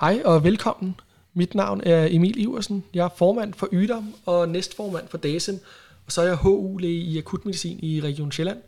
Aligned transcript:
Hej 0.00 0.22
og 0.24 0.44
velkommen. 0.44 0.94
Mit 1.34 1.54
navn 1.54 1.80
er 1.84 2.08
Emil 2.10 2.40
Iversen. 2.40 2.84
Jeg 2.94 3.04
er 3.04 3.08
formand 3.16 3.54
for 3.54 3.68
Ydam 3.72 4.14
og 4.26 4.48
næstformand 4.48 5.08
for 5.08 5.18
DASEM, 5.18 5.58
og 6.06 6.12
så 6.12 6.22
er 6.22 6.26
jeg 6.26 6.36
HU-læge 6.36 7.00
i 7.00 7.18
akutmedicin 7.18 7.78
i 7.82 8.00
Region 8.00 8.32
Sjælland. 8.32 8.58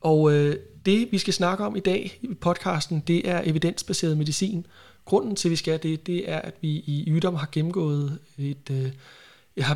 Og 0.00 0.32
øh, 0.32 0.56
det, 0.86 1.08
vi 1.12 1.18
skal 1.18 1.34
snakke 1.34 1.64
om 1.64 1.76
i 1.76 1.80
dag 1.80 2.18
i 2.22 2.34
podcasten, 2.34 3.00
det 3.00 3.28
er 3.28 3.42
evidensbaseret 3.44 4.18
medicin. 4.18 4.66
Grunden 5.04 5.36
til, 5.36 5.48
at 5.48 5.50
vi 5.50 5.56
skal 5.56 5.82
det, 5.82 6.06
det 6.06 6.30
er, 6.30 6.38
at 6.38 6.54
vi 6.60 6.68
i 6.68 7.04
Ydam 7.08 7.34
har 7.34 7.48
gennemgået 7.52 8.18
et, 8.38 8.70
øh, 8.70 8.92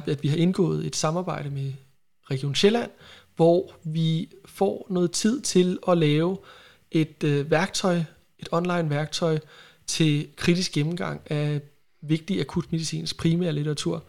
at 0.06 0.22
vi 0.22 0.28
har 0.28 0.36
indgået 0.36 0.86
et 0.86 0.96
samarbejde 0.96 1.50
med 1.50 1.72
Region 2.30 2.54
Sjælland, 2.54 2.90
hvor 3.36 3.72
vi 3.84 4.28
får 4.46 4.86
noget 4.90 5.10
tid 5.10 5.40
til 5.40 5.78
at 5.88 5.98
lave 5.98 6.36
et 6.90 7.24
øh, 7.24 7.50
værktøj, 7.50 7.96
et 8.38 8.48
online 8.52 8.90
værktøj, 8.90 9.38
til 9.86 10.28
kritisk 10.36 10.72
gennemgang 10.72 11.20
af 11.26 11.60
vigtig 12.00 12.40
akutmedicinsk 12.40 13.16
primær 13.16 13.50
litteratur. 13.50 14.02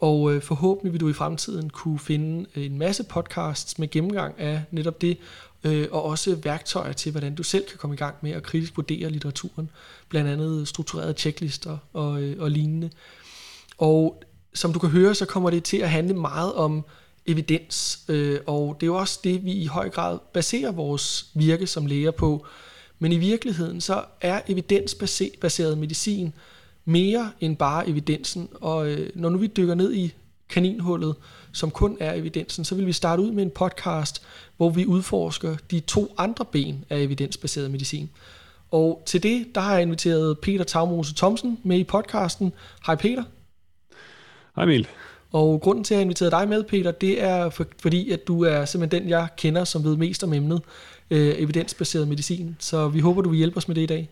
Og 0.00 0.34
øh, 0.34 0.42
forhåbentlig 0.42 0.92
vil 0.92 1.00
du 1.00 1.08
i 1.08 1.12
fremtiden 1.12 1.70
kunne 1.70 1.98
finde 1.98 2.46
øh, 2.56 2.64
en 2.64 2.78
masse 2.78 3.04
podcasts 3.04 3.78
med 3.78 3.90
gennemgang 3.90 4.40
af 4.40 4.62
netop 4.70 5.00
det, 5.00 5.18
øh, 5.64 5.88
og 5.90 6.02
også 6.02 6.34
værktøjer 6.34 6.92
til, 6.92 7.10
hvordan 7.12 7.34
du 7.34 7.42
selv 7.42 7.66
kan 7.66 7.78
komme 7.78 7.94
i 7.94 7.96
gang 7.96 8.14
med 8.20 8.30
at 8.30 8.42
kritisk 8.42 8.76
vurdere 8.76 9.10
litteraturen, 9.10 9.70
blandt 10.08 10.30
andet 10.30 10.68
strukturerede 10.68 11.12
checklister 11.12 11.78
og, 11.92 12.22
øh, 12.22 12.42
og 12.42 12.50
lignende. 12.50 12.90
Og 13.78 14.22
som 14.54 14.72
du 14.72 14.78
kan 14.78 14.88
høre, 14.88 15.14
så 15.14 15.26
kommer 15.26 15.50
det 15.50 15.64
til 15.64 15.76
at 15.76 15.90
handle 15.90 16.14
meget 16.14 16.52
om 16.52 16.84
evidens, 17.26 18.00
øh, 18.08 18.40
og 18.46 18.76
det 18.80 18.82
er 18.82 18.86
jo 18.86 18.96
også 18.96 19.20
det, 19.24 19.44
vi 19.44 19.52
i 19.52 19.66
høj 19.66 19.90
grad 19.90 20.18
baserer 20.32 20.72
vores 20.72 21.26
virke 21.34 21.66
som 21.66 21.86
læger 21.86 22.10
på, 22.10 22.46
men 23.02 23.12
i 23.12 23.18
virkeligheden 23.18 23.80
så 23.80 24.04
er 24.20 24.40
evidensbaseret 24.48 25.78
medicin 25.78 26.32
mere 26.84 27.30
end 27.40 27.56
bare 27.56 27.88
evidensen. 27.88 28.48
Og 28.54 28.88
øh, 28.88 29.10
når 29.14 29.28
nu 29.28 29.38
vi 29.38 29.46
dykker 29.46 29.74
ned 29.74 29.92
i 29.92 30.14
kaninhullet, 30.48 31.14
som 31.52 31.70
kun 31.70 31.96
er 32.00 32.14
evidensen, 32.14 32.64
så 32.64 32.74
vil 32.74 32.86
vi 32.86 32.92
starte 32.92 33.22
ud 33.22 33.30
med 33.30 33.42
en 33.42 33.50
podcast, 33.50 34.22
hvor 34.56 34.70
vi 34.70 34.86
udforsker 34.86 35.56
de 35.70 35.80
to 35.80 36.14
andre 36.18 36.44
ben 36.44 36.84
af 36.90 36.98
evidensbaseret 36.98 37.70
medicin. 37.70 38.10
Og 38.70 39.02
til 39.06 39.22
det, 39.22 39.46
der 39.54 39.60
har 39.60 39.72
jeg 39.72 39.82
inviteret 39.82 40.38
Peter 40.38 40.64
Tagmose 40.64 41.14
Thomsen 41.14 41.58
med 41.62 41.78
i 41.78 41.84
podcasten. 41.84 42.52
Hej 42.86 42.94
Peter. 42.94 43.24
Hej 44.56 44.64
Emil. 44.64 44.88
Og 45.32 45.60
grunden 45.60 45.84
til, 45.84 45.94
at 45.94 45.96
jeg 45.96 46.00
har 46.00 46.04
inviteret 46.04 46.32
dig 46.32 46.48
med, 46.48 46.64
Peter, 46.64 46.90
det 46.90 47.22
er 47.22 47.50
for, 47.50 47.66
fordi, 47.78 48.10
at 48.10 48.26
du 48.28 48.44
er 48.44 48.64
simpelthen 48.64 49.02
den, 49.02 49.10
jeg 49.10 49.28
kender, 49.36 49.64
som 49.64 49.84
ved 49.84 49.96
mest 49.96 50.24
om 50.24 50.32
emnet 50.32 50.62
øh, 51.10 51.34
evidensbaseret 51.38 52.08
medicin. 52.08 52.56
Så 52.58 52.88
vi 52.88 53.00
håber, 53.00 53.22
du 53.22 53.28
vil 53.28 53.38
hjælpe 53.38 53.56
os 53.56 53.68
med 53.68 53.74
det 53.74 53.82
i 53.82 53.86
dag. 53.86 54.10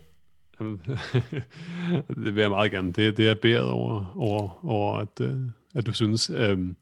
det 2.25 2.35
vil 2.35 2.41
jeg 2.41 2.49
meget 2.49 2.71
gerne. 2.71 2.91
Det, 2.93 3.17
det 3.17 3.29
er 3.29 3.33
bæret 3.33 3.69
over, 3.69 4.13
over, 4.17 4.65
over 4.65 4.97
at, 4.97 5.21
øh, 5.21 5.37
at 5.75 5.85
du 5.85 5.93
synes. 5.93 6.29
Øhm, 6.29 6.75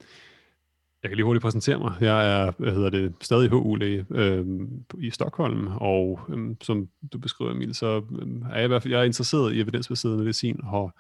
jeg 1.04 1.10
kan 1.10 1.16
lige 1.16 1.26
hurtigt 1.26 1.42
præsentere 1.42 1.80
mig. 1.80 1.94
Jeg 2.02 2.42
er 2.42 2.52
hvad 2.58 2.72
hedder 2.72 2.90
det, 2.90 3.14
stadig 3.22 3.50
HU-læge 3.50 4.06
øhm, 4.12 4.86
i 5.00 5.10
Stockholm, 5.12 5.68
og 5.68 6.20
øhm, 6.30 6.58
som 6.62 6.88
du 7.14 7.18
beskriver, 7.18 7.52
Emil, 7.52 7.76
så 7.76 8.02
øhm, 8.22 8.42
er 8.42 8.56
jeg 8.56 8.64
i 8.64 8.68
hvert 8.68 8.84
fald 8.84 8.94
jeg 8.94 9.02
er 9.02 9.06
interesseret 9.06 9.54
i 9.54 9.62
evidensbaseret 9.62 10.18
medicin, 10.18 10.60
og 10.64 10.94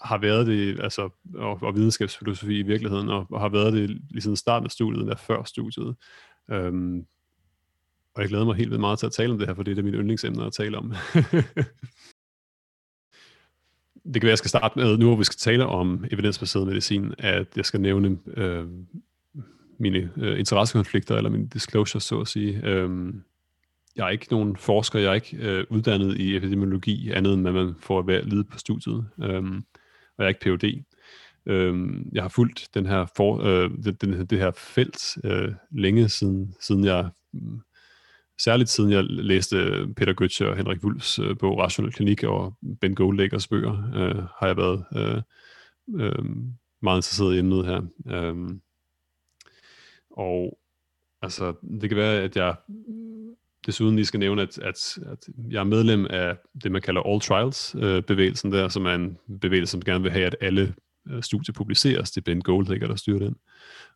har 0.00 0.18
været 0.18 0.46
det, 0.46 0.80
altså, 0.80 1.10
og, 1.34 1.58
og 1.62 1.74
videnskabsfilosofi 1.74 2.58
i 2.58 2.62
virkeligheden, 2.62 3.08
og, 3.08 3.26
og 3.30 3.40
har 3.40 3.48
været 3.48 3.72
det 3.72 3.90
lige 4.10 4.22
siden 4.22 4.36
starten 4.36 4.66
af 4.66 4.70
studiet, 4.70 5.00
eller 5.00 5.16
før 5.16 5.42
studiet. 5.42 5.96
Øhm, 6.50 7.06
og 8.14 8.22
jeg 8.22 8.28
glæder 8.28 8.44
mig 8.44 8.54
helt 8.54 8.70
vildt 8.70 8.80
meget 8.80 8.98
til 8.98 9.06
at 9.06 9.12
tale 9.12 9.32
om 9.32 9.38
det 9.38 9.48
her, 9.48 9.54
for 9.54 9.62
det 9.62 9.78
er 9.78 9.82
mit 9.82 9.94
yndlingsemne 9.94 10.44
at 10.44 10.52
tale 10.52 10.78
om. 10.78 10.90
det 14.04 14.14
kan 14.14 14.22
være, 14.22 14.28
at 14.28 14.30
jeg 14.30 14.38
skal 14.38 14.48
starte 14.48 14.78
med, 14.78 14.98
nu 14.98 15.06
hvor 15.06 15.16
vi 15.16 15.24
skal 15.24 15.38
tale 15.38 15.66
om 15.66 16.04
evidensbaseret 16.10 16.66
medicin, 16.66 17.14
at 17.18 17.46
jeg 17.56 17.64
skal 17.64 17.80
nævne 17.80 18.18
øh, 18.36 18.66
mine 19.78 20.10
øh, 20.16 20.38
interessekonflikter, 20.38 21.16
eller 21.16 21.30
mine 21.30 21.46
disclosures, 21.46 22.04
så 22.04 22.20
at 22.20 22.28
sige. 22.28 22.60
Øh, 22.64 23.14
jeg 23.96 24.06
er 24.06 24.10
ikke 24.10 24.26
nogen 24.30 24.56
forsker, 24.56 24.98
jeg 24.98 25.10
er 25.10 25.14
ikke 25.14 25.36
øh, 25.36 25.64
uddannet 25.70 26.16
i 26.16 26.36
epidemiologi, 26.36 27.10
andet 27.10 27.34
end 27.34 27.48
at 27.48 27.54
man 27.54 27.74
får 27.78 27.98
at 27.98 28.06
være 28.06 28.24
lide 28.24 28.44
på 28.44 28.58
studiet, 28.58 29.06
øh, 29.22 29.42
og 30.18 30.24
jeg 30.24 30.24
er 30.24 30.28
ikke 30.28 30.40
Ph.D. 30.40 30.84
Øh, 31.46 31.90
jeg 32.12 32.22
har 32.22 32.28
fulgt 32.28 32.68
den 32.74 32.86
her 32.86 33.06
for, 33.16 33.42
øh, 33.42 33.70
det, 33.84 34.00
den, 34.00 34.26
det 34.26 34.38
her 34.38 34.50
felt 34.50 35.18
øh, 35.24 35.52
længe 35.70 36.08
siden, 36.08 36.54
siden 36.60 36.84
jeg 36.84 37.10
særligt 38.44 38.70
siden 38.70 38.90
jeg 38.90 39.04
læste 39.04 39.56
Peter 39.96 40.14
Götze 40.22 40.50
og 40.50 40.56
Henrik 40.56 40.84
Wulfs 40.84 41.18
øh, 41.18 41.38
bog 41.38 41.58
Rational 41.58 41.92
Klinik 41.92 42.22
og 42.24 42.56
Ben 42.80 42.94
Goldlæggers 42.94 43.48
bøger, 43.48 43.72
øh, 43.94 44.24
har 44.38 44.46
jeg 44.46 44.56
været 44.56 44.84
øh, 44.96 45.22
øh, 46.00 46.24
meget 46.82 46.98
interesseret 46.98 47.34
i 47.34 47.38
emnet 47.38 47.66
her. 47.66 47.82
Øh, 48.08 48.34
og 50.10 50.58
altså, 51.22 51.54
det 51.80 51.90
kan 51.90 51.96
være, 51.96 52.22
at 52.22 52.36
jeg 52.36 52.54
desuden 53.66 53.96
lige 53.96 54.06
skal 54.06 54.20
nævne, 54.20 54.42
at, 54.42 54.58
at, 54.58 54.98
at 55.06 55.28
jeg 55.50 55.60
er 55.60 55.64
medlem 55.64 56.06
af 56.10 56.36
det, 56.62 56.72
man 56.72 56.82
kalder 56.82 57.00
All 57.00 57.20
Trials-bevægelsen 57.20 58.54
øh, 58.54 58.58
der, 58.58 58.68
som 58.68 58.86
er 58.86 58.94
en 58.94 59.18
bevægelse, 59.40 59.70
som 59.70 59.80
gerne 59.80 60.02
vil 60.02 60.12
have, 60.12 60.26
at 60.26 60.36
alle 60.40 60.74
øh, 61.10 61.22
studier 61.22 61.52
publiceres. 61.52 62.10
Det 62.10 62.20
er 62.20 62.24
Ben 62.24 62.40
Goldacre, 62.40 62.88
der 62.88 62.96
styrer 62.96 63.18
den. 63.18 63.36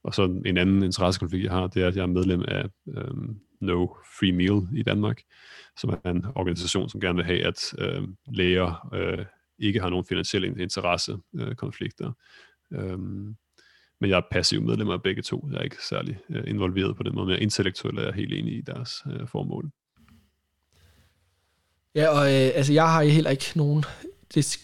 Og 0.03 0.15
så 0.15 0.43
en 0.47 0.57
anden 0.57 0.83
interessekonflikt, 0.83 1.45
jeg 1.45 1.53
har, 1.53 1.67
det 1.67 1.83
er, 1.83 1.89
at 1.89 1.97
jeg 1.97 2.03
er 2.03 2.07
medlem 2.07 2.45
af 2.49 2.65
øh, 2.89 3.15
No 3.65 3.87
Free 4.19 4.33
Meal 4.33 4.79
i 4.79 4.83
Danmark, 4.83 5.23
som 5.77 5.91
er 5.91 6.11
en 6.11 6.25
organisation, 6.35 6.89
som 6.89 7.01
gerne 7.01 7.17
vil 7.17 7.25
have, 7.25 7.47
at 7.47 7.75
øh, 7.79 8.03
læger 8.27 8.89
øh, 8.95 9.25
ikke 9.59 9.81
har 9.81 9.91
nogen 9.91 10.05
finansielle 10.05 10.63
interessekonflikter. 10.63 12.13
Øh, 12.73 12.91
øhm, 12.93 13.37
men 14.01 14.11
jeg 14.11 14.17
er 14.17 14.23
passiv 14.31 14.63
medlem 14.63 14.91
af 14.91 15.03
begge 15.03 15.23
to. 15.23 15.49
Jeg 15.51 15.59
er 15.59 15.63
ikke 15.63 15.77
særlig 15.89 16.19
øh, 16.31 16.45
involveret 16.47 16.97
på 16.97 17.03
den 17.03 17.15
måde, 17.15 17.27
men 17.27 17.39
intellektuelt 17.39 17.99
er 17.99 18.05
jeg 18.05 18.15
helt 18.15 18.33
enig 18.33 18.57
i 18.57 18.61
deres 18.61 19.03
øh, 19.13 19.29
formål. 19.29 19.71
Ja, 21.95 22.09
og 22.09 22.27
øh, 22.27 22.51
altså, 22.55 22.73
jeg 22.73 22.93
har 22.93 23.03
heller 23.03 23.31
ikke 23.31 23.53
nogen 23.55 23.85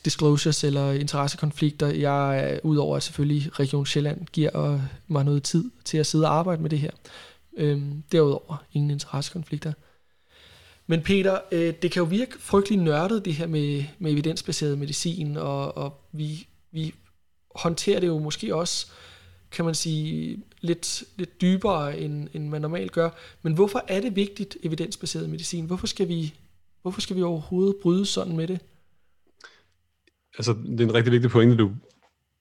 disclosures 0.04 0.64
eller 0.64 0.92
interessekonflikter. 0.92 1.86
Jeg, 1.86 2.50
øh, 2.52 2.70
udover 2.70 2.96
at 2.96 3.02
selvfølgelig 3.02 3.60
Region 3.60 3.86
Sjælland 3.86 4.26
giver 4.26 4.72
øh, 4.72 4.80
mig 5.08 5.24
noget 5.24 5.42
tid 5.42 5.70
til 5.84 5.98
at 5.98 6.06
sidde 6.06 6.26
og 6.26 6.34
arbejde 6.34 6.62
med 6.62 6.70
det 6.70 6.78
her. 6.78 6.90
Øhm, 7.56 8.02
derudover 8.12 8.64
ingen 8.72 8.90
interessekonflikter. 8.90 9.72
Men 10.86 11.02
Peter, 11.02 11.38
øh, 11.52 11.74
det 11.82 11.90
kan 11.90 12.00
jo 12.00 12.04
virke 12.04 12.38
frygtelig 12.38 12.78
nørdet, 12.78 13.24
det 13.24 13.34
her 13.34 13.46
med, 13.46 13.84
med 13.98 14.12
evidensbaseret 14.12 14.78
medicin, 14.78 15.36
og, 15.36 15.76
og 15.76 16.00
vi, 16.12 16.46
vi 16.72 16.94
håndterer 17.54 18.00
det 18.00 18.06
jo 18.06 18.18
måske 18.18 18.54
også, 18.54 18.86
kan 19.50 19.64
man 19.64 19.74
sige, 19.74 20.42
lidt, 20.60 21.04
lidt 21.16 21.40
dybere, 21.40 21.98
end, 21.98 22.28
end 22.34 22.48
man 22.48 22.60
normalt 22.60 22.92
gør. 22.92 23.10
Men 23.42 23.52
hvorfor 23.52 23.84
er 23.88 24.00
det 24.00 24.16
vigtigt, 24.16 24.56
evidensbaseret 24.62 25.30
medicin? 25.30 25.66
Hvorfor 25.66 25.86
skal 25.86 26.08
vi, 26.08 26.34
hvorfor 26.82 27.00
skal 27.00 27.16
vi 27.16 27.22
overhovedet 27.22 27.76
bryde 27.82 28.06
sådan 28.06 28.36
med 28.36 28.48
det? 28.48 28.60
Altså, 30.38 30.52
det 30.52 30.80
er 30.80 30.84
en 30.84 30.94
rigtig 30.94 31.12
vigtig 31.12 31.30
pointe, 31.30 31.56
du 31.56 31.70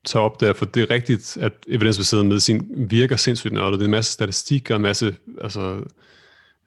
tager 0.04 0.24
op 0.24 0.40
der, 0.40 0.52
for 0.52 0.64
det 0.64 0.82
er 0.82 0.90
rigtigt, 0.90 1.36
at 1.40 1.52
evidensbaseret 1.66 2.26
medicin 2.26 2.90
virker 2.90 3.16
sindssygt 3.16 3.54
nørdet. 3.54 3.78
Det 3.78 3.84
er 3.84 3.88
en 3.88 3.90
masse 3.90 4.12
statistik 4.12 4.70
og 4.70 4.76
en 4.76 4.82
masse 4.82 5.16
altså, 5.40 5.84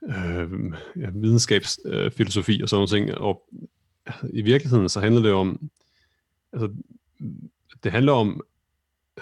øh, 0.07 0.49
ja, 0.95 1.09
videnskabsfilosofi 1.13 2.55
øh, 2.55 2.63
og 2.63 2.69
sådan 2.69 2.77
noget 2.77 2.89
ting. 2.89 3.17
Og 3.17 3.43
i 4.29 4.41
virkeligheden 4.41 4.89
så 4.89 4.99
handler 4.99 5.21
det 5.21 5.31
om, 5.31 5.69
altså, 6.53 6.69
det 7.83 7.91
handler 7.91 8.13
om, 8.13 8.41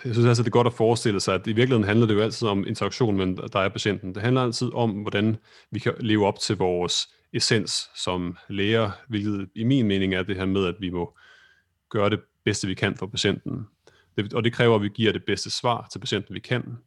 jeg 0.05 0.13
synes 0.13 0.27
altså, 0.27 0.43
det 0.43 0.49
er 0.49 0.51
godt 0.51 0.67
at 0.67 0.73
forestille 0.73 1.19
sig, 1.19 1.35
at 1.35 1.47
i 1.47 1.53
virkeligheden 1.53 1.87
handler 1.87 2.07
det 2.07 2.13
jo 2.13 2.21
altid 2.21 2.47
om 2.47 2.67
interaktion 2.67 3.17
mellem 3.17 3.35
dig 3.35 3.65
og 3.65 3.71
patienten. 3.71 4.15
Det 4.15 4.23
handler 4.23 4.41
altid 4.41 4.73
om, 4.73 4.91
hvordan 4.91 5.37
vi 5.71 5.79
kan 5.79 5.93
leve 5.99 6.25
op 6.25 6.39
til 6.39 6.57
vores 6.57 7.07
essens 7.33 7.89
som 7.95 8.37
læger, 8.49 8.91
hvilket 9.07 9.49
i 9.55 9.63
min 9.63 9.87
mening 9.87 10.13
er 10.13 10.23
det 10.23 10.35
her 10.35 10.45
med, 10.45 10.65
at 10.65 10.75
vi 10.79 10.89
må 10.89 11.17
gøre 11.89 12.09
det 12.09 12.19
bedste, 12.45 12.67
vi 12.67 12.73
kan 12.73 12.97
for 12.97 13.05
patienten. 13.05 13.67
Det, 14.23 14.33
og 14.33 14.43
det 14.43 14.53
kræver, 14.53 14.75
at 14.75 14.81
vi 14.81 14.89
giver 14.93 15.11
det 15.11 15.25
bedste 15.25 15.49
svar 15.49 15.87
til 15.91 15.99
patienten, 15.99 16.35
vi 16.35 16.39
kan. 16.39 16.77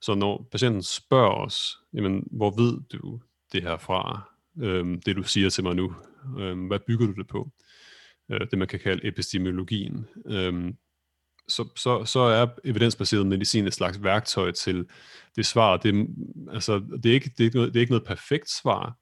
Så 0.00 0.14
når 0.14 0.48
patienten 0.52 0.82
spørger 0.82 1.34
os, 1.34 1.78
jamen, 1.94 2.28
hvor 2.30 2.50
ved 2.50 2.80
du 2.92 3.20
det 3.52 3.62
her 3.62 3.76
fra, 3.76 4.32
øhm, 4.60 5.00
det 5.02 5.16
du 5.16 5.22
siger 5.22 5.50
til 5.50 5.64
mig 5.64 5.74
nu, 5.74 5.94
øhm, 6.38 6.66
hvad 6.66 6.78
bygger 6.86 7.06
du 7.06 7.12
det 7.12 7.28
på? 7.28 7.50
Øh, 8.30 8.40
det 8.50 8.58
man 8.58 8.68
kan 8.68 8.80
kalde 8.80 9.08
epistemologien. 9.08 10.06
Øhm, 10.26 10.76
så, 11.48 11.68
så, 11.76 12.04
så 12.04 12.20
er 12.20 12.46
evidensbaseret 12.64 13.26
medicin 13.26 13.66
et 13.66 13.74
slags 13.74 14.02
værktøj 14.02 14.50
til 14.50 14.88
det 15.36 15.46
svar. 15.46 15.76
Det, 15.76 16.06
altså, 16.50 16.78
det, 17.02 17.06
er 17.06 17.14
ikke, 17.14 17.30
det, 17.30 17.40
er 17.40 17.44
ikke 17.44 17.56
noget, 17.56 17.74
det 17.74 17.78
er 17.78 17.82
ikke 17.82 17.92
noget 17.92 18.06
perfekt 18.06 18.50
svar, 18.50 18.98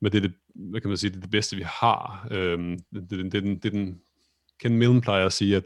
men 0.00 0.12
det 0.12 0.18
er 0.18 0.22
det, 0.22 0.34
hvad 0.54 0.80
kan 0.80 0.88
man 0.88 0.96
sige, 0.96 1.10
det, 1.10 1.16
er 1.16 1.20
det 1.20 1.30
bedste, 1.30 1.56
vi 1.56 1.62
har. 1.66 2.28
Øhm, 2.30 2.78
det, 2.94 3.10
det, 3.10 3.18
det, 3.18 3.32
det, 3.32 3.62
det, 3.62 3.72
den, 3.72 4.00
Ken 4.60 4.78
Millen 4.78 5.00
plejer 5.00 5.26
at 5.26 5.32
sige, 5.32 5.56
at 5.56 5.64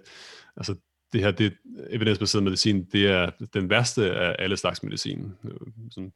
altså, 0.57 0.75
det 1.13 1.21
her, 1.21 1.31
det 1.31 1.53
evidensbaseret 1.91 2.45
medicin, 2.45 2.85
det 2.85 3.07
er 3.07 3.31
den 3.55 3.71
værste 3.71 4.11
af 4.11 4.37
alle 4.39 4.57
slags 4.57 4.83
medicin, 4.83 5.33
øh, 5.45 5.91
sådan, 5.91 6.13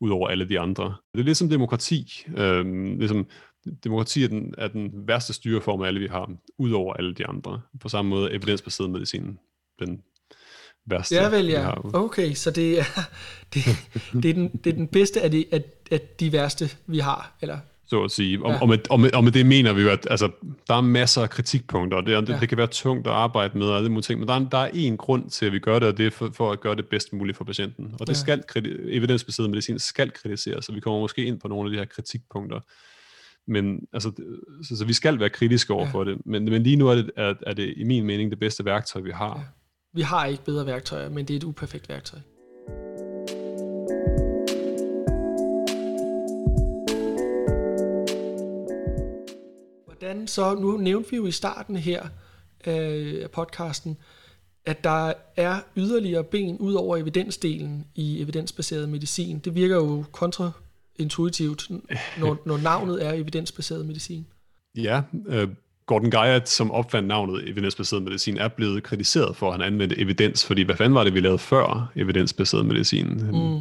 ud 0.00 0.10
over 0.10 0.28
alle 0.28 0.48
de 0.48 0.60
andre. 0.60 0.94
Det 1.14 1.20
er 1.20 1.24
ligesom 1.24 1.48
demokrati. 1.48 2.24
Øhm, 2.36 2.98
ligesom, 2.98 3.26
demokrati 3.84 4.24
er 4.24 4.28
den, 4.28 4.54
er 4.58 4.68
den 4.68 5.08
værste 5.08 5.32
styreform 5.32 5.82
af 5.82 5.86
alle, 5.86 6.00
vi 6.00 6.06
har, 6.06 6.30
udover 6.58 6.94
alle 6.94 7.14
de 7.14 7.26
andre. 7.26 7.60
På 7.80 7.88
samme 7.88 8.08
måde 8.08 8.32
evidensbaseret 8.32 8.90
medicin, 8.90 9.38
den 9.78 10.02
værste. 10.86 11.14
Ja, 11.14 11.28
vel 11.28 11.46
ja. 11.46 11.94
Okay, 11.94 12.34
så 12.34 12.50
det 12.50 12.78
er, 12.78 12.84
det, 13.54 13.64
det, 14.22 14.30
er 14.30 14.34
den, 14.34 14.48
det 14.64 14.70
er 14.70 14.76
den 14.76 14.88
bedste 14.88 15.22
af 15.22 15.30
de, 15.30 15.44
af, 15.52 15.64
af 15.90 16.00
de 16.00 16.32
værste, 16.32 16.70
vi 16.86 16.98
har, 16.98 17.36
eller 17.42 17.58
så 17.88 18.04
at 18.04 18.10
sige. 18.10 18.44
Og, 18.44 18.52
ja. 18.52 18.60
og, 18.60 18.68
med, 18.68 18.78
og, 18.90 19.00
med, 19.00 19.14
og 19.14 19.24
med 19.24 19.32
det 19.32 19.46
mener 19.46 19.72
vi 19.72 19.82
jo, 19.82 19.90
at 19.90 20.06
altså, 20.10 20.30
der 20.68 20.74
er 20.74 20.80
masser 20.80 21.22
af 21.22 21.30
kritikpunkter, 21.30 21.96
og 21.96 22.06
det, 22.06 22.26
det, 22.26 22.32
ja. 22.32 22.40
det 22.40 22.48
kan 22.48 22.58
være 22.58 22.66
tungt 22.66 23.06
at 23.06 23.12
arbejde 23.12 23.58
med, 23.58 23.66
og 23.66 23.82
det 23.82 24.04
ting, 24.04 24.18
men 24.20 24.28
der 24.28 24.34
er, 24.34 24.48
der 24.48 24.58
er 24.58 24.70
én 24.70 24.96
grund 24.96 25.30
til, 25.30 25.46
at 25.46 25.52
vi 25.52 25.58
gør 25.58 25.78
det, 25.78 25.88
og 25.88 25.98
det 25.98 26.06
er 26.06 26.10
for, 26.10 26.30
for 26.34 26.52
at 26.52 26.60
gøre 26.60 26.76
det 26.76 26.86
bedst 26.86 27.12
muligt 27.12 27.36
for 27.36 27.44
patienten. 27.44 27.94
Og 28.00 28.06
det 28.06 28.28
ja. 28.28 28.40
skal, 28.40 28.42
evidensbaseret 28.88 29.50
medicin 29.50 29.78
skal 29.78 30.10
kritiseres, 30.10 30.68
og 30.68 30.74
vi 30.74 30.80
kommer 30.80 31.00
måske 31.00 31.24
ind 31.24 31.40
på 31.40 31.48
nogle 31.48 31.68
af 31.68 31.72
de 31.72 31.78
her 31.78 31.84
kritikpunkter. 31.84 32.60
Men 33.50 33.80
altså, 33.92 34.12
så, 34.68 34.76
så 34.76 34.84
vi 34.84 34.92
skal 34.92 35.20
være 35.20 35.30
kritiske 35.30 35.72
over 35.72 35.86
ja. 35.86 35.92
for 35.92 36.04
det, 36.04 36.18
men, 36.26 36.44
men 36.44 36.62
lige 36.62 36.76
nu 36.76 36.88
er 36.88 36.94
det, 36.94 37.10
er, 37.16 37.34
er 37.46 37.52
det 37.52 37.74
i 37.76 37.84
min 37.84 38.04
mening 38.04 38.30
det 38.30 38.38
bedste 38.38 38.64
værktøj, 38.64 39.02
vi 39.02 39.10
har. 39.10 39.38
Ja. 39.38 39.44
Vi 39.94 40.02
har 40.02 40.26
ikke 40.26 40.44
bedre 40.44 40.66
værktøjer, 40.66 41.08
men 41.08 41.28
det 41.28 41.34
er 41.34 41.38
et 41.38 41.44
uperfekt 41.44 41.88
værktøj. 41.88 42.20
Så, 50.28 50.54
nu 50.54 50.76
nævnte 50.76 51.10
vi 51.10 51.16
jo 51.16 51.26
i 51.26 51.30
starten 51.30 51.76
her 51.76 52.02
af 52.64 53.30
podcasten, 53.32 53.96
at 54.66 54.84
der 54.84 55.12
er 55.36 55.60
yderligere 55.76 56.24
ben 56.24 56.58
ud 56.58 56.74
over 56.74 56.96
evidensdelen 56.96 57.86
i 57.94 58.22
evidensbaseret 58.22 58.88
medicin. 58.88 59.38
Det 59.38 59.54
virker 59.54 59.76
jo 59.76 60.04
kontraintuitivt, 60.12 61.70
når, 62.18 62.38
når 62.48 62.58
navnet 62.58 63.06
er 63.06 63.12
evidensbaseret 63.12 63.86
medicin. 63.86 64.26
Ja, 64.76 65.02
øh, 65.28 65.48
Gordon 65.86 66.10
Guyot, 66.10 66.48
som 66.48 66.70
opfandt 66.70 67.08
navnet 67.08 67.48
evidensbaseret 67.48 68.02
medicin, 68.02 68.36
er 68.36 68.48
blevet 68.48 68.82
kritiseret 68.82 69.36
for, 69.36 69.46
at 69.46 69.52
han 69.52 69.72
anvendte 69.72 69.98
evidens, 69.98 70.44
fordi 70.44 70.62
hvad 70.62 70.76
fanden 70.76 70.94
var 70.94 71.04
det, 71.04 71.14
vi 71.14 71.20
lavede 71.20 71.38
før 71.38 71.92
evidensbaseret 71.96 72.66
medicin? 72.66 73.06
Mm. 73.06 73.60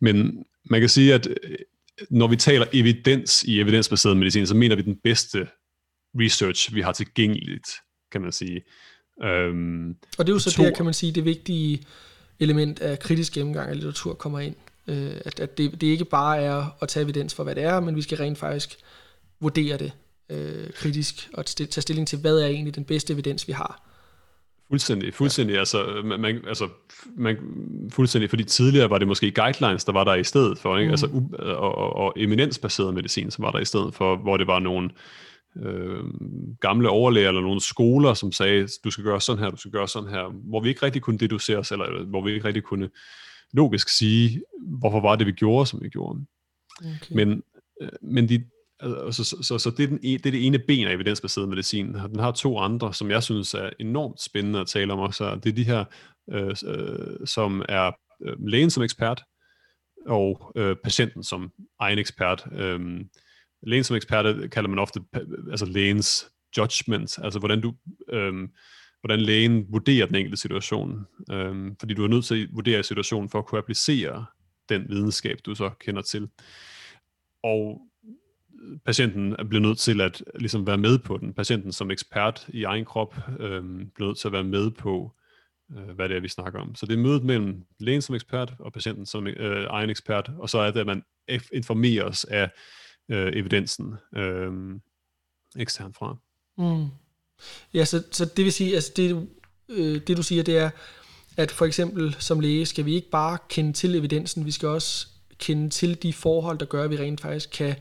Men 0.00 0.44
man 0.64 0.80
kan 0.80 0.88
sige, 0.88 1.14
at 1.14 1.26
øh, 1.26 1.56
når 2.10 2.26
vi 2.26 2.36
taler 2.36 2.66
evidens 2.72 3.42
i 3.42 3.60
evidensbaseret 3.60 4.16
medicin, 4.16 4.46
så 4.46 4.54
mener 4.54 4.76
vi 4.76 4.82
den 4.82 4.96
bedste 5.04 5.46
research, 6.20 6.74
vi 6.74 6.80
har 6.80 6.92
tilgængeligt, 6.92 7.68
kan 8.12 8.20
man 8.20 8.32
sige. 8.32 8.62
Øhm, 9.24 9.88
og 10.18 10.26
det 10.26 10.28
er 10.28 10.32
jo 10.32 10.38
så 10.38 10.52
to... 10.52 10.62
der, 10.62 10.70
kan 10.70 10.84
man 10.84 10.94
sige, 10.94 11.12
det 11.12 11.24
vigtige 11.24 11.82
element 12.40 12.80
af 12.80 12.98
kritisk 12.98 13.32
gennemgang 13.32 13.68
af 13.68 13.74
litteratur 13.74 14.14
kommer 14.14 14.40
ind. 14.40 14.54
Øh, 14.88 15.12
at 15.24 15.40
at 15.40 15.58
det, 15.58 15.80
det 15.80 15.86
ikke 15.86 16.04
bare 16.04 16.42
er 16.42 16.76
at 16.82 16.88
tage 16.88 17.04
evidens 17.04 17.34
for, 17.34 17.44
hvad 17.44 17.54
det 17.54 17.62
er, 17.62 17.80
men 17.80 17.96
vi 17.96 18.02
skal 18.02 18.18
rent 18.18 18.38
faktisk 18.38 18.78
vurdere 19.40 19.76
det 19.76 19.92
øh, 20.30 20.70
kritisk 20.74 21.28
og 21.34 21.46
tage 21.46 21.82
stilling 21.82 22.08
til, 22.08 22.18
hvad 22.18 22.38
er 22.38 22.46
egentlig 22.46 22.74
den 22.74 22.84
bedste 22.84 23.12
evidens, 23.12 23.48
vi 23.48 23.52
har. 23.52 23.88
Fuldstændig, 24.68 25.14
fuldstændig. 25.14 25.54
Ja. 25.54 25.58
Altså, 25.58 26.02
man, 26.04 26.24
altså, 26.24 26.68
man, 27.16 27.36
fuldstændig, 27.92 28.30
fordi 28.30 28.44
tidligere 28.44 28.90
var 28.90 28.98
det 28.98 29.08
måske 29.08 29.30
guidelines, 29.30 29.84
der 29.84 29.92
var 29.92 30.04
der 30.04 30.14
i 30.14 30.24
stedet 30.24 30.58
for, 30.58 30.78
ikke? 30.78 30.88
Mm. 30.88 30.92
Altså, 30.92 31.06
og, 31.38 31.74
og, 31.74 31.96
og 31.96 32.12
eminensbaseret 32.16 32.94
medicin, 32.94 33.30
som 33.30 33.42
var 33.42 33.50
der 33.50 33.58
i 33.58 33.64
stedet 33.64 33.94
for, 33.94 34.16
hvor 34.16 34.36
det 34.36 34.46
var 34.46 34.58
nogle 34.58 34.90
øh, 34.90 34.96
gamle 36.60 36.88
overlæger 36.88 37.28
eller 37.28 37.40
nogle 37.40 37.60
skoler, 37.60 38.14
som 38.14 38.32
sagde, 38.32 38.68
du 38.84 38.90
skal 38.90 39.04
gøre 39.04 39.20
sådan 39.20 39.42
her, 39.42 39.50
du 39.50 39.56
skal 39.56 39.72
gøre 39.72 39.88
sådan 39.88 40.10
her, 40.10 40.48
hvor 40.50 40.60
vi 40.60 40.68
ikke 40.68 40.82
rigtig 40.82 41.02
kunne 41.02 41.18
deducere 41.18 41.58
os, 41.58 41.72
eller 41.72 42.04
hvor 42.04 42.24
vi 42.24 42.32
ikke 42.32 42.44
rigtig 42.44 42.62
kunne 42.62 42.90
logisk 43.52 43.88
sige, 43.88 44.42
hvorfor 44.78 45.00
var 45.00 45.16
det, 45.16 45.26
vi 45.26 45.32
gjorde, 45.32 45.66
som 45.66 45.82
vi 45.82 45.88
gjorde. 45.88 46.24
Okay. 46.80 47.14
Men, 47.14 47.42
øh, 47.82 47.88
men 48.02 48.28
de, 48.28 48.44
Altså, 48.84 49.24
så, 49.24 49.36
så, 49.42 49.58
så 49.58 49.70
det, 49.70 49.82
er 49.82 49.86
den, 49.86 49.98
e, 50.02 50.08
det 50.12 50.26
er 50.26 50.30
det 50.30 50.46
ene 50.46 50.58
ben 50.58 50.86
af 50.86 50.92
evidensbaseret 50.92 51.48
medicin. 51.48 51.94
Den 51.94 52.18
har 52.18 52.30
to 52.30 52.58
andre, 52.58 52.94
som 52.94 53.10
jeg 53.10 53.22
synes 53.22 53.54
er 53.54 53.70
enormt 53.80 54.20
spændende 54.20 54.60
at 54.60 54.66
tale 54.66 54.92
om 54.92 54.98
også. 54.98 55.34
Det 55.44 55.50
er 55.50 55.54
de 55.54 55.64
her, 55.64 55.84
øh, 56.30 56.56
øh, 56.66 57.26
som 57.26 57.64
er 57.68 57.92
øh, 58.26 58.36
lægen 58.46 58.70
som 58.70 58.82
ekspert, 58.82 59.22
og 60.06 60.52
øh, 60.56 60.76
patienten 60.84 61.24
som 61.24 61.50
egen 61.80 61.98
ekspert. 61.98 62.46
Øh, 62.52 63.00
lægen 63.62 63.84
som 63.84 63.96
ekspert 63.96 64.50
kalder 64.50 64.68
man 64.68 64.78
ofte 64.78 65.00
altså 65.50 65.66
lægens 65.66 66.30
judgment, 66.58 67.18
altså 67.22 67.38
hvordan 67.38 67.60
du... 67.60 67.74
Øh, 68.08 68.48
hvordan 69.02 69.20
lægen 69.20 69.72
vurderer 69.72 70.06
den 70.06 70.14
enkelte 70.14 70.36
situation. 70.36 71.06
Øhm, 71.32 71.76
fordi 71.80 71.94
du 71.94 72.04
er 72.04 72.08
nødt 72.08 72.24
til 72.24 72.42
at 72.42 72.48
vurdere 72.52 72.82
situationen 72.82 73.28
for 73.28 73.38
at 73.38 73.46
kunne 73.46 73.58
applicere 73.58 74.24
den 74.68 74.88
videnskab, 74.88 75.38
du 75.46 75.54
så 75.54 75.70
kender 75.80 76.02
til. 76.02 76.28
Og 77.42 77.80
patienten 78.84 79.36
bliver 79.48 79.60
nødt 79.60 79.78
til 79.78 80.00
at 80.00 80.24
ligesom 80.34 80.66
være 80.66 80.78
med 80.78 80.98
på 80.98 81.16
den. 81.16 81.34
Patienten 81.34 81.72
som 81.72 81.90
ekspert 81.90 82.46
i 82.48 82.64
egen 82.64 82.84
krop 82.84 83.16
øhm, 83.40 83.90
bliver 83.94 84.08
nødt 84.08 84.18
til 84.18 84.28
at 84.28 84.32
være 84.32 84.44
med 84.44 84.70
på, 84.70 85.12
øh, 85.76 85.94
hvad 85.94 86.08
det 86.08 86.16
er, 86.16 86.20
vi 86.20 86.28
snakker 86.28 86.60
om. 86.60 86.74
Så 86.74 86.86
det 86.86 86.92
er 86.92 87.02
mødet 87.02 87.24
mellem 87.24 87.64
lægen 87.80 88.02
som 88.02 88.14
ekspert 88.14 88.54
og 88.58 88.72
patienten 88.72 89.06
som 89.06 89.26
øh, 89.26 89.66
egen 89.70 89.90
ekspert, 89.90 90.30
og 90.38 90.50
så 90.50 90.58
er 90.58 90.70
det, 90.70 90.80
at 90.80 90.86
man 90.86 91.02
informeres 91.52 92.24
af 92.24 92.50
øh, 93.08 93.32
evidensen 93.34 93.94
øh, 94.16 94.52
ekstern 95.56 95.94
fra. 95.94 96.16
Mm. 96.58 96.86
Ja, 97.74 97.84
så, 97.84 98.02
så 98.10 98.24
det 98.24 98.44
vil 98.44 98.52
sige, 98.52 98.74
altså 98.74 98.92
det, 98.96 99.28
øh, 99.68 100.00
det 100.06 100.16
du 100.16 100.22
siger, 100.22 100.42
det 100.42 100.58
er, 100.58 100.70
at 101.36 101.50
for 101.50 101.64
eksempel 101.64 102.16
som 102.18 102.40
læge 102.40 102.66
skal 102.66 102.84
vi 102.84 102.94
ikke 102.94 103.10
bare 103.10 103.38
kende 103.48 103.72
til 103.72 103.94
evidensen, 103.94 104.46
vi 104.46 104.50
skal 104.50 104.68
også 104.68 105.06
kende 105.38 105.70
til 105.70 106.02
de 106.02 106.12
forhold, 106.12 106.58
der 106.58 106.66
gør, 106.66 106.84
at 106.84 106.90
vi 106.90 106.96
rent 106.96 107.20
faktisk 107.20 107.50
kan 107.50 107.74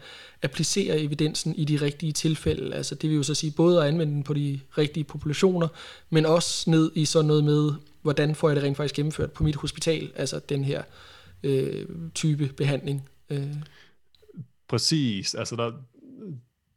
applicere 0.43 0.99
evidensen 0.99 1.55
i 1.55 1.65
de 1.65 1.77
rigtige 1.77 2.11
tilfælde. 2.11 2.75
Altså 2.75 2.95
det 2.95 3.09
vil 3.09 3.17
jo 3.17 3.23
så 3.23 3.35
sige 3.35 3.51
både 3.51 3.81
at 3.81 3.87
anvende 3.87 4.13
den 4.13 4.23
på 4.23 4.33
de 4.33 4.59
rigtige 4.77 5.03
populationer, 5.03 5.67
men 6.09 6.25
også 6.25 6.69
ned 6.69 6.91
i 6.95 7.05
sådan 7.05 7.27
noget 7.27 7.43
med, 7.43 7.71
hvordan 8.01 8.35
får 8.35 8.49
jeg 8.49 8.55
det 8.55 8.63
rent 8.63 8.77
faktisk 8.77 8.95
gennemført 8.95 9.31
på 9.31 9.43
mit 9.43 9.55
hospital, 9.55 10.11
altså 10.15 10.39
den 10.49 10.63
her 10.63 10.83
øh, 11.43 11.85
type 12.15 12.47
behandling. 12.47 13.09
Øh. 13.29 13.55
Præcis, 14.71 15.35
altså 15.35 15.55
der, 15.55 15.71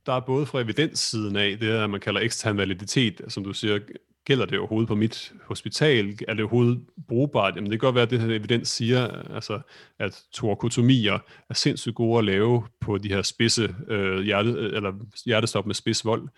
der 0.06 0.12
er 0.12 0.20
både 0.20 0.46
fra 0.46 0.60
evidenssiden 0.60 1.36
af, 1.36 1.58
det 1.58 1.68
her, 1.68 1.86
man 1.86 2.00
kalder 2.00 2.20
ekstern 2.20 2.56
validitet, 2.56 3.20
som 3.28 3.44
du 3.44 3.52
siger, 3.52 3.78
gælder 4.24 4.46
det 4.46 4.58
overhovedet 4.58 4.88
på 4.88 4.94
mit 4.94 5.32
hospital? 5.44 6.18
Er 6.28 6.34
det 6.34 6.40
overhovedet 6.40 6.84
brugbart? 7.08 7.56
Jamen 7.56 7.70
det 7.70 7.80
kan 7.80 7.86
godt 7.86 7.94
være, 7.94 8.02
at 8.02 8.10
det 8.10 8.20
her 8.20 8.28
evidens 8.28 8.68
siger, 8.68 9.08
altså, 9.34 9.60
at 9.98 10.22
torakotomier 10.32 11.18
er 11.50 11.54
sindssygt 11.54 11.94
gode 11.94 12.18
at 12.18 12.24
lave 12.24 12.62
på 12.80 12.98
de 12.98 13.08
her 13.08 13.22
spidse 13.22 13.74
øh, 13.88 14.20
hjerte, 14.20 14.50
eller 14.50 14.92
hjertestop 15.26 15.66
med 15.66 15.74
spidsvold. 15.74 16.20
vold. 16.20 16.30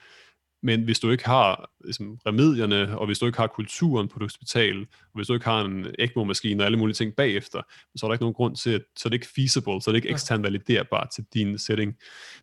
Men 0.67 0.83
hvis 0.83 0.99
du 0.99 1.11
ikke 1.11 1.27
har 1.27 1.71
ligesom, 1.85 2.19
remedierne, 2.27 2.99
og 2.99 3.07
hvis 3.07 3.19
du 3.19 3.27
ikke 3.27 3.39
har 3.39 3.47
kulturen 3.47 4.09
på 4.09 4.19
et 4.19 4.23
hospital, 4.23 4.81
og 4.81 5.15
hvis 5.15 5.27
du 5.27 5.35
ikke 5.35 5.47
har 5.47 5.65
en 5.65 5.87
ECMO-maskine 5.99 6.63
og 6.63 6.67
alle 6.67 6.79
mulige 6.79 6.95
ting 6.95 7.15
bagefter, 7.15 7.63
så 7.97 8.07
er 8.07 8.09
der 8.09 8.15
ikke 8.15 8.23
nogen 8.23 8.35
grund 8.35 8.57
til, 8.57 8.71
at 8.71 8.83
så 8.97 9.09
er 9.09 9.11
det 9.11 9.15
ikke 9.15 9.35
feasible, 9.35 9.83
så 9.83 9.91
er 9.91 9.93
det 9.93 9.97
ikke 9.97 10.09
ekstern 10.09 10.43
validerbart 10.43 11.09
til 11.15 11.25
din 11.35 11.59
setting. 11.59 11.97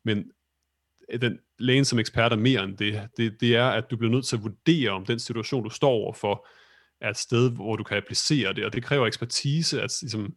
Men 0.06 0.32
den 1.22 1.40
lægen 1.60 1.86
som 1.86 2.00
ekspert 2.00 2.32
er 2.32 2.36
mere 2.36 2.64
end 2.64 2.78
det. 2.78 3.02
det. 3.18 3.42
Det 3.42 3.56
er, 3.56 3.70
at 3.70 3.92
du 3.92 3.98
bliver 3.98 4.12
nødt 4.12 4.26
til 4.26 4.36
at 4.36 4.44
vurdere, 4.44 4.90
om 4.90 5.06
den 5.06 5.20
situation, 5.20 5.64
du 5.64 5.70
står 5.70 5.92
overfor, 5.92 6.48
er 7.02 7.10
et 7.10 7.18
sted, 7.18 7.52
hvor 7.52 7.76
du 7.76 7.84
kan 7.84 7.98
applicere 7.98 8.54
det, 8.54 8.66
og 8.66 8.74
det 8.74 8.84
kræver 8.84 9.08
ekspertise, 9.08 9.82
at 9.82 9.98
ligesom, 10.02 10.34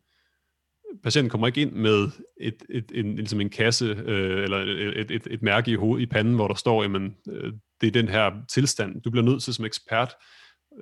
patienten 1.02 1.31
kommer 1.31 1.47
ikke 1.47 1.61
ind 1.61 1.73
med 1.73 2.09
et, 2.40 2.62
et, 2.71 2.93
en, 2.95 3.16
ligesom 3.16 3.40
en 3.40 3.50
kasse 3.50 3.85
øh, 3.85 4.43
eller 4.43 4.59
et, 4.97 5.11
et, 5.11 5.26
et 5.31 5.43
mærke 5.43 5.71
i, 5.71 5.75
hoved, 5.75 6.02
i 6.02 6.07
panden, 6.07 6.35
hvor 6.35 6.49
der 6.49 6.55
står, 6.55 6.83
jamen, 6.83 7.16
øh, 7.28 7.52
det 7.80 7.87
er 7.87 7.90
den 7.90 8.09
her 8.09 8.30
tilstand. 8.49 9.00
Du 9.02 9.11
bliver 9.11 9.25
nødt 9.25 9.42
til 9.42 9.54
som 9.54 9.64
ekspert 9.64 10.14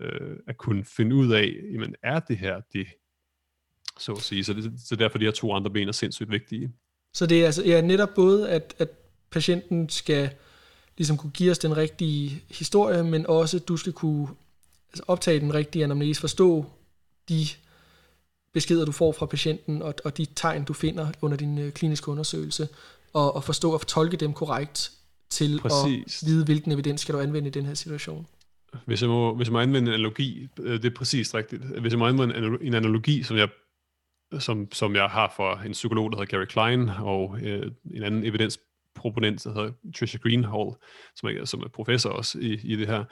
øh, 0.00 0.36
at 0.48 0.56
kunne 0.56 0.84
finde 0.84 1.16
ud 1.16 1.32
af, 1.32 1.54
jamen, 1.72 1.94
er 2.02 2.20
det 2.20 2.38
her 2.38 2.60
det, 2.72 2.86
så 3.98 4.12
at 4.12 4.22
sige. 4.22 4.44
Så, 4.44 4.52
det, 4.52 4.72
så 4.86 4.96
derfor 4.96 5.18
de 5.18 5.24
her 5.24 5.32
to 5.32 5.52
andre 5.52 5.70
ben 5.70 5.88
er 5.88 5.92
sindssygt 5.92 6.30
vigtige. 6.30 6.72
Så 7.14 7.26
det 7.26 7.42
er 7.42 7.46
altså 7.46 7.64
ja, 7.64 7.80
netop 7.80 8.14
både, 8.14 8.50
at, 8.50 8.74
at 8.78 8.88
patienten 9.30 9.88
skal 9.88 10.30
ligesom 10.96 11.16
kunne 11.16 11.32
give 11.32 11.50
os 11.50 11.58
den 11.58 11.76
rigtige 11.76 12.42
historie, 12.50 13.04
men 13.04 13.26
også 13.26 13.58
du 13.58 13.76
skal 13.76 13.92
kunne 13.92 14.28
altså 14.88 15.04
optage 15.06 15.40
den 15.40 15.54
rigtige 15.54 15.84
anamnese, 15.84 16.20
forstå 16.20 16.66
de 17.28 17.46
beskeder, 18.52 18.84
du 18.84 18.92
får 18.92 19.12
fra 19.12 19.26
patienten, 19.26 19.82
og, 19.82 19.94
og 20.04 20.16
de 20.16 20.26
tegn, 20.36 20.64
du 20.64 20.72
finder 20.72 21.12
under 21.20 21.36
din 21.36 21.58
øh, 21.58 21.72
kliniske 21.72 22.08
undersøgelse, 22.08 22.68
og, 23.12 23.34
og 23.34 23.44
forstå 23.44 23.72
og 23.72 23.86
tolke 23.86 24.16
dem 24.16 24.32
korrekt 24.32 24.92
til 25.34 25.60
Præcis. 25.60 26.22
at 26.22 26.26
vide, 26.28 26.44
hvilken 26.44 26.72
evidens 26.72 27.00
skal 27.00 27.14
du 27.14 27.20
anvende 27.20 27.48
i 27.48 27.50
den 27.50 27.66
her 27.66 27.74
situation. 27.74 28.26
Hvis 28.86 29.02
jeg 29.02 29.10
må, 29.10 29.34
hvis 29.34 29.48
jeg 29.48 29.52
må 29.52 29.60
anvende 29.60 29.88
en 29.88 29.94
analogi, 29.94 30.48
øh, 30.60 30.82
det 30.82 30.84
er 30.84 30.94
præcis 30.96 31.34
rigtigt. 31.34 31.62
Hvis 31.62 31.92
jeg 31.92 31.98
må 31.98 32.06
anvende 32.06 32.58
en 32.62 32.74
analogi, 32.74 33.22
som 33.22 33.36
jeg, 33.36 33.48
som, 34.38 34.72
som 34.72 34.94
jeg 34.94 35.06
har 35.06 35.32
for 35.36 35.54
en 35.56 35.72
psykolog, 35.72 36.12
der 36.12 36.18
hedder 36.18 36.36
Gary 36.36 36.44
Klein, 36.44 36.88
og 36.88 37.38
øh, 37.42 37.70
en 37.94 38.02
anden 38.02 38.24
evidens 38.24 38.60
proponent, 38.94 39.44
der 39.44 39.54
hedder 39.54 39.72
Tricia 39.98 40.20
Greenhall, 40.22 40.70
som 41.16 41.28
er, 41.28 41.44
som 41.44 41.60
er 41.60 41.68
professor 41.68 42.10
også 42.10 42.38
i, 42.38 42.60
i 42.64 42.76
det 42.76 42.86
her. 42.86 43.04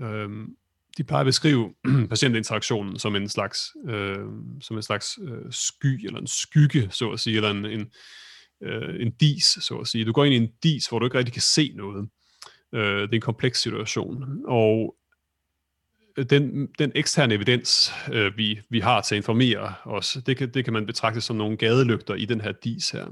Øhm, 0.00 0.56
de 0.96 1.04
plejer 1.04 1.20
at 1.20 1.26
beskrive 1.26 1.74
patientinteraktionen 2.10 2.98
som 2.98 3.16
en 3.16 3.28
slags, 3.28 3.76
øh, 3.88 4.26
som 4.60 4.76
en 4.76 4.82
slags 4.82 5.18
øh, 5.22 5.52
sky, 5.52 6.06
eller 6.06 6.20
en 6.20 6.26
skygge, 6.26 6.88
så 6.90 7.10
at 7.10 7.20
sige, 7.20 7.36
eller 7.36 7.50
en, 7.50 7.66
en, 7.66 7.90
øh, 8.62 9.02
en 9.02 9.10
dis, 9.10 9.44
så 9.44 9.78
at 9.78 9.86
sige. 9.86 10.04
Du 10.04 10.12
går 10.12 10.24
ind 10.24 10.34
i 10.34 10.36
en 10.36 10.48
dis, 10.62 10.86
hvor 10.86 10.98
du 10.98 11.06
ikke 11.06 11.18
rigtig 11.18 11.32
kan 11.32 11.42
se 11.42 11.72
noget. 11.76 12.08
Øh, 12.72 13.02
det 13.02 13.10
er 13.10 13.14
en 13.14 13.20
kompleks 13.20 13.62
situation. 13.62 14.42
Og 14.46 14.96
den, 16.30 16.68
den 16.78 16.92
eksterne 16.94 17.34
evidens, 17.34 17.92
øh, 18.12 18.36
vi, 18.36 18.60
vi 18.70 18.80
har 18.80 19.00
til 19.00 19.14
at 19.14 19.16
informere 19.16 19.74
os, 19.84 20.18
det 20.26 20.36
kan, 20.36 20.54
det 20.54 20.64
kan 20.64 20.72
man 20.72 20.86
betragte 20.86 21.20
som 21.20 21.36
nogle 21.36 21.56
gadelygter 21.56 22.14
i 22.14 22.24
den 22.24 22.40
her 22.40 22.52
dis 22.52 22.90
her. 22.90 23.06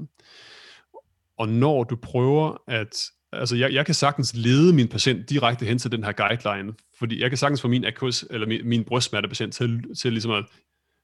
Og 1.37 1.49
når 1.49 1.83
du 1.83 1.95
prøver 1.95 2.57
at 2.67 3.11
altså 3.31 3.55
jeg, 3.55 3.73
jeg 3.73 3.85
kan 3.85 3.95
sagtens 3.95 4.35
lede 4.35 4.73
min 4.73 4.87
patient 4.87 5.29
direkte 5.29 5.65
hen 5.65 5.79
til 5.79 5.91
den 5.91 6.03
her 6.03 6.11
guideline, 6.11 6.73
fordi 6.99 7.21
jeg 7.21 7.29
kan 7.29 7.37
sagtens 7.37 7.61
få 7.61 7.67
min 7.67 7.85
akkus, 7.85 8.25
eller 8.29 8.47
min, 8.47 8.67
min 8.67 8.83
brystsmertepatient 8.83 9.53
til, 9.53 9.95
til 9.95 10.11
ligesom 10.11 10.31
at, 10.31 10.45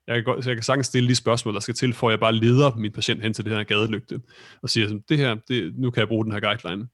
jeg 0.08 0.16
kan, 0.16 0.24
godt, 0.24 0.48
jeg 0.48 0.56
kan 0.56 0.64
sagtens 0.64 0.88
stille 0.88 1.10
de 1.10 1.16
spørgsmål, 1.16 1.54
der 1.54 1.60
skal 1.60 1.76
til, 1.76 1.94
for 1.94 2.08
at 2.08 2.12
jeg 2.12 2.20
bare 2.20 2.36
leder 2.36 2.76
min 2.76 2.92
patient 2.92 3.22
hen 3.22 3.34
til 3.34 3.46
den 3.46 3.54
her 3.54 3.64
gadelygte, 3.64 4.22
og 4.62 4.70
siger 4.70 4.88
sådan, 4.88 5.04
det 5.10 5.18
her, 5.18 5.36
det, 5.48 5.74
nu 5.78 5.92
kan 5.92 6.00
jeg 6.00 6.08
bruge 6.08 6.26
den 6.26 6.32
her 6.32 6.40
guideline. 6.40 6.88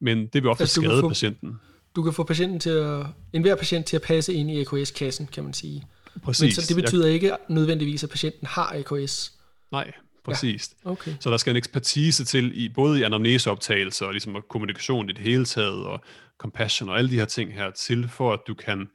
Men 0.00 0.26
det 0.26 0.42
vil 0.42 0.50
ofte 0.50 0.62
altså, 0.62 0.80
skade 0.80 1.00
få, 1.00 1.08
patienten. 1.08 1.54
Du 1.96 2.02
kan 2.02 2.12
få 2.12 2.24
patienten 2.24 2.60
til 2.60 2.70
at, 2.70 3.06
enhver 3.32 3.54
patient 3.54 3.86
til 3.86 3.96
at 3.96 4.02
passe 4.02 4.34
ind 4.34 4.50
i 4.50 4.60
AKS-kassen, 4.60 5.26
kan 5.26 5.44
man 5.44 5.52
sige. 5.52 5.86
Præcis. 6.22 6.42
Men 6.42 6.52
så 6.52 6.74
det 6.74 6.82
betyder 6.84 7.06
jeg, 7.06 7.14
ikke 7.14 7.32
nødvendigvis, 7.48 8.04
at 8.04 8.10
patienten 8.10 8.46
har 8.46 8.76
AKS. 8.76 9.32
Nej, 9.72 9.92
præcist. 10.24 10.76
Ja, 10.84 10.90
okay. 10.90 11.14
Så 11.20 11.30
der 11.30 11.36
skal 11.36 11.50
en 11.50 11.56
ekspertise 11.56 12.24
til, 12.24 12.64
i 12.64 12.68
både 12.68 13.00
i 13.00 13.02
anamneseoptagelse 13.02 14.06
og 14.06 14.12
ligesom 14.12 14.36
kommunikation 14.50 15.10
i 15.10 15.12
det 15.12 15.22
hele 15.22 15.44
taget, 15.44 15.84
og 15.84 16.00
compassion 16.38 16.88
og 16.88 16.98
alle 16.98 17.10
de 17.10 17.14
her 17.14 17.24
ting 17.24 17.54
her 17.54 17.70
til, 17.70 18.08
for 18.08 18.32
at 18.32 18.40
du 18.46 18.54
kan 18.54 18.88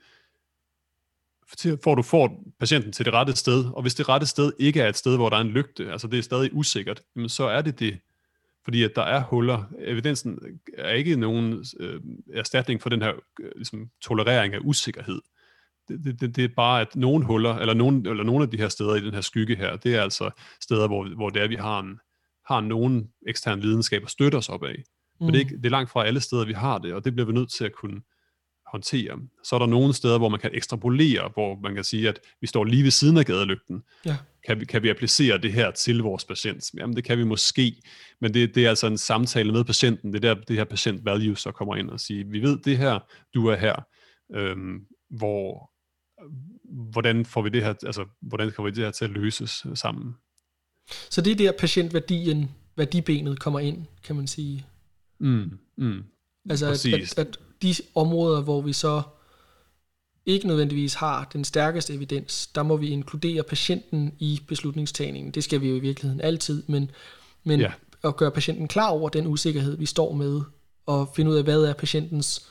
for 1.84 1.92
at 1.92 1.98
du 1.98 2.02
får 2.02 2.44
patienten 2.60 2.92
til 2.92 3.06
det 3.06 3.14
rette 3.14 3.36
sted, 3.36 3.66
og 3.66 3.82
hvis 3.82 3.96
det 3.96 4.10
rette 4.10 4.28
sted 4.28 4.54
ikke 4.60 4.82
er 4.82 4.90
et 4.90 4.98
sted, 4.98 5.16
hvor 5.16 5.30
der 5.30 5.38
er 5.38 5.42
en 5.42 5.48
lygte, 5.48 5.92
altså 5.92 6.08
det 6.08 6.20
er 6.20 6.24
stadig 6.24 6.50
usikkert, 6.54 7.02
jamen 7.16 7.30
så 7.30 7.44
er 7.44 7.62
det 7.62 7.80
det, 7.80 8.00
fordi 8.64 8.84
at 8.84 8.92
der 8.96 9.02
er 9.02 9.24
huller. 9.24 9.64
Evidensen 9.80 10.40
er 10.78 10.90
ikke 10.90 11.16
nogen 11.16 11.66
øh, 11.80 12.02
erstatning 12.34 12.82
for 12.82 12.90
den 12.90 13.02
her 13.02 13.14
øh, 13.40 13.52
ligesom, 13.56 13.90
tolerering 14.02 14.54
af 14.54 14.60
usikkerhed 14.62 15.22
det, 15.98 16.22
det, 16.22 16.36
det 16.36 16.44
er 16.44 16.50
bare, 16.56 16.82
at 16.82 16.96
nogle 16.96 17.26
huller, 17.26 17.56
eller 17.56 17.74
nogle, 17.74 18.10
eller 18.10 18.24
nogle 18.24 18.44
af 18.44 18.50
de 18.50 18.58
her 18.58 18.70
steder 18.70 18.96
i 18.96 19.06
den 19.06 19.14
her 19.14 19.22
skygge 19.22 19.56
her, 19.56 19.76
det 19.76 19.96
er 19.96 20.02
altså 20.02 20.30
steder, 20.62 20.88
hvor, 20.88 21.16
hvor 21.16 21.30
det 21.30 21.42
er, 21.42 21.48
vi 21.48 21.56
har, 21.56 21.80
en, 21.80 22.00
har 22.46 22.62
nogen 22.62 23.10
ekstern 23.28 23.62
videnskab 23.62 24.04
at 24.04 24.10
støtte 24.10 24.36
os 24.36 24.50
op 24.50 24.64
af. 24.64 24.76
Mm. 25.20 25.26
Men 25.26 25.34
det 25.34 25.36
er, 25.36 25.44
ikke, 25.44 25.58
det 25.58 25.66
er 25.66 25.70
langt 25.70 25.92
fra 25.92 26.06
alle 26.06 26.20
steder, 26.20 26.46
vi 26.46 26.54
har 26.54 26.78
det, 26.78 26.94
og 26.94 27.06
det 27.06 27.14
bliver 27.14 27.26
vi 27.26 27.34
nødt 27.34 27.52
til 27.52 27.66
at 27.66 27.74
kunne 27.74 28.02
håndtere. 28.72 29.20
Så 29.44 29.56
er 29.56 29.60
der 29.60 29.66
nogle 29.66 29.94
steder, 29.94 30.18
hvor 30.18 30.30
man 30.30 30.40
kan 30.40 30.50
ekstrapolere, 30.54 31.30
hvor 31.34 31.60
man 31.64 31.76
kan 31.76 31.84
sige, 31.84 32.10
at 32.10 32.20
vi 32.42 32.48
står 32.48 32.64
lige 32.64 32.84
ved 32.84 32.92
siden 32.92 33.18
af 33.18 33.26
gadelygten. 33.26 33.84
Ja. 34.06 34.18
Kan, 34.48 34.60
vi, 34.60 34.66
kan 34.66 34.84
vi 34.84 34.90
applicere 34.90 35.38
det 35.38 35.54
her 35.54 35.72
til 35.72 35.98
vores 35.98 36.26
patient? 36.26 36.72
Jamen 36.78 36.96
det 36.96 37.04
kan 37.04 37.18
vi 37.18 37.24
måske, 37.24 37.76
men 38.22 38.34
det, 38.34 38.56
det 38.56 38.66
er 38.66 38.70
altså 38.70 38.88
en 38.88 38.98
samtale 38.98 39.52
med 39.52 39.64
patienten. 39.64 40.14
Det 40.14 40.26
er 40.26 40.34
der, 40.34 40.42
det 40.42 40.56
her 40.56 40.64
patient 40.64 41.06
value 41.06 41.38
så 41.38 41.52
kommer 41.52 41.76
ind 41.76 41.90
og 41.90 42.00
siger, 42.00 42.26
vi 42.26 42.40
ved 42.42 42.58
det 42.58 42.78
her, 42.78 43.00
du 43.34 43.48
er 43.48 43.56
her. 43.56 43.76
Øhm, 44.36 44.80
hvor 45.10 45.72
hvordan 46.92 47.26
får 47.26 47.42
vi 47.42 47.50
det 47.50 47.64
her, 47.64 47.74
altså, 47.86 48.06
hvordan 48.22 48.52
får 48.52 48.64
vi 48.64 48.70
det 48.70 48.84
her 48.84 48.92
til 48.92 49.06
at 49.06 49.12
løses 49.12 49.66
øh, 49.70 49.78
sammen? 49.78 50.14
Så 51.10 51.22
det 51.22 51.32
er 51.32 51.36
der 51.36 51.52
patientværdien, 51.60 52.52
værdibenet 52.76 53.40
kommer 53.40 53.60
ind, 53.60 53.86
kan 54.04 54.16
man 54.16 54.28
sige. 54.28 54.66
Mm, 55.20 55.60
mm. 55.78 56.04
Altså 56.50 56.68
at, 56.68 56.86
at, 56.86 57.18
at 57.20 57.40
de 57.62 57.76
områder, 57.96 58.42
hvor 58.42 58.62
vi 58.62 58.74
så 58.74 59.02
ikke 60.26 60.48
nødvendigvis 60.48 60.94
har 60.94 61.30
den 61.34 61.44
stærkeste 61.44 61.94
evidens, 61.94 62.48
der 62.48 62.64
må 62.64 62.78
vi 62.78 62.90
inkludere 62.90 63.44
patienten 63.44 64.14
i 64.20 64.42
beslutningstagningen. 64.48 65.32
Det 65.32 65.44
skal 65.44 65.62
vi 65.62 65.70
jo 65.70 65.76
i 65.76 65.80
virkeligheden 65.80 66.22
altid, 66.22 66.64
men, 66.68 66.92
men 67.44 67.60
ja. 67.60 67.72
at 68.04 68.16
gøre 68.16 68.32
patienten 68.32 68.68
klar 68.68 68.90
over 68.90 69.10
den 69.10 69.28
usikkerhed, 69.28 69.78
vi 69.78 69.86
står 69.86 70.14
med, 70.14 70.42
og 70.86 71.10
finde 71.16 71.32
ud 71.32 71.36
af, 71.36 71.44
hvad 71.44 71.64
er 71.64 71.74
patientens 71.74 72.48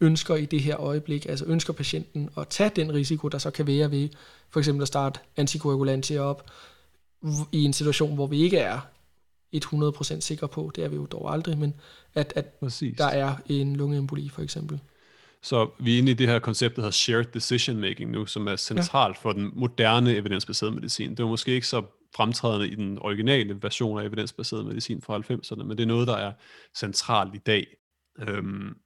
ønsker 0.00 0.36
i 0.36 0.44
det 0.44 0.60
her 0.60 0.80
øjeblik, 0.80 1.26
altså 1.26 1.44
ønsker 1.44 1.72
patienten 1.72 2.30
at 2.36 2.48
tage 2.48 2.70
den 2.76 2.94
risiko, 2.94 3.28
der 3.28 3.38
så 3.38 3.50
kan 3.50 3.66
være 3.66 3.90
ved 3.90 4.08
for 4.50 4.60
eksempel 4.60 4.82
at 4.82 4.88
starte 4.88 5.20
antikoagulantia 5.36 6.20
op 6.20 6.50
i 7.52 7.64
en 7.64 7.72
situation, 7.72 8.14
hvor 8.14 8.26
vi 8.26 8.42
ikke 8.42 8.58
er 8.58 8.80
100% 9.56 10.20
sikre 10.20 10.48
på, 10.48 10.72
det 10.74 10.84
er 10.84 10.88
vi 10.88 10.96
jo 10.96 11.06
dog 11.06 11.32
aldrig, 11.32 11.58
men 11.58 11.74
at, 12.14 12.32
at 12.36 12.60
der 12.98 13.06
er 13.06 13.34
en 13.46 13.76
lungeemboli 13.76 14.28
for 14.28 14.42
eksempel. 14.42 14.80
Så 15.42 15.70
vi 15.78 15.94
er 15.94 15.98
inde 15.98 16.10
i 16.10 16.14
det 16.14 16.28
her 16.28 16.38
koncept, 16.38 16.76
der 16.76 16.82
hedder 16.82 16.92
shared 16.92 17.24
decision 17.24 17.76
making 17.76 18.10
nu, 18.10 18.26
som 18.26 18.46
er 18.46 18.56
centralt 18.56 19.16
ja. 19.16 19.20
for 19.20 19.32
den 19.32 19.50
moderne 19.54 20.16
evidensbaserede 20.16 20.74
medicin. 20.74 21.10
Det 21.10 21.22
var 21.22 21.28
måske 21.28 21.52
ikke 21.52 21.66
så 21.66 21.82
fremtrædende 22.16 22.68
i 22.68 22.74
den 22.74 22.98
originale 22.98 23.62
version 23.62 24.00
af 24.00 24.04
evidensbaseret 24.04 24.66
medicin 24.66 25.02
fra 25.02 25.18
90'erne, 25.18 25.62
men 25.62 25.70
det 25.70 25.80
er 25.80 25.86
noget, 25.86 26.08
der 26.08 26.16
er 26.16 26.32
centralt 26.76 27.34
i 27.34 27.38
dag. 27.38 27.66
Øhm, 28.18 28.76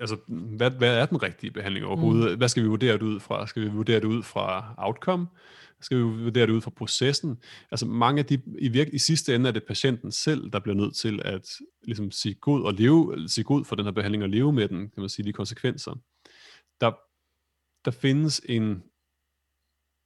altså, 0.00 0.16
hvad, 0.28 0.70
hvad 0.70 0.96
er 0.96 1.06
den 1.06 1.22
rigtige 1.22 1.50
behandling 1.50 1.86
overhovedet? 1.86 2.32
Mm. 2.32 2.38
Hvad 2.38 2.48
skal 2.48 2.62
vi 2.62 2.68
vurdere 2.68 2.92
det 2.92 3.02
ud 3.02 3.20
fra? 3.20 3.46
Skal 3.46 3.62
vi 3.62 3.68
vurdere 3.68 4.00
det 4.00 4.04
ud 4.04 4.22
fra 4.22 4.74
outcome? 4.78 5.26
Skal 5.80 5.96
vi 5.96 6.02
vurdere 6.02 6.46
det 6.46 6.52
ud 6.52 6.60
fra 6.60 6.70
processen? 6.70 7.38
Altså 7.70 7.86
mange 7.86 8.18
af 8.18 8.26
de, 8.26 8.42
i, 8.58 8.68
virke, 8.68 8.94
i 8.94 8.98
sidste 8.98 9.34
ende 9.34 9.48
er 9.48 9.52
det 9.52 9.64
patienten 9.64 10.12
selv, 10.12 10.50
der 10.50 10.60
bliver 10.60 10.76
nødt 10.76 10.96
til 10.96 11.20
at 11.24 11.48
ligesom, 11.82 12.10
sige 12.10 12.34
god 12.34 12.62
og 12.62 12.74
leve, 12.74 13.28
sige 13.28 13.44
god 13.44 13.64
for 13.64 13.76
den 13.76 13.84
her 13.84 13.92
behandling 13.92 14.22
og 14.22 14.28
leve 14.28 14.52
med 14.52 14.68
den, 14.68 14.78
kan 14.78 15.00
man 15.00 15.08
sige, 15.08 15.26
de 15.26 15.32
konsekvenser. 15.32 15.92
Der, 16.80 16.90
der 17.84 17.90
findes 17.90 18.40
en, 18.44 18.82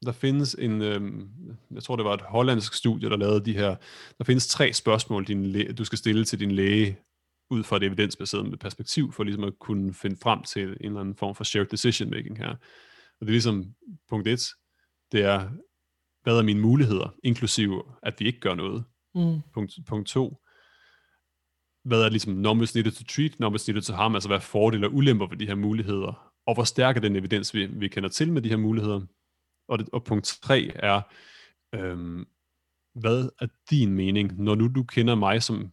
der 0.07 0.12
findes 0.12 0.54
en, 0.59 0.83
øhm, 0.83 1.28
jeg 1.75 1.83
tror 1.83 1.97
det 1.97 2.04
var 2.04 2.14
et 2.14 2.23
hollandsk 2.23 2.75
studie, 2.75 3.11
der 3.11 3.16
lavede 3.16 3.45
de 3.45 3.52
her, 3.52 3.76
der 4.19 4.25
findes 4.25 4.47
tre 4.47 4.73
spørgsmål, 4.73 5.25
din 5.25 5.75
du 5.75 5.85
skal 5.85 5.99
stille 5.99 6.25
til 6.25 6.40
din 6.40 6.50
læge, 6.50 6.99
ud 7.50 7.64
fra 7.64 7.76
et 7.76 7.82
evidensbaseret 7.82 8.58
perspektiv, 8.58 9.12
for 9.12 9.24
ligesom 9.24 9.44
at 9.44 9.58
kunne 9.58 9.94
finde 9.94 10.16
frem 10.22 10.42
til 10.42 10.62
en 10.62 10.76
eller 10.80 11.00
anden 11.00 11.16
form 11.16 11.34
for 11.34 11.44
shared 11.44 11.66
decision 11.66 12.10
making 12.10 12.38
her. 12.38 12.50
Og 13.20 13.20
det 13.20 13.26
er 13.26 13.32
ligesom 13.32 13.74
punkt 14.08 14.28
et, 14.28 14.48
det 15.12 15.22
er, 15.22 15.50
hvad 16.22 16.38
er 16.38 16.42
mine 16.42 16.60
muligheder, 16.60 17.14
inklusive 17.24 17.82
at 18.02 18.14
vi 18.18 18.26
ikke 18.26 18.40
gør 18.40 18.54
noget. 18.54 18.84
Mm. 19.14 19.40
Punkt, 19.54 19.72
punkt 19.86 20.08
to, 20.08 20.38
hvad 21.84 22.02
er 22.02 22.08
ligesom 22.08 22.32
numbers 22.32 22.74
needed 22.74 22.92
to 22.92 23.04
treat, 23.04 23.40
numbers 23.40 23.68
needed 23.68 23.82
to 23.82 23.92
harm, 23.92 24.14
altså 24.14 24.28
hvad 24.28 24.36
er 24.36 24.40
fordele 24.40 24.86
og 24.86 24.94
ulemper 24.94 25.26
ved 25.26 25.36
de 25.36 25.46
her 25.46 25.54
muligheder, 25.54 26.32
og 26.46 26.54
hvor 26.54 26.64
stærk 26.64 26.96
er 26.96 27.00
den 27.00 27.16
evidens, 27.16 27.54
vi, 27.54 27.66
vi 27.66 27.88
kender 27.88 28.08
til 28.08 28.32
med 28.32 28.42
de 28.42 28.48
her 28.48 28.56
muligheder. 28.56 29.00
Og, 29.68 29.78
det, 29.78 29.88
og 29.92 30.04
punkt 30.04 30.38
tre 30.42 30.70
er, 30.74 31.00
øhm, 31.74 32.26
hvad 32.94 33.28
er 33.40 33.46
din 33.70 33.94
mening, 33.94 34.42
når 34.42 34.54
nu 34.54 34.68
du 34.68 34.82
kender 34.82 35.14
mig 35.14 35.42
som 35.42 35.72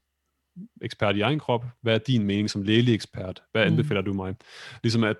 ekspert 0.81 1.15
i 1.15 1.21
egen 1.21 1.39
krop, 1.39 1.65
hvad 1.81 1.93
er 1.93 1.97
din 1.97 2.23
mening 2.23 2.49
som 2.49 2.63
lægelig 2.63 2.93
ekspert, 2.93 3.43
hvad 3.51 3.65
mm. 3.65 3.71
anbefaler 3.71 4.01
mm. 4.01 4.05
du 4.05 4.13
mig? 4.13 4.35
Ligesom 4.83 5.03
at, 5.03 5.17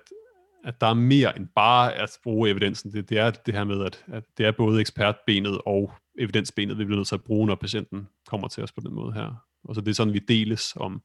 at 0.64 0.80
der 0.80 0.86
er 0.86 0.94
mere 0.94 1.36
end 1.36 1.48
bare 1.54 1.94
at 1.94 2.18
bruge 2.22 2.50
evidensen, 2.50 2.92
det, 2.92 3.08
det 3.08 3.18
er 3.18 3.30
det 3.30 3.54
her 3.54 3.64
med, 3.64 3.84
at, 3.84 4.04
at 4.12 4.24
det 4.38 4.46
er 4.46 4.52
både 4.52 4.80
ekspertbenet 4.80 5.60
og 5.66 5.92
evidensbenet, 6.18 6.78
vi 6.78 6.84
bliver 6.84 6.96
nødt 6.96 7.08
til 7.08 7.14
at 7.14 7.24
bruge, 7.24 7.46
når 7.46 7.54
patienten 7.54 8.08
kommer 8.28 8.48
til 8.48 8.62
os 8.62 8.72
på 8.72 8.80
den 8.80 8.94
måde 8.94 9.12
her. 9.12 9.44
Og 9.64 9.74
så 9.74 9.80
det 9.80 9.90
er 9.90 9.94
sådan, 9.94 10.14
vi 10.14 10.18
deles 10.18 10.72
om. 10.76 11.02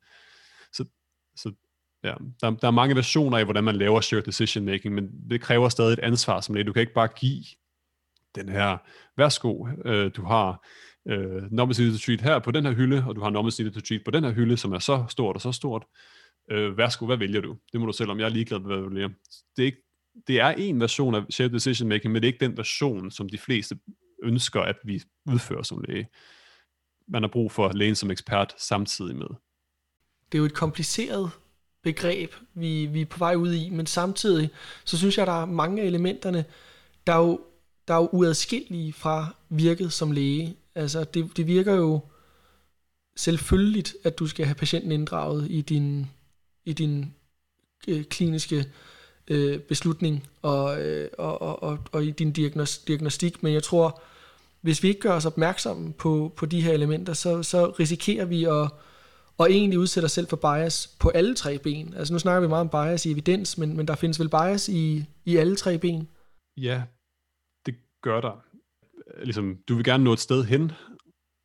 Så, 0.73 0.85
så 1.35 1.51
ja, 2.03 2.13
der, 2.41 2.49
der 2.49 2.67
er 2.67 2.71
mange 2.71 2.95
versioner 2.95 3.37
af, 3.37 3.43
hvordan 3.43 3.63
man 3.63 3.75
laver 3.75 4.01
shared 4.01 4.23
decision 4.23 4.65
making, 4.65 4.95
men 4.95 5.29
det 5.29 5.41
kræver 5.41 5.69
stadig 5.69 5.93
et 5.93 5.99
ansvar 5.99 6.41
som 6.41 6.55
læge. 6.55 6.65
Du 6.65 6.73
kan 6.73 6.81
ikke 6.81 6.93
bare 6.93 7.07
give 7.07 7.43
den 8.35 8.49
her, 8.49 8.77
værsgo, 9.17 9.67
øh, 9.85 10.11
du 10.15 10.25
har 10.25 10.65
øh, 11.09 11.51
normal 11.51 11.75
to 11.75 11.97
treat 12.05 12.21
her 12.21 12.39
på 12.39 12.51
den 12.51 12.65
her 12.65 12.73
hylde, 12.73 13.03
og 13.07 13.15
du 13.15 13.21
har 13.21 13.29
normal 13.29 13.51
to 13.51 13.81
treat 13.81 14.01
på 14.05 14.11
den 14.11 14.23
her 14.23 14.31
hylde, 14.31 14.57
som 14.57 14.73
er 14.73 14.79
så 14.79 15.05
stort 15.09 15.35
og 15.35 15.41
så 15.41 15.51
stort. 15.51 15.83
Øh, 16.51 16.77
værsgo, 16.77 17.05
hvad 17.05 17.17
vælger 17.17 17.41
du? 17.41 17.57
Det 17.71 17.79
må 17.79 17.85
du 17.85 17.93
selv 17.93 18.09
om. 18.09 18.19
Jeg 18.19 18.25
er 18.25 18.29
ligeglad 18.29 18.59
med, 18.59 18.67
hvad 18.67 18.77
du 18.77 18.89
vælger. 18.89 19.09
Det 19.55 19.61
er, 19.61 19.65
ikke, 19.65 19.83
det 20.27 20.39
er 20.39 20.49
en 20.49 20.79
version 20.79 21.15
af 21.15 21.21
shared 21.29 21.51
decision 21.51 21.89
making, 21.89 22.13
men 22.13 22.21
det 22.21 22.27
er 22.27 22.33
ikke 22.33 22.45
den 22.45 22.57
version, 22.57 23.11
som 23.11 23.29
de 23.29 23.37
fleste 23.37 23.79
ønsker, 24.23 24.61
at 24.61 24.75
vi 24.83 25.01
udfører 25.25 25.63
som 25.63 25.83
læge. 25.87 26.07
Man 27.07 27.23
har 27.23 27.29
brug 27.29 27.51
for 27.51 27.71
lægen 27.71 27.95
som 27.95 28.11
ekspert 28.11 28.55
samtidig 28.57 29.15
med. 29.15 29.27
Det 30.31 30.37
er 30.37 30.39
jo 30.39 30.45
et 30.45 30.53
kompliceret 30.53 31.31
begreb, 31.83 32.33
vi, 32.53 32.85
vi 32.85 33.01
er 33.01 33.05
på 33.05 33.17
vej 33.17 33.35
ud 33.35 33.53
i, 33.53 33.69
men 33.69 33.85
samtidig, 33.85 34.49
så 34.85 34.97
synes 34.97 35.17
jeg, 35.17 35.27
der 35.27 35.41
er 35.41 35.45
mange 35.45 35.81
af 35.81 35.85
elementerne, 35.85 36.45
der 37.07 37.13
er 37.13 37.17
jo, 37.17 37.39
der 37.87 37.93
er 37.93 37.97
jo 37.97 38.09
uadskillelige 38.11 38.93
fra 38.93 39.35
virket 39.49 39.93
som 39.93 40.11
læge. 40.11 40.55
Altså, 40.77 41.03
det, 41.03 41.37
det 41.37 41.47
virker 41.47 41.73
jo 41.73 41.99
selvfølgeligt, 43.15 43.95
at 44.03 44.19
du 44.19 44.27
skal 44.27 44.45
have 44.45 44.55
patienten 44.55 44.91
inddraget 44.91 45.47
i 45.51 45.61
din, 45.61 46.07
i 46.65 46.73
din 46.73 47.13
øh, 47.87 48.03
kliniske 48.03 48.65
øh, 49.27 49.59
beslutning 49.59 50.27
og, 50.41 50.81
øh, 50.81 51.09
og, 51.17 51.41
og, 51.41 51.63
og, 51.63 51.79
og 51.91 52.05
i 52.05 52.11
din 52.11 52.31
diagnos, 52.31 52.77
diagnostik, 52.77 53.43
men 53.43 53.53
jeg 53.53 53.63
tror, 53.63 54.01
hvis 54.61 54.83
vi 54.83 54.87
ikke 54.87 54.99
gør 54.99 55.13
os 55.13 55.25
opmærksomme 55.25 55.93
på, 55.93 56.33
på 56.35 56.45
de 56.45 56.61
her 56.61 56.73
elementer, 56.73 57.13
så, 57.13 57.43
så 57.43 57.69
risikerer 57.69 58.25
vi 58.25 58.43
at, 58.43 58.69
og 59.37 59.51
egentlig 59.51 59.79
udsætte 59.79 60.05
os 60.05 60.11
selv 60.11 60.27
for 60.27 60.37
bias 60.37 60.95
på 60.99 61.09
alle 61.09 61.35
tre 61.35 61.59
ben. 61.59 61.93
Altså 61.93 62.13
nu 62.13 62.19
snakker 62.19 62.41
vi 62.41 62.47
meget 62.47 62.61
om 62.61 62.69
bias 62.69 63.05
i 63.05 63.11
evidens, 63.11 63.57
men, 63.57 63.77
men 63.77 63.87
der 63.87 63.95
findes 63.95 64.19
vel 64.19 64.29
bias 64.29 64.69
i, 64.69 65.05
i 65.25 65.37
alle 65.37 65.55
tre 65.55 65.77
ben? 65.77 66.07
Ja, 66.57 66.83
det 67.65 67.75
gør 68.01 68.21
der 68.21 68.43
ligesom, 69.23 69.57
du 69.69 69.75
vil 69.75 69.83
gerne 69.83 70.03
nå 70.03 70.13
et 70.13 70.19
sted 70.19 70.43
hen, 70.43 70.71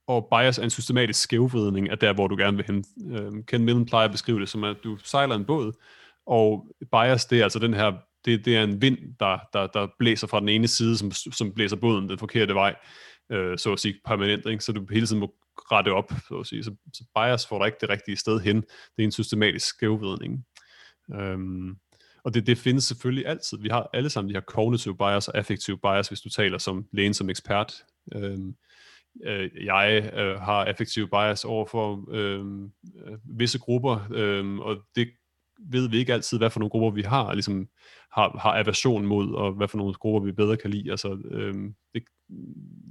og 0.07 0.29
bias 0.33 0.59
er 0.59 0.63
en 0.63 0.71
systematisk 0.71 1.23
skævvridning 1.23 1.91
af 1.91 1.99
der, 1.99 2.13
hvor 2.13 2.29
du 2.29 2.37
gerne 2.37 2.57
vil 2.57 2.67
hen. 2.67 2.85
Øh, 3.17 3.45
Ken 3.47 3.65
Millen 3.65 3.87
plejer 3.87 4.05
at 4.05 4.13
beskrive 4.13 4.41
det 4.41 4.49
som, 4.49 4.65
at 4.65 4.77
du 4.85 4.97
sejler 4.97 5.35
en 5.35 5.45
båd, 5.45 5.73
og 6.27 6.67
bias, 6.93 7.27
det 7.27 7.39
er 7.39 7.43
altså 7.43 7.59
den 7.59 7.75
her, 7.75 7.93
det, 8.25 8.45
det 8.45 8.57
er 8.57 8.63
en 8.63 8.83
vind, 8.83 8.99
der, 9.21 9.39
der, 9.53 9.67
der 9.67 9.89
blæser 9.99 10.27
fra 10.27 10.41
den 10.41 10.49
ene 10.49 10.69
side, 10.69 10.99
som, 10.99 11.11
som 11.13 11.53
blæser 11.53 11.77
båden 11.77 12.09
den 12.09 12.19
forkerte 12.19 12.55
vej, 12.55 12.75
øh, 13.33 13.59
så 13.59 13.73
at 13.73 13.81
sige 13.81 14.01
permanent, 14.05 14.47
ikke? 14.47 14.65
så 14.65 14.73
du 14.73 14.87
hele 14.91 15.07
tiden 15.07 15.21
må 15.21 15.35
rette 15.57 15.93
op, 15.93 16.13
så 16.29 16.35
at 16.35 16.47
sige. 16.47 16.65
Så, 16.65 16.75
så 16.93 17.05
bias 17.15 17.47
får 17.47 17.59
dig 17.59 17.67
ikke 17.67 17.79
det 17.81 17.89
rigtige 17.89 18.17
sted 18.17 18.41
hen. 18.41 18.57
Det 18.57 18.99
er 18.99 19.05
en 19.05 19.13
systematisk 19.13 19.67
skævvridning. 19.67 20.47
Øhm, 21.15 21.77
og 22.25 22.35
det, 22.35 22.47
det 22.47 22.59
findes 22.59 22.85
selvfølgelig 22.85 23.27
altid. 23.27 23.59
Vi 23.59 23.69
har 23.69 23.91
alle 23.93 24.11
sammen 24.11 24.29
de 24.29 24.35
her 24.35 24.41
cognitive 24.41 24.97
bias 24.97 25.29
og 25.29 25.39
affective 25.39 25.79
bias, 25.79 26.09
hvis 26.09 26.21
du 26.21 26.29
taler 26.29 26.59
som 26.59 26.87
lægen 26.93 27.15
som 27.15 27.31
ekspert. 27.31 27.75
Øhm, 28.15 28.55
øh, 29.25 29.51
jeg 29.65 30.11
øh, 30.15 30.41
har 30.41 30.65
affective 30.65 31.09
bias 31.09 31.45
over 31.45 31.67
for 31.67 32.05
øhm, 32.11 32.65
øh, 33.07 33.19
visse 33.39 33.59
grupper, 33.59 34.09
øh, 34.15 34.59
og 34.59 34.77
det 34.97 35.09
ved 35.71 35.89
vi 35.89 35.99
ikke 35.99 36.13
altid, 36.13 36.39
hvad 36.39 36.51
for 36.51 36.61
nogle 36.61 36.71
grupper 36.71 36.91
vi 36.91 37.03
har, 37.03 37.33
ligesom 37.33 37.69
har, 38.13 38.39
har 38.39 38.59
aversion 38.59 39.07
mod, 39.07 39.35
og 39.35 39.53
hvad 39.53 39.69
for 39.69 39.79
nogle 39.79 39.95
grupper 39.95 40.27
vi 40.27 40.33
bedre 40.33 40.57
kan 40.57 40.71
lide. 40.71 40.91
Altså, 40.91 41.19
øhm, 41.31 41.75
det, 41.95 42.03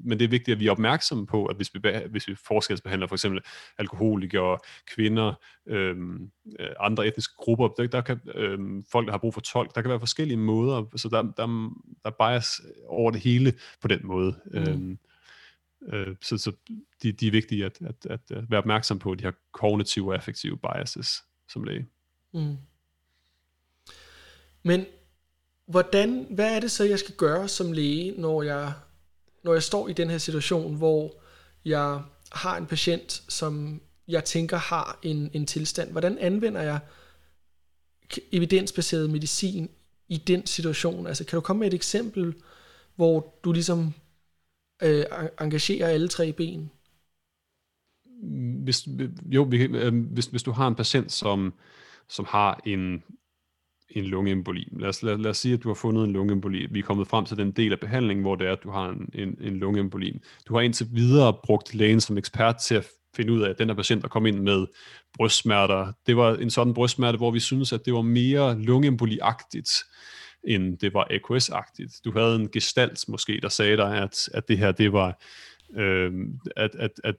men 0.03 0.19
det 0.19 0.25
er 0.25 0.29
vigtigt, 0.29 0.55
at 0.55 0.59
vi 0.59 0.67
er 0.67 0.71
opmærksomme 0.71 1.27
på, 1.27 1.45
at 1.45 1.55
hvis 1.55 1.73
vi, 1.73 1.79
hvis 2.09 2.27
vi 2.27 2.35
forskelsbehandler 2.47 3.07
for 3.07 3.15
eksempel 3.15 3.41
alkoholikere, 3.77 4.57
kvinder, 4.95 5.33
øhm, 5.67 6.31
øh, 6.59 6.69
andre 6.79 7.07
etniske 7.07 7.33
grupper, 7.37 7.67
der, 7.67 7.87
der 7.87 8.01
kan 8.01 8.19
øhm, 8.35 8.83
folk, 8.91 9.07
der 9.07 9.13
har 9.13 9.19
brug 9.19 9.33
for 9.33 9.41
tolk, 9.41 9.75
der 9.75 9.81
kan 9.81 9.89
være 9.89 9.99
forskellige 9.99 10.37
måder, 10.37 10.85
så 10.95 11.09
der, 11.09 11.21
der, 11.21 11.45
der 12.03 12.11
er 12.11 12.31
bias 12.31 12.61
over 12.87 13.11
det 13.11 13.21
hele 13.21 13.53
på 13.81 13.87
den 13.87 13.99
måde. 14.03 14.35
Mm. 14.45 14.59
Øhm, 14.59 14.99
øh, 15.93 16.15
så 16.21 16.37
så 16.37 16.51
de, 17.03 17.11
de 17.11 17.27
er 17.27 17.31
vigtige 17.31 17.65
at, 17.65 17.77
at, 17.81 18.05
at, 18.09 18.19
at 18.31 18.43
være 18.49 18.59
opmærksom 18.59 18.99
på 18.99 19.15
de 19.15 19.23
her 19.23 19.31
kognitive 19.51 20.09
og 20.09 20.15
affektive 20.15 20.57
biases 20.57 21.23
som 21.49 21.63
læge. 21.63 21.87
Mm. 22.33 22.57
Men 24.63 24.85
hvordan, 25.65 26.27
hvad 26.29 26.55
er 26.55 26.59
det 26.59 26.71
så, 26.71 26.83
jeg 26.83 26.99
skal 26.99 27.15
gøre 27.15 27.47
som 27.47 27.71
læge, 27.71 28.21
når 28.21 28.43
jeg, 28.43 28.73
når 29.43 29.53
jeg 29.53 29.63
står 29.63 29.87
i 29.87 29.93
den 29.93 30.09
her 30.09 30.17
situation, 30.17 30.75
hvor 30.75 31.13
jeg 31.65 32.01
har 32.31 32.57
en 32.57 32.65
patient, 32.65 33.23
som 33.27 33.81
jeg 34.07 34.25
tænker 34.25 34.57
har 34.57 34.99
en, 35.03 35.29
en 35.33 35.45
tilstand? 35.45 35.91
Hvordan 35.91 36.17
anvender 36.17 36.61
jeg 36.61 36.79
evidensbaseret 38.31 39.09
medicin 39.09 39.69
i 40.07 40.17
den 40.17 40.45
situation? 40.45 41.07
Altså, 41.07 41.25
kan 41.25 41.37
du 41.37 41.41
komme 41.41 41.59
med 41.59 41.67
et 41.67 41.73
eksempel, 41.73 42.35
hvor 42.95 43.39
du 43.43 43.51
ligesom 43.51 43.93
øh, 44.83 45.05
engagerer 45.41 45.87
alle 45.87 46.07
tre 46.07 46.33
ben? 46.33 46.71
Hvis, 48.63 48.87
jo, 49.25 49.51
øh, 49.53 49.93
hvis, 49.93 50.25
hvis 50.25 50.43
du 50.43 50.51
har 50.51 50.67
en 50.67 50.75
patient, 50.75 51.11
som, 51.11 51.53
som 52.11 52.25
har 52.29 52.61
en 52.65 53.03
en 53.95 54.05
lungeemboli. 54.05 54.67
Lad 54.79 54.89
os, 54.89 55.03
lad, 55.03 55.17
lad 55.17 55.31
os 55.31 55.37
sige, 55.37 55.53
at 55.53 55.63
du 55.63 55.69
har 55.69 55.75
fundet 55.75 56.03
en 56.03 56.13
lungeemboli. 56.13 56.67
Vi 56.71 56.79
er 56.79 56.83
kommet 56.83 57.07
frem 57.07 57.25
til 57.25 57.37
den 57.37 57.51
del 57.51 57.71
af 57.71 57.79
behandlingen, 57.79 58.23
hvor 58.23 58.35
det 58.35 58.47
er, 58.47 58.51
at 58.51 58.63
du 58.63 58.71
har 58.71 58.89
en, 58.89 59.09
en, 59.13 59.37
en 59.41 59.57
lungeemboli. 59.57 60.19
Du 60.47 60.53
har 60.53 60.61
indtil 60.61 60.87
videre 60.91 61.33
brugt 61.43 61.75
lægen 61.75 62.01
som 62.01 62.17
ekspert 62.17 62.55
til 62.57 62.75
at 62.75 62.87
finde 63.15 63.33
ud 63.33 63.41
af, 63.41 63.49
at 63.49 63.59
den 63.59 63.69
her 63.69 63.75
patient, 63.75 64.01
der 64.01 64.07
kom 64.07 64.25
ind 64.25 64.39
med 64.39 64.65
brystsmerter, 65.17 65.93
det 66.07 66.17
var 66.17 66.35
en 66.35 66.49
sådan 66.49 66.73
brystsmerte, 66.73 67.17
hvor 67.17 67.31
vi 67.31 67.39
synes, 67.39 67.73
at 67.73 67.85
det 67.85 67.93
var 67.93 68.01
mere 68.01 68.59
lungeemboliagtigt, 68.59 69.71
end 70.47 70.77
det 70.77 70.93
var 70.93 71.07
AKS-agtigt. 71.11 72.01
Du 72.05 72.11
havde 72.11 72.35
en 72.35 72.49
gestalt 72.49 72.99
måske, 73.07 73.39
der 73.41 73.49
sagde 73.49 73.77
dig, 73.77 73.97
at, 73.97 74.29
at 74.33 74.47
det 74.47 74.57
her, 74.57 74.71
det 74.71 74.93
var 74.93 75.21
øh, 75.75 76.11
at, 76.55 76.75
at, 76.75 76.91
at, 77.03 77.15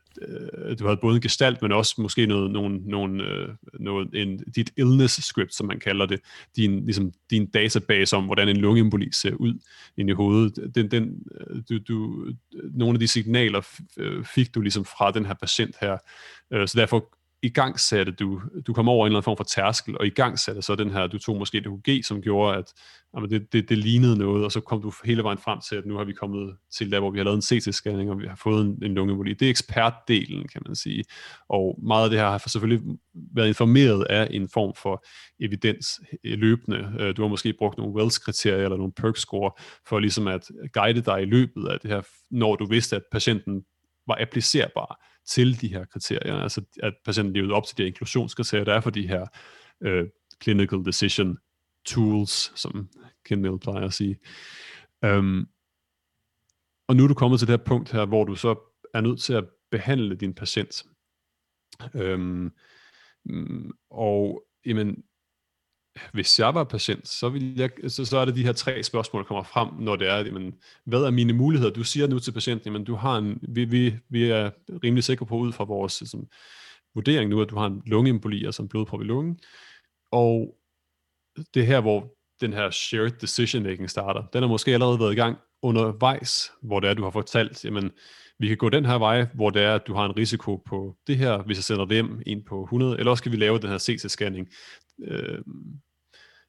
at 0.54 0.78
du 0.78 0.84
havde 0.84 0.96
både 0.96 1.14
en 1.14 1.20
gestalt, 1.20 1.62
men 1.62 1.72
også 1.72 1.94
måske 1.98 2.26
noget, 2.26 2.50
nogle, 2.50 2.80
nogle, 2.84 3.24
øh, 3.24 3.48
noget, 3.80 4.08
en, 4.14 4.38
dit 4.38 4.72
illness 4.76 5.24
script, 5.24 5.54
som 5.54 5.66
man 5.66 5.80
kalder 5.80 6.06
det, 6.06 6.20
din, 6.56 6.84
ligesom, 6.84 7.12
din 7.30 7.46
database 7.46 8.16
om, 8.16 8.24
hvordan 8.24 8.48
en 8.48 8.56
lungeemboli 8.56 9.12
ser 9.12 9.34
ud 9.34 9.54
ind 9.96 10.10
i 10.10 10.12
hovedet. 10.12 10.74
Den, 10.74 10.90
den, 10.90 11.22
øh, 11.40 11.62
du, 11.68 11.78
du, 11.88 12.26
øh, 12.26 12.34
nogle 12.74 12.94
af 12.94 13.00
de 13.00 13.08
signaler 13.08 13.80
fik 14.34 14.54
du 14.54 14.60
ligesom 14.60 14.84
fra 14.84 15.10
den 15.10 15.26
her 15.26 15.34
patient 15.34 15.76
her, 15.80 15.98
øh, 16.52 16.68
så 16.68 16.78
derfor 16.78 17.08
i 17.42 17.48
gang 17.48 17.80
satte 17.80 18.12
du, 18.12 18.40
du 18.66 18.72
kom 18.72 18.88
over 18.88 19.06
en 19.06 19.10
eller 19.10 19.18
anden 19.18 19.24
form 19.24 19.36
for 19.36 19.44
tærskel, 19.44 19.98
og 19.98 20.06
i 20.06 20.10
gang 20.10 20.38
satte 20.38 20.62
så 20.62 20.74
den 20.74 20.90
her, 20.90 21.06
du 21.06 21.18
tog 21.18 21.36
måske 21.38 21.62
et 21.86 22.06
som 22.06 22.22
gjorde, 22.22 22.58
at 22.58 22.72
jamen 23.14 23.30
det, 23.30 23.52
det, 23.52 23.68
det 23.68 23.78
lignede 23.78 24.18
noget, 24.18 24.44
og 24.44 24.52
så 24.52 24.60
kom 24.60 24.82
du 24.82 24.92
hele 25.04 25.22
vejen 25.22 25.38
frem 25.38 25.60
til, 25.68 25.76
at 25.76 25.86
nu 25.86 25.96
har 25.96 26.04
vi 26.04 26.12
kommet 26.12 26.56
til 26.72 26.90
der, 26.90 27.00
hvor 27.00 27.10
vi 27.10 27.18
har 27.18 27.24
lavet 27.24 27.36
en 27.36 27.58
CT-scanning, 27.58 28.10
og 28.10 28.18
vi 28.18 28.26
har 28.26 28.36
fået 28.36 28.64
en, 28.64 28.78
en 28.82 28.94
lungeemboli. 28.94 29.34
Det 29.34 29.46
er 29.46 29.50
ekspertdelen, 29.50 30.48
kan 30.48 30.62
man 30.66 30.76
sige. 30.76 31.04
Og 31.48 31.78
meget 31.82 32.04
af 32.04 32.10
det 32.10 32.18
her 32.18 32.30
har 32.30 32.38
selvfølgelig 32.38 32.96
været 33.34 33.48
informeret 33.48 34.04
af 34.04 34.28
en 34.30 34.48
form 34.48 34.74
for 34.82 35.04
evidens 35.40 36.00
øh, 36.24 36.38
løbende. 36.38 36.94
Øh, 36.98 37.16
du 37.16 37.22
har 37.22 37.28
måske 37.28 37.54
brugt 37.58 37.78
nogle 37.78 37.94
Wells-kriterier 37.94 38.64
eller 38.64 38.76
nogle 38.76 38.92
PERC-score, 38.92 39.50
for 39.88 39.98
ligesom 39.98 40.26
at 40.28 40.50
guide 40.72 41.00
dig 41.00 41.22
i 41.22 41.24
løbet 41.24 41.68
af 41.68 41.80
det 41.80 41.90
her, 41.90 42.02
når 42.30 42.56
du 42.56 42.66
vidste, 42.66 42.96
at 42.96 43.02
patienten 43.12 43.62
var 44.06 44.16
applicerbar 44.20 45.11
til 45.28 45.60
de 45.60 45.68
her 45.68 45.84
kriterier, 45.84 46.36
altså 46.36 46.62
at 46.82 46.94
patienten 47.04 47.34
levede 47.34 47.52
op 47.52 47.66
til 47.66 47.78
de 47.78 47.86
inklusionskriterier, 47.86 48.64
der 48.64 48.74
er 48.74 48.80
for 48.80 48.90
de 48.90 49.08
her 49.08 49.26
øh, 49.80 50.08
clinical 50.42 50.84
decision 50.84 51.38
tools, 51.84 52.60
som 52.60 52.88
Ken 53.24 53.42
Mill 53.42 53.58
plejer 53.58 53.84
at 53.84 53.92
sige. 53.92 54.18
Øhm, 55.04 55.46
og 56.88 56.96
nu 56.96 57.04
er 57.04 57.08
du 57.08 57.14
kommet 57.14 57.38
til 57.38 57.48
det 57.48 57.58
her 57.58 57.64
punkt 57.64 57.92
her, 57.92 58.06
hvor 58.06 58.24
du 58.24 58.34
så 58.34 58.56
er 58.94 59.00
nødt 59.00 59.20
til 59.20 59.32
at 59.32 59.44
behandle 59.70 60.16
din 60.16 60.34
patient. 60.34 60.84
Øhm, 61.94 62.52
mm, 63.24 63.70
og 63.90 64.44
jamen, 64.66 65.04
hvis 66.12 66.38
jeg 66.38 66.54
var 66.54 66.64
patient, 66.64 67.08
så, 67.08 67.28
vil 67.28 67.58
jeg, 67.58 67.70
så, 67.88 68.04
så 68.04 68.18
er 68.18 68.24
det 68.24 68.36
de 68.36 68.44
her 68.44 68.52
tre 68.52 68.82
spørgsmål, 68.82 69.22
der 69.22 69.26
kommer 69.26 69.42
frem, 69.42 69.68
når 69.78 69.96
det 69.96 70.08
er, 70.08 70.16
jamen, 70.16 70.54
hvad 70.84 71.02
er 71.02 71.10
mine 71.10 71.32
muligheder? 71.32 71.72
Du 71.72 71.84
siger 71.84 72.06
nu 72.06 72.18
til 72.18 72.32
patienten, 72.32 72.66
jamen, 72.66 72.84
du 72.84 72.94
har 72.94 73.18
en, 73.18 73.38
vi, 73.48 73.64
vi, 73.64 73.94
vi 74.08 74.30
er 74.30 74.50
rimelig 74.84 75.04
sikre 75.04 75.26
på, 75.26 75.36
ud 75.36 75.52
fra 75.52 75.64
vores 75.64 75.92
sådan, 75.92 76.28
vurdering 76.94 77.30
nu, 77.30 77.42
at 77.42 77.50
du 77.50 77.56
har 77.56 77.66
en 77.66 77.82
lungeemboli, 77.86 78.44
altså 78.44 78.62
en 78.62 78.68
blodprop 78.68 79.00
i 79.02 79.04
lungen, 79.04 79.38
og 80.12 80.56
det 81.54 81.66
her, 81.66 81.80
hvor 81.80 82.14
den 82.40 82.52
her 82.52 82.70
shared 82.70 83.10
decision 83.10 83.62
making 83.62 83.90
starter. 83.90 84.22
Den 84.32 84.42
har 84.42 84.48
måske 84.48 84.74
allerede 84.74 85.00
været 85.00 85.12
i 85.12 85.16
gang 85.16 85.38
undervejs, 85.62 86.52
hvor 86.62 86.80
det 86.80 86.90
er, 86.90 86.94
du 86.94 87.02
har 87.02 87.10
fortalt, 87.10 87.64
jamen, 87.64 87.90
vi 88.42 88.48
kan 88.48 88.56
gå 88.56 88.68
den 88.68 88.84
her 88.84 88.98
vej, 88.98 89.26
hvor 89.34 89.50
det 89.50 89.62
er, 89.62 89.74
at 89.74 89.86
du 89.86 89.94
har 89.94 90.04
en 90.06 90.16
risiko 90.16 90.56
på 90.56 90.96
det 91.06 91.16
her, 91.16 91.42
hvis 91.42 91.58
jeg 91.58 91.64
sender 91.64 91.84
dem 91.84 92.22
ind 92.26 92.44
på 92.44 92.62
100, 92.62 92.98
eller 92.98 93.10
også 93.10 93.22
kan 93.22 93.32
vi 93.32 93.36
lave 93.36 93.58
den 93.58 93.68
her 93.68 93.78
CT-scanning. 93.78 94.48
Øh, 95.04 95.38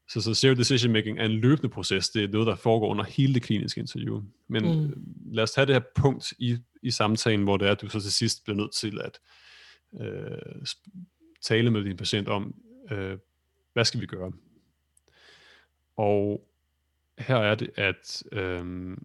så, 0.10 0.22
så 0.22 0.34
zero 0.34 0.54
decision 0.54 0.94
making 0.94 1.20
er 1.20 1.26
en 1.26 1.32
løbende 1.32 1.70
proces. 1.70 2.10
Det 2.10 2.24
er 2.24 2.28
noget, 2.28 2.48
der 2.48 2.56
foregår 2.56 2.88
under 2.88 3.04
hele 3.04 3.34
det 3.34 3.42
kliniske 3.42 3.82
interview. 3.82 4.22
Men 4.48 4.64
mm. 4.64 4.86
Øh, 4.86 4.92
lad 5.34 5.44
os 5.44 5.52
tage 5.52 5.66
det 5.66 5.76
her 5.76 5.82
punkt 5.96 6.34
i, 6.40 6.58
i 6.84 6.92
samtalen, 6.92 7.44
hvor 7.44 7.58
det 7.58 7.68
er, 7.68 7.72
at 7.72 7.82
du 7.82 7.90
så 7.90 8.02
til 8.02 8.12
sidst 8.12 8.44
bliver 8.44 8.58
nødt 8.58 8.74
til 8.74 9.02
at 9.02 9.20
øh, 10.02 10.66
tale 11.42 11.72
med 11.72 11.84
din 11.84 11.98
patient 11.98 12.28
om, 12.28 12.56
øh, 12.92 13.18
hvad 13.74 13.86
skal 13.86 14.02
vi 14.02 14.06
gøre? 14.06 14.32
Og 15.98 16.48
her 17.18 17.38
er 17.38 17.56
det, 17.56 17.70
at 17.76 18.24
øh, 18.32 18.98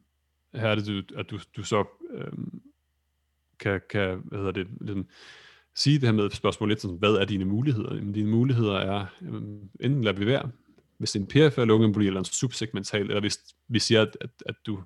her 0.55 0.69
er 0.69 0.75
det, 0.75 1.13
at 1.17 1.31
du, 1.31 1.39
du 1.57 1.63
så 1.63 1.85
øh, 2.11 2.33
kan, 3.61 3.81
kan 3.91 4.21
hvad 4.25 4.39
hedder 4.39 4.53
det, 4.53 4.67
ligesom, 4.81 5.07
sige 5.75 5.99
det 5.99 6.09
her 6.09 6.13
med 6.13 6.31
spørgsmålet 6.31 6.71
lidt, 6.71 6.83
sådan, 6.83 6.97
hvad 6.97 7.15
er 7.15 7.25
dine 7.25 7.45
muligheder? 7.45 7.95
Jamen, 7.95 8.13
dine 8.13 8.31
muligheder 8.31 8.75
er, 8.75 9.07
jamen, 9.23 9.71
enten 9.81 10.05
lad 10.05 10.13
vi 10.13 10.27
være, 10.27 10.51
hvis 10.99 11.11
det 11.11 11.19
er 11.19 11.23
en 11.23 11.29
perifær 11.29 11.65
lungeemboli 11.65 12.07
eller 12.07 12.21
en 12.21 12.25
subsegmental, 12.25 13.01
eller 13.01 13.21
hvis 13.21 13.39
vi 13.69 13.79
siger, 13.79 14.03
at, 14.03 14.17
at, 14.21 14.31
at 14.47 14.55
du 14.67 14.83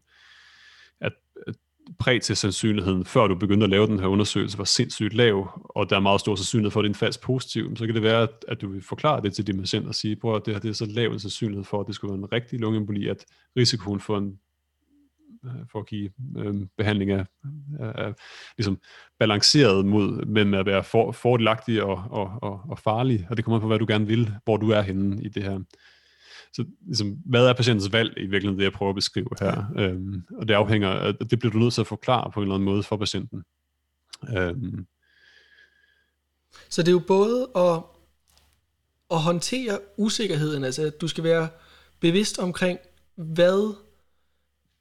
at, 1.00 1.12
at 1.46 1.54
præg 1.98 2.22
til 2.22 2.36
sandsynligheden, 2.36 3.04
før 3.04 3.26
du 3.26 3.34
begyndte 3.34 3.64
at 3.64 3.70
lave 3.70 3.86
den 3.86 4.00
her 4.00 4.06
undersøgelse, 4.06 4.58
var 4.58 4.64
sindssygt 4.64 5.14
lav, 5.14 5.62
og 5.64 5.90
der 5.90 5.96
er 5.96 6.00
meget 6.00 6.20
stor 6.20 6.34
sandsynlighed 6.34 6.70
for, 6.70 6.80
at 6.80 6.84
det 6.84 6.88
er 6.88 6.94
en 6.94 6.98
falsk 6.98 7.20
positiv, 7.20 7.76
så 7.76 7.86
kan 7.86 7.94
det 7.94 8.02
være, 8.02 8.22
at, 8.22 8.44
at 8.48 8.60
du 8.60 8.68
vil 8.68 8.82
forklare 8.82 9.22
det 9.22 9.34
til 9.34 9.46
din 9.46 9.58
patient 9.58 9.88
og 9.88 9.94
sige, 9.94 10.12
at 10.12 10.42
det 10.46 10.54
her 10.54 10.60
det 10.60 10.68
er 10.68 10.72
så 10.72 10.86
lav 10.86 11.12
en 11.12 11.20
sandsynlighed 11.20 11.64
for, 11.64 11.80
at 11.80 11.86
det 11.86 11.94
skulle 11.94 12.12
være 12.12 12.18
en 12.18 12.32
rigtig 12.32 12.60
lungeemboli, 12.60 13.08
at 13.08 13.24
risikoen 13.56 14.00
for 14.00 14.18
en 14.18 14.38
for 15.72 15.78
at 15.78 15.86
give 15.86 16.10
øh, 16.38 16.54
behandling 16.78 17.10
af, 17.10 17.26
af, 17.80 18.14
ligesom 18.58 18.78
balanceret 19.18 19.86
mod, 19.86 20.26
men 20.26 20.54
at 20.54 20.66
være 20.66 20.84
for, 20.84 21.12
fordelagtig 21.12 21.82
og, 21.82 22.04
og, 22.10 22.38
og, 22.42 22.60
og 22.68 22.78
farlig, 22.78 23.26
og 23.30 23.36
det 23.36 23.44
kommer 23.44 23.60
på, 23.60 23.66
hvad 23.66 23.78
du 23.78 23.86
gerne 23.88 24.06
vil, 24.06 24.34
hvor 24.44 24.56
du 24.56 24.70
er 24.70 24.80
henne 24.80 25.22
i 25.22 25.28
det 25.28 25.42
her. 25.42 25.60
Så 26.52 26.64
ligesom, 26.86 27.18
hvad 27.24 27.46
er 27.46 27.52
patientens 27.52 27.92
valg 27.92 28.14
i 28.16 28.20
virkeligheden, 28.20 28.58
det 28.58 28.64
jeg 28.64 28.72
prøver 28.72 28.90
at 28.90 28.96
beskrive 28.96 29.28
her? 29.40 29.64
Øhm, 29.76 30.22
og 30.38 30.48
det 30.48 30.54
afhænger, 30.54 31.12
det 31.12 31.38
bliver 31.38 31.52
du 31.52 31.58
nødt 31.58 31.74
til 31.74 31.80
at 31.80 31.86
forklare 31.86 32.30
på 32.30 32.40
en 32.40 32.44
eller 32.44 32.54
anden 32.54 32.64
måde 32.64 32.82
for 32.82 32.96
patienten. 32.96 33.44
Øhm. 34.36 34.86
Så 36.68 36.82
det 36.82 36.88
er 36.88 36.92
jo 36.92 37.02
både 37.06 37.48
at, 37.56 37.82
at 39.10 39.20
håndtere 39.20 39.78
usikkerheden, 39.96 40.64
altså 40.64 40.82
at 40.82 41.00
du 41.00 41.08
skal 41.08 41.24
være 41.24 41.48
bevidst 42.00 42.38
omkring, 42.38 42.78
hvad 43.16 43.74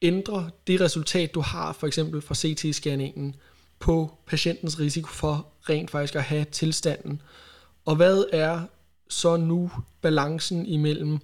ændre 0.02 0.50
det 0.68 0.82
resultat, 0.82 1.34
du 1.34 1.42
har 1.42 1.74
for 1.74 1.88
eksempel 1.88 2.22
fra 2.22 2.36
CT-scanningen 2.36 3.36
på 3.80 4.18
patientens 4.26 4.80
risiko 4.80 5.08
for 5.08 5.48
rent 5.62 5.92
faktisk 5.92 6.16
at 6.16 6.24
have 6.24 6.46
tilstanden. 6.46 7.22
Og 7.86 7.96
hvad 7.96 8.26
er 8.34 8.62
så 9.10 9.38
nu 9.38 9.72
balancen 10.02 10.66
imellem 10.66 11.20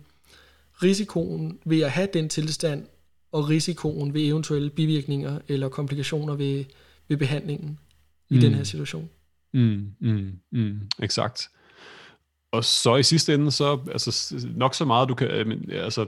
risikoen 0.83 1.59
ved 1.65 1.81
at 1.81 1.91
have 1.91 2.07
den 2.13 2.29
tilstand, 2.29 2.87
og 3.31 3.49
risikoen 3.49 4.13
ved 4.13 4.21
eventuelle 4.21 4.69
bivirkninger 4.69 5.39
eller 5.47 5.69
komplikationer 5.69 6.35
ved, 6.35 6.65
ved 7.07 7.17
behandlingen 7.17 7.79
i 8.29 8.35
mm. 8.35 8.41
den 8.41 8.53
her 8.53 8.63
situation. 8.63 9.09
Mm, 9.53 9.91
mm, 9.99 10.31
mm, 10.51 10.79
exakt. 10.99 11.49
Og 12.51 12.63
så 12.63 12.95
i 12.95 13.03
sidste 13.03 13.33
ende, 13.33 13.51
så 13.51 13.79
altså, 13.91 14.35
nok 14.55 14.75
så 14.75 14.85
meget, 14.85 15.09
du 15.09 15.15
kan, 15.15 15.27
altså, 15.71 16.05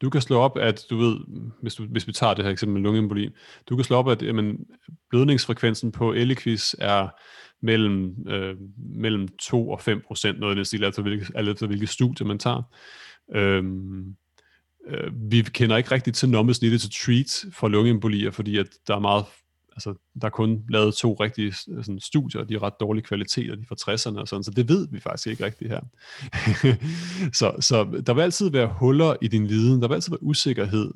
du 0.00 0.10
kan 0.10 0.20
slå 0.20 0.38
op, 0.38 0.58
at 0.58 0.84
du 0.90 0.96
ved, 0.96 1.16
hvis, 1.62 1.74
du, 1.74 1.84
hvis 1.84 2.06
vi 2.06 2.12
tager 2.12 2.34
det 2.34 2.44
her 2.44 2.52
eksempel 2.52 2.72
med 2.72 2.82
lungeemboli, 2.82 3.28
du 3.68 3.76
kan 3.76 3.84
slå 3.84 3.96
op, 3.96 4.08
at 4.08 4.22
jamen, 4.22 4.66
blødningsfrekvensen 5.10 5.92
på 5.92 6.12
Eliquis 6.12 6.76
er 6.78 7.08
mellem, 7.62 8.28
øh, 8.28 8.56
mellem 8.78 9.28
2 9.28 9.70
og 9.70 9.80
5 9.80 10.02
procent, 10.06 10.40
noget 10.40 10.54
i 10.54 10.56
den 10.56 10.64
stil, 10.64 10.84
altså 10.84 11.02
hvilket, 11.02 11.30
alt 11.34 11.48
efter 11.48 11.66
hvilket 11.66 11.88
studie 11.88 12.26
man 12.26 12.38
tager. 12.38 12.62
Øhm, 13.34 14.16
øh, 14.88 15.10
vi 15.30 15.42
kender 15.42 15.76
ikke 15.76 15.90
rigtigt 15.90 16.16
til 16.16 16.28
numbers 16.28 16.58
til 16.58 16.90
treat 16.90 17.44
for 17.52 17.68
lungeembolier, 17.68 18.30
fordi 18.30 18.58
at 18.58 18.66
der 18.86 18.96
er 18.96 19.00
meget 19.00 19.24
altså, 19.72 19.94
der 20.20 20.26
er 20.26 20.30
kun 20.30 20.64
lavet 20.68 20.94
to 20.94 21.14
rigtige 21.14 21.52
sådan, 21.52 22.00
studier, 22.00 22.40
og 22.40 22.48
de 22.48 22.54
er 22.54 22.62
ret 22.62 22.80
dårlige 22.80 23.04
kvaliteter, 23.04 23.54
de 23.54 23.66
fra 23.66 23.76
60'erne 23.80 24.20
og 24.20 24.28
sådan, 24.28 24.44
så 24.44 24.50
det 24.50 24.68
ved 24.68 24.88
vi 24.90 25.00
faktisk 25.00 25.26
ikke 25.26 25.44
rigtigt 25.44 25.70
her. 25.70 25.80
så, 27.40 27.56
så 27.60 28.02
der 28.06 28.14
vil 28.14 28.22
altid 28.22 28.50
være 28.50 28.74
huller 28.80 29.16
i 29.22 29.28
din 29.28 29.48
viden, 29.48 29.82
der 29.82 29.88
vil 29.88 29.94
altid 29.94 30.12
være 30.12 30.22
usikkerhed, 30.22 30.90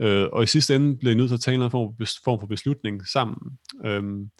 øh, 0.00 0.26
og 0.32 0.42
i 0.42 0.46
sidste 0.46 0.76
ende 0.76 0.96
bliver 0.96 1.12
I 1.14 1.16
nødt 1.16 1.28
til 1.28 1.34
at 1.34 1.40
tage 1.40 1.64
en 1.64 1.70
form, 1.70 2.06
form 2.24 2.40
for 2.40 2.46
beslutning 2.46 3.06
sammen. 3.06 3.58
Øhm, 3.84 4.30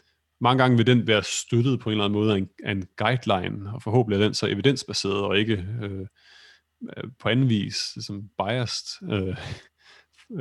mange 0.40 0.62
gange 0.62 0.76
vil 0.76 0.86
den 0.86 1.06
være 1.06 1.22
støttet 1.22 1.80
på 1.80 1.90
en 1.90 1.92
eller 1.92 2.04
anden 2.04 2.18
måde 2.18 2.32
af 2.32 2.38
en, 2.38 2.48
af 2.64 2.72
en 2.72 2.86
guideline, 2.96 3.72
og 3.74 3.82
forhåbentlig 3.82 4.20
er 4.20 4.24
den 4.24 4.34
så 4.34 4.46
evidensbaseret 4.46 5.20
og 5.20 5.38
ikke 5.38 5.66
øh, 5.82 6.00
øh 6.00 7.10
på 7.18 7.28
anden 7.28 7.48
vis 7.48 7.76
som 8.00 8.28
biased. 8.38 9.08
Øh, 9.12 9.36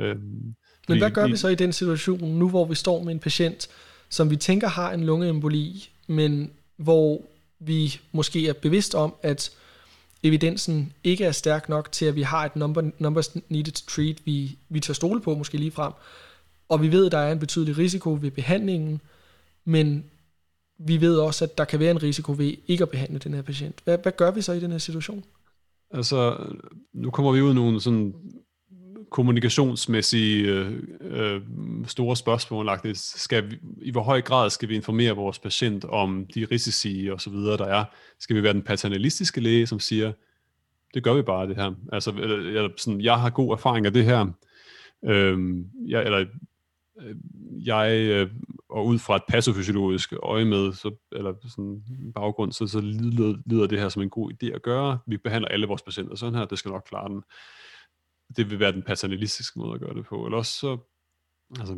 øh, 0.00 0.16
men 0.88 0.98
hvad 0.98 1.10
gør 1.10 1.26
vi 1.26 1.36
så 1.36 1.48
i 1.48 1.54
den 1.54 1.72
situation, 1.72 2.38
nu 2.38 2.48
hvor 2.48 2.64
vi 2.64 2.74
står 2.74 3.02
med 3.02 3.12
en 3.12 3.18
patient, 3.18 3.68
som 4.08 4.30
vi 4.30 4.36
tænker 4.36 4.68
har 4.68 4.92
en 4.92 5.04
lungeemboli, 5.04 5.88
men 6.06 6.50
hvor 6.76 7.22
vi 7.58 8.00
måske 8.12 8.48
er 8.48 8.52
bevidst 8.52 8.94
om, 8.94 9.14
at 9.22 9.50
evidensen 10.22 10.92
ikke 11.04 11.24
er 11.24 11.32
stærk 11.32 11.68
nok 11.68 11.92
til, 11.92 12.04
at 12.04 12.16
vi 12.16 12.22
har 12.22 12.44
et 12.44 12.56
number, 12.56 12.90
numbers 12.98 13.36
needed 13.48 13.72
to 13.72 13.86
treat, 13.88 14.16
vi, 14.24 14.58
vi 14.68 14.80
tør 14.80 14.94
stole 14.94 15.20
på 15.20 15.34
måske 15.34 15.58
lige 15.58 15.70
frem, 15.70 15.92
og 16.68 16.82
vi 16.82 16.92
ved, 16.92 17.06
at 17.06 17.12
der 17.12 17.18
er 17.18 17.32
en 17.32 17.38
betydelig 17.38 17.78
risiko 17.78 18.18
ved 18.20 18.30
behandlingen, 18.30 19.00
men 19.64 20.04
vi 20.78 21.00
ved 21.00 21.18
også, 21.18 21.44
at 21.44 21.58
der 21.58 21.64
kan 21.64 21.80
være 21.80 21.90
en 21.90 22.02
risiko 22.02 22.34
ved 22.38 22.54
ikke 22.66 22.82
at 22.82 22.90
behandle 22.90 23.18
den 23.18 23.34
her 23.34 23.42
patient. 23.42 23.80
Hvad, 23.84 23.98
hvad 23.98 24.12
gør 24.12 24.30
vi 24.30 24.42
så 24.42 24.52
i 24.52 24.60
den 24.60 24.70
her 24.70 24.78
situation? 24.78 25.24
Altså, 25.90 26.36
nu 26.92 27.10
kommer 27.10 27.32
vi 27.32 27.40
ud 27.40 27.50
i 27.50 27.54
nogle 27.54 27.80
sådan 27.80 28.14
kommunikationsmæssige 29.10 30.48
øh, 30.48 30.82
øh, 31.00 31.40
store 31.86 32.16
spørgsmål. 32.16 32.68
Skal 32.94 33.50
vi, 33.50 33.58
I 33.82 33.90
hvor 33.90 34.02
høj 34.02 34.22
grad 34.22 34.50
skal 34.50 34.68
vi 34.68 34.74
informere 34.74 35.12
vores 35.12 35.38
patient 35.38 35.84
om 35.84 36.26
de 36.34 36.46
risici 36.50 37.08
og 37.12 37.20
så 37.20 37.30
videre, 37.30 37.56
der 37.56 37.66
er? 37.66 37.84
Skal 38.18 38.36
vi 38.36 38.42
være 38.42 38.52
den 38.52 38.62
paternalistiske 38.62 39.40
læge, 39.40 39.66
som 39.66 39.80
siger, 39.80 40.12
det 40.94 41.04
gør 41.04 41.14
vi 41.14 41.22
bare 41.22 41.48
det 41.48 41.56
her. 41.56 41.72
Altså, 41.92 42.12
øh, 42.12 42.30
øh, 42.30 42.46
eller, 42.46 42.68
sådan, 42.76 43.00
jeg 43.00 43.20
har 43.20 43.30
god 43.30 43.52
erfaring 43.52 43.86
af 43.86 43.92
det 43.92 44.04
her. 44.04 44.26
Øhm, 45.04 45.70
jeg, 45.88 46.04
eller 46.04 46.18
øh, 47.00 47.16
jeg, 47.66 47.90
øh, 47.92 48.30
og 48.68 48.86
ud 48.86 48.98
fra 48.98 49.16
et 49.16 49.22
passofysiologisk 49.28 50.12
øje 50.22 50.44
med, 50.44 50.72
så, 50.72 50.94
eller 51.12 51.34
sådan 51.48 51.82
baggrund, 52.14 52.52
så, 52.52 52.66
så 52.66 52.80
lyder, 52.80 53.36
lyder 53.46 53.66
det 53.66 53.80
her 53.80 53.88
som 53.88 54.02
en 54.02 54.10
god 54.10 54.32
idé 54.32 54.54
at 54.54 54.62
gøre. 54.62 54.98
Vi 55.06 55.16
behandler 55.16 55.48
alle 55.48 55.66
vores 55.66 55.82
patienter 55.82 56.16
sådan 56.16 56.34
her, 56.34 56.44
det 56.44 56.58
skal 56.58 56.70
nok 56.70 56.86
klare 56.88 57.08
den 57.08 57.22
det 58.36 58.50
vil 58.50 58.60
være 58.60 58.72
den 58.72 58.82
paternalistiske 58.82 59.58
måde 59.58 59.74
at 59.74 59.80
gøre 59.80 59.94
det 59.94 60.06
på. 60.06 60.26
Eller 60.26 60.38
også 60.38 60.52
så, 60.52 60.78
altså, 61.58 61.76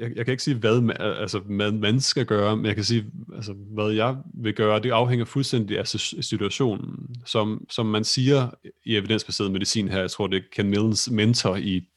jeg, 0.00 0.16
jeg 0.16 0.24
kan 0.24 0.32
ikke 0.32 0.42
sige, 0.42 0.56
hvad 0.56 0.80
man, 0.80 0.96
altså, 1.00 1.38
hvad 1.38 1.72
man 1.72 2.00
skal 2.00 2.26
gøre, 2.26 2.56
men 2.56 2.66
jeg 2.66 2.74
kan 2.74 2.84
sige, 2.84 3.06
altså, 3.34 3.52
hvad 3.52 3.90
jeg 3.90 4.16
vil 4.34 4.54
gøre, 4.54 4.80
det 4.80 4.90
afhænger 4.90 5.24
fuldstændig 5.24 5.78
af 5.78 5.88
situationen. 5.88 7.16
Som, 7.24 7.66
som 7.70 7.86
man 7.86 8.04
siger 8.04 8.50
i 8.84 8.96
evidensbaseret 8.96 9.52
medicin 9.52 9.88
her, 9.88 10.00
jeg 10.00 10.10
tror, 10.10 10.26
det 10.26 10.36
er 10.36 10.42
Ken 10.52 10.70
Millens 10.70 11.10
mentor, 11.10 11.56
i, 11.56 11.88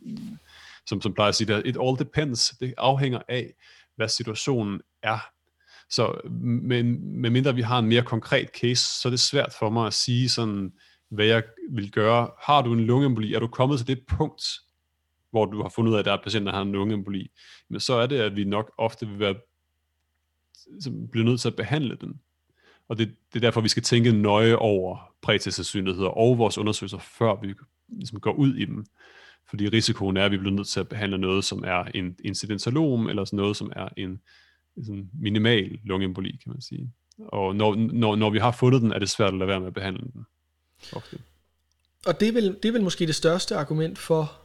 som, 0.88 1.02
som 1.02 1.13
plejer 1.13 1.30
at 1.30 1.36
sige, 1.36 1.54
det 1.54 1.67
it 1.67 1.78
all 1.82 1.99
depends. 1.99 2.49
Det 2.60 2.73
afhænger 2.78 3.21
af, 3.28 3.54
hvad 3.95 4.08
situationen 4.08 4.82
er. 5.04 5.19
Så 5.89 6.30
men, 6.41 7.19
medmindre 7.21 7.56
vi 7.56 7.62
har 7.62 7.80
en 7.80 7.88
mere 7.88 8.04
konkret 8.04 8.49
case, 8.62 9.02
så 9.02 9.08
er 9.08 9.10
det 9.10 9.19
svært 9.19 9.56
for 9.60 9.69
mig 9.69 9.88
at 9.88 9.93
sige 9.93 10.30
sådan, 10.30 10.71
hvad 11.10 11.26
jeg 11.26 11.43
vil 11.69 11.91
gøre. 11.91 12.30
Har 12.41 12.62
du 12.62 12.74
en 12.74 12.80
lungeemboli, 12.80 13.34
er 13.34 13.39
du 13.39 13.48
kommet 13.48 13.78
til 13.78 13.88
det 13.88 14.06
punkt, 14.08 14.43
hvor 15.32 15.45
du 15.45 15.62
har 15.62 15.69
fundet 15.69 15.91
ud 15.91 15.95
af, 15.95 16.00
at 16.00 16.06
der 16.06 16.13
er 16.13 16.24
patienter, 16.24 16.52
der 16.52 16.58
har 16.58 16.65
en 16.65 16.72
lungeemboli, 16.72 17.32
men 17.69 17.80
så 17.80 17.93
er 17.93 18.08
det, 18.08 18.19
at 18.19 18.36
vi 18.36 18.43
nok 18.43 18.72
ofte 18.78 19.08
vil 19.08 19.19
være 19.19 19.36
bliver 21.12 21.26
nødt 21.26 21.41
til 21.41 21.48
at 21.48 21.56
behandle 21.56 21.98
den. 22.02 22.22
Og 22.88 22.98
det, 22.98 23.15
det 23.34 23.39
er 23.39 23.48
derfor, 23.48 23.62
vi 23.62 23.69
skal 23.69 23.84
tænke 23.84 24.12
nøje 24.12 24.56
over 24.56 25.13
prætestsandsynligheder 25.22 26.10
og 26.10 26.38
vores 26.38 26.58
undersøgelser, 26.58 26.98
før 26.98 27.41
vi 27.41 27.54
ligesom 27.88 28.19
går 28.19 28.34
ud 28.34 28.56
i 28.56 28.65
dem. 28.65 28.86
Fordi 29.50 29.67
risikoen 29.67 30.17
er, 30.17 30.26
at 30.26 30.32
vi 30.32 30.38
bliver 30.38 30.56
nødt 30.56 30.67
til 30.67 30.80
at 30.80 30.89
behandle 30.89 31.17
noget, 31.17 31.45
som 31.45 31.63
er 31.67 31.84
en 31.84 32.15
incidentalom, 32.24 33.10
eller 33.10 33.26
sådan 33.26 33.38
noget, 33.38 33.58
som 33.58 33.72
er 33.76 33.89
en 33.98 34.22
sådan 34.84 35.10
minimal 35.13 35.80
lungeemboli, 35.84 36.32
kan 36.32 36.52
man 36.52 36.62
sige. 36.62 36.91
Og 37.17 37.56
når, 37.56 37.76
når, 37.76 38.15
når 38.15 38.30
vi 38.30 38.39
har 38.39 38.52
fundet 38.52 38.82
den, 38.82 38.91
er 38.91 39.00
det 39.00 39.10
svært 39.10 39.34
at 39.34 39.39
lade 39.39 39.48
være 39.48 39.60
med 39.60 39.67
at 39.67 39.74
behandle 39.74 40.08
den. 40.13 40.26
Og 42.05 42.19
det 42.19 42.27
er, 42.27 42.31
vel, 42.31 42.57
det 42.63 42.69
er 42.69 42.71
vel 42.71 42.83
måske 42.83 43.07
det 43.07 43.15
største 43.15 43.55
argument 43.55 43.97
for 43.97 44.37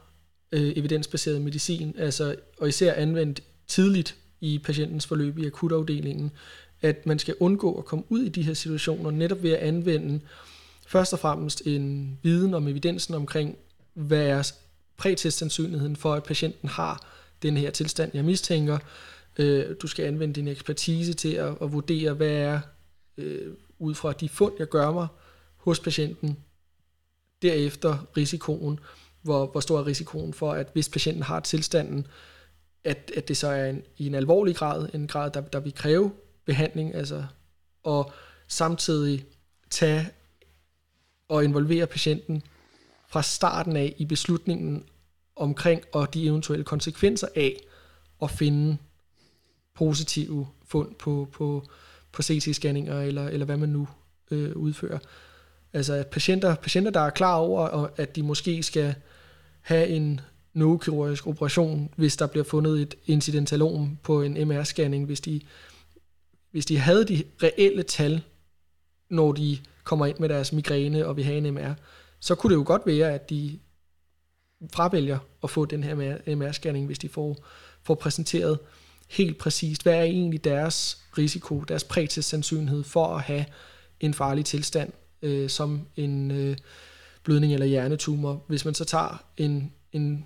øh, 0.51 0.73
evidensbaseret 0.75 1.41
medicin, 1.41 1.95
altså, 1.97 2.35
og 2.57 2.67
især 2.67 2.93
anvendt 2.93 3.43
tidligt 3.67 4.15
i 4.41 4.59
patientens 4.59 5.07
forløb 5.07 5.37
i 5.37 5.45
akutafdelingen, 5.45 6.31
at 6.81 7.05
man 7.05 7.19
skal 7.19 7.35
undgå 7.39 7.73
at 7.73 7.85
komme 7.85 8.05
ud 8.09 8.21
i 8.21 8.29
de 8.29 8.41
her 8.41 8.53
situationer, 8.53 9.11
netop 9.11 9.43
ved 9.43 9.51
at 9.51 9.59
anvende 9.59 10.19
først 10.87 11.13
og 11.13 11.19
fremmest 11.19 11.61
en 11.65 12.19
viden 12.23 12.53
om 12.53 12.67
evidensen 12.67 13.13
omkring, 13.13 13.57
hvad 13.93 14.25
er 14.25 14.51
prætestsandsynligheden 14.97 15.95
for, 15.95 16.13
at 16.13 16.23
patienten 16.23 16.69
har 16.69 17.07
den 17.41 17.57
her 17.57 17.71
tilstand, 17.71 18.11
jeg 18.13 18.25
mistænker. 18.25 18.77
Øh, 19.37 19.75
du 19.81 19.87
skal 19.87 20.05
anvende 20.05 20.35
din 20.35 20.47
ekspertise 20.47 21.13
til 21.13 21.33
at, 21.33 21.53
at 21.61 21.73
vurdere, 21.73 22.13
hvad 22.13 22.31
er 22.31 22.59
øh, 23.17 23.53
ud 23.79 23.95
fra 23.95 24.13
de 24.13 24.29
fund, 24.29 24.53
jeg 24.59 24.67
gør 24.67 24.91
mig, 24.91 25.07
hos 25.65 25.79
patienten. 25.79 26.37
Derefter 27.41 28.05
risikoen, 28.17 28.79
hvor, 29.21 29.45
hvor 29.45 29.59
stor 29.59 29.79
er 29.79 29.85
risikoen 29.85 30.33
for, 30.33 30.51
at 30.51 30.69
hvis 30.73 30.89
patienten 30.89 31.23
har 31.23 31.39
tilstanden, 31.39 32.07
at, 32.83 33.11
at 33.15 33.27
det 33.27 33.37
så 33.37 33.47
er 33.47 33.69
en, 33.69 33.83
i 33.97 34.07
en 34.07 34.15
alvorlig 34.15 34.55
grad, 34.55 34.89
en 34.93 35.07
grad, 35.07 35.31
der, 35.31 35.41
der 35.41 35.59
vil 35.59 35.73
kræve 35.73 36.11
behandling, 36.45 36.95
altså, 36.95 37.25
og 37.83 38.11
samtidig 38.47 39.25
tage 39.69 40.09
og 41.27 41.43
involvere 41.43 41.87
patienten 41.87 42.43
fra 43.07 43.23
starten 43.23 43.75
af 43.75 43.95
i 43.97 44.05
beslutningen 44.05 44.85
omkring 45.35 45.83
og 45.93 46.13
de 46.13 46.25
eventuelle 46.25 46.65
konsekvenser 46.65 47.27
af 47.35 47.57
at 48.21 48.31
finde 48.31 48.77
positive 49.73 50.47
fund 50.65 50.95
på, 50.95 51.27
på, 51.31 51.63
på 52.11 52.21
CT-scanninger, 52.21 52.93
eller, 52.93 53.27
eller 53.27 53.45
hvad 53.45 53.57
man 53.57 53.69
nu 53.69 53.87
øh, 54.31 54.55
udfører. 54.55 54.99
Altså 55.75 56.03
patienter, 56.11 56.55
patienter, 56.55 56.91
der 56.91 56.99
er 56.99 57.09
klar 57.09 57.35
over, 57.35 57.87
at 57.97 58.15
de 58.15 58.23
måske 58.23 58.63
skal 58.63 58.95
have 59.61 59.87
en 59.87 60.21
neurokirurgisk 60.53 61.27
operation, 61.27 61.89
hvis 61.95 62.17
der 62.17 62.27
bliver 62.27 62.43
fundet 62.43 62.81
et 62.81 62.95
incidentalom 63.05 63.97
på 64.03 64.21
en 64.21 64.51
MR-scanning, 64.51 65.05
hvis 65.05 65.21
de, 65.21 65.41
hvis 66.51 66.65
de 66.65 66.77
havde 66.77 67.05
de 67.05 67.23
reelle 67.43 67.83
tal, 67.83 68.21
når 69.09 69.31
de 69.31 69.57
kommer 69.83 70.05
ind 70.05 70.19
med 70.19 70.29
deres 70.29 70.53
migræne 70.53 71.05
og 71.05 71.17
vil 71.17 71.25
have 71.25 71.37
en 71.37 71.53
MR, 71.53 71.73
så 72.19 72.35
kunne 72.35 72.49
det 72.53 72.57
jo 72.57 72.63
godt 72.65 72.81
være, 72.85 73.13
at 73.13 73.29
de 73.29 73.59
fravælger 74.73 75.19
at 75.43 75.49
få 75.49 75.65
den 75.65 75.83
her 75.83 75.95
MR-scanning, 76.27 76.85
hvis 76.85 76.99
de 76.99 77.09
får, 77.09 77.45
får 77.83 77.95
præsenteret 77.95 78.59
helt 79.09 79.37
præcist, 79.37 79.83
hvad 79.83 79.93
er 79.93 80.03
egentlig 80.03 80.43
deres 80.43 81.03
risiko, 81.17 81.59
deres 81.59 81.83
sandsynlighed 82.25 82.83
for 82.83 83.07
at 83.07 83.21
have 83.21 83.45
en 83.99 84.13
farlig 84.13 84.45
tilstand, 84.45 84.91
øh, 85.25 85.49
som 85.49 85.87
en 85.95 86.31
øh, 86.31 86.57
blødning 87.23 87.53
eller 87.53 87.65
hjernetumor. 87.65 88.43
Hvis 88.47 88.65
man 88.65 88.73
så 88.73 88.85
tager 88.85 89.23
en, 89.37 89.73
en 89.91 90.25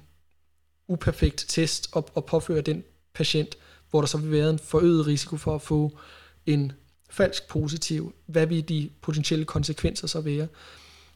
uperfekt 0.88 1.46
test 1.48 1.90
og, 1.92 2.10
og 2.14 2.26
påfører 2.26 2.62
den 2.62 2.84
patient, 3.14 3.56
hvor 3.90 4.02
der 4.02 4.08
så 4.08 4.18
vil 4.18 4.32
være 4.32 4.50
en 4.50 4.60
forøget 4.60 5.08
risiko 5.08 5.38
for 5.38 5.56
at 5.56 5.62
få 5.62 5.98
en 6.46 6.72
falsk 7.10 7.48
positiv, 7.48 8.14
hvad 8.26 8.46
vil 8.46 8.70
de 8.70 8.90
potentielle 9.02 9.46
konsekvenser 9.46 10.08
så 10.08 10.22
være? 10.22 10.48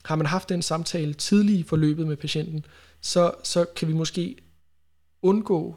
Har 0.05 0.15
man 0.15 0.25
haft 0.25 0.49
den 0.49 0.61
samtale 0.61 1.13
tidlig 1.13 1.59
i 1.59 1.63
forløbet 1.63 2.07
med 2.07 2.15
patienten, 2.15 2.65
så, 3.01 3.31
så 3.43 3.65
kan 3.75 3.87
vi 3.87 3.93
måske 3.93 4.37
undgå 5.21 5.75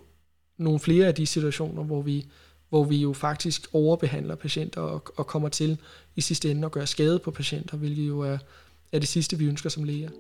nogle 0.57 0.81
flere 0.81 1.07
af 1.07 1.15
de 1.15 1.27
situationer, 1.27 1.83
hvor 1.83 2.03
vi 2.03 2.27
hvor 2.69 2.85
vi 2.85 2.97
jo 2.97 3.13
faktisk 3.13 3.67
overbehandler 3.73 4.35
patienter 4.35 4.81
og, 4.81 5.05
og 5.17 5.27
kommer 5.27 5.49
til 5.49 5.79
i 6.17 6.21
sidste 6.21 6.51
ende 6.51 6.67
at 6.67 6.73
gøre 6.73 6.87
skade 6.87 7.19
på 7.19 7.31
patienter, 7.31 7.77
hvilket 7.77 8.09
jo 8.09 8.21
er, 8.21 8.39
er 8.93 8.99
det 8.99 9.09
sidste, 9.09 9.39
vi 9.39 9.47
ønsker 9.47 9.71
som 9.71 9.85
læger. 9.85 10.11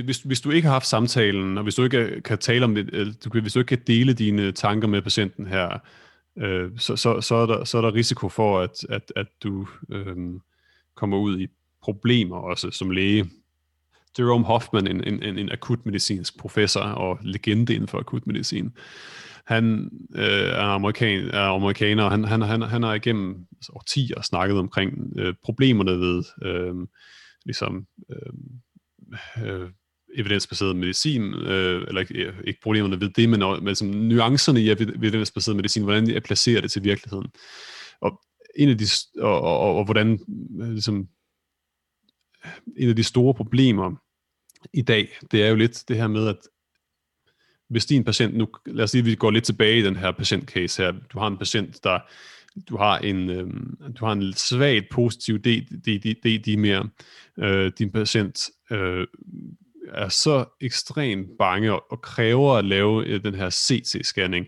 hvis, 0.00 0.18
hvis 0.18 0.40
du 0.40 0.50
ikke 0.50 0.66
har 0.66 0.72
haft 0.72 0.86
samtalen, 0.86 1.58
og 1.58 1.62
hvis 1.62 1.74
du 1.74 1.84
ikke 1.84 2.20
kan 2.20 2.38
tale 2.38 2.64
om 2.64 2.74
det, 2.74 3.16
du, 3.24 3.40
hvis 3.40 3.52
du 3.52 3.58
ikke 3.58 3.68
kan 3.68 3.82
dele 3.86 4.12
dine 4.12 4.52
tanker 4.52 4.88
med 4.88 5.02
patienten 5.02 5.46
her, 5.46 5.78
øh, 6.38 6.70
så, 6.78 6.96
så, 6.96 7.20
så, 7.20 7.34
er 7.34 7.46
der, 7.46 7.64
så 7.64 7.78
er 7.78 7.82
der 7.82 7.94
risiko 7.94 8.28
for, 8.28 8.60
at, 8.60 8.86
at, 8.88 9.12
at 9.16 9.26
du 9.42 9.66
øh, 9.90 10.16
kommer 10.96 11.18
ud 11.18 11.40
i 11.40 11.46
problemer 11.82 12.36
også 12.36 12.70
som 12.70 12.90
læge. 12.90 13.30
Jerome 14.18 14.44
Hoffman, 14.44 14.86
en, 14.86 15.22
en, 15.22 15.38
en, 15.38 15.52
akutmedicinsk 15.52 16.38
professor 16.38 16.80
og 16.80 17.18
legende 17.22 17.74
inden 17.74 17.88
for 17.88 17.98
akutmedicin, 17.98 18.72
han 19.46 19.90
øh, 20.14 20.48
er, 20.48 20.64
amerikan, 20.64 21.28
er 21.28 21.54
amerikaner, 21.54 22.04
og 22.04 22.10
han, 22.10 22.24
han, 22.24 22.42
han, 22.42 22.62
han 22.62 22.82
har 22.82 22.94
igennem 22.94 23.46
årtier 23.72 24.22
snakket 24.22 24.58
omkring 24.58 25.12
øh, 25.18 25.34
problemerne 25.44 25.90
ved 26.00 26.24
øh, 26.42 26.74
ligesom, 27.44 27.86
øh, 28.10 28.32
øh, 29.46 29.70
evidensbaseret 30.16 30.76
medicin, 30.76 31.34
øh, 31.34 31.82
eller 31.88 32.00
ikke, 32.00 32.14
øh, 32.14 32.34
ikke 32.46 32.60
problemerne 32.62 33.00
ved 33.00 33.08
det, 33.08 33.28
men, 33.28 33.64
men 33.64 33.74
som 33.74 33.88
nuancerne 33.88 34.60
i 34.60 34.70
evidensbaseret 34.70 35.56
medicin, 35.56 35.82
hvordan 35.82 36.10
jeg 36.10 36.22
placerer 36.22 36.60
det 36.60 36.70
til 36.70 36.84
virkeligheden. 36.84 37.30
Og 38.00 38.20
en 38.56 38.68
af 38.68 38.78
de, 38.78 38.84
og, 39.18 39.40
og, 39.40 39.58
og, 39.58 39.76
og 39.76 39.84
hvordan 39.84 40.20
øh, 40.60 40.70
ligesom, 40.70 41.08
en 42.76 42.88
af 42.88 42.96
de 42.96 43.04
store 43.04 43.34
problemer 43.34 43.92
i 44.72 44.82
dag, 44.82 45.08
det 45.30 45.42
er 45.42 45.48
jo 45.48 45.54
lidt 45.54 45.84
det 45.88 45.96
her 45.96 46.06
med, 46.06 46.28
at 46.28 46.36
hvis 47.68 47.86
din 47.86 48.04
patient, 48.04 48.36
nu 48.36 48.48
lad 48.66 48.84
os 48.84 48.90
sige, 48.90 49.00
at 49.00 49.06
vi 49.06 49.14
går 49.14 49.30
lidt 49.30 49.44
tilbage 49.44 49.78
i 49.78 49.82
den 49.82 49.96
her 49.96 50.12
patientcase 50.12 50.82
her, 50.82 50.92
du 51.12 51.18
har 51.18 51.26
en 51.26 51.38
patient, 51.38 51.84
der 51.84 51.98
du 52.68 52.76
har 52.76 52.98
en, 52.98 53.30
øh, 53.30 53.46
du 53.98 54.04
har 54.04 54.12
en 54.12 54.32
svagt 54.32 54.84
positiv 54.90 55.38
D-dimer, 55.38 56.88
øh, 57.38 57.72
din 57.78 57.92
patient 57.92 58.50
øh, 58.70 59.06
er 59.88 60.08
så 60.08 60.44
ekstremt 60.60 61.28
bange 61.38 61.72
og, 61.72 61.84
og 61.90 62.02
kræver 62.02 62.54
at 62.54 62.64
lave 62.64 63.06
øh, 63.06 63.24
den 63.24 63.34
her 63.34 63.50
CT-scanning, 63.50 64.46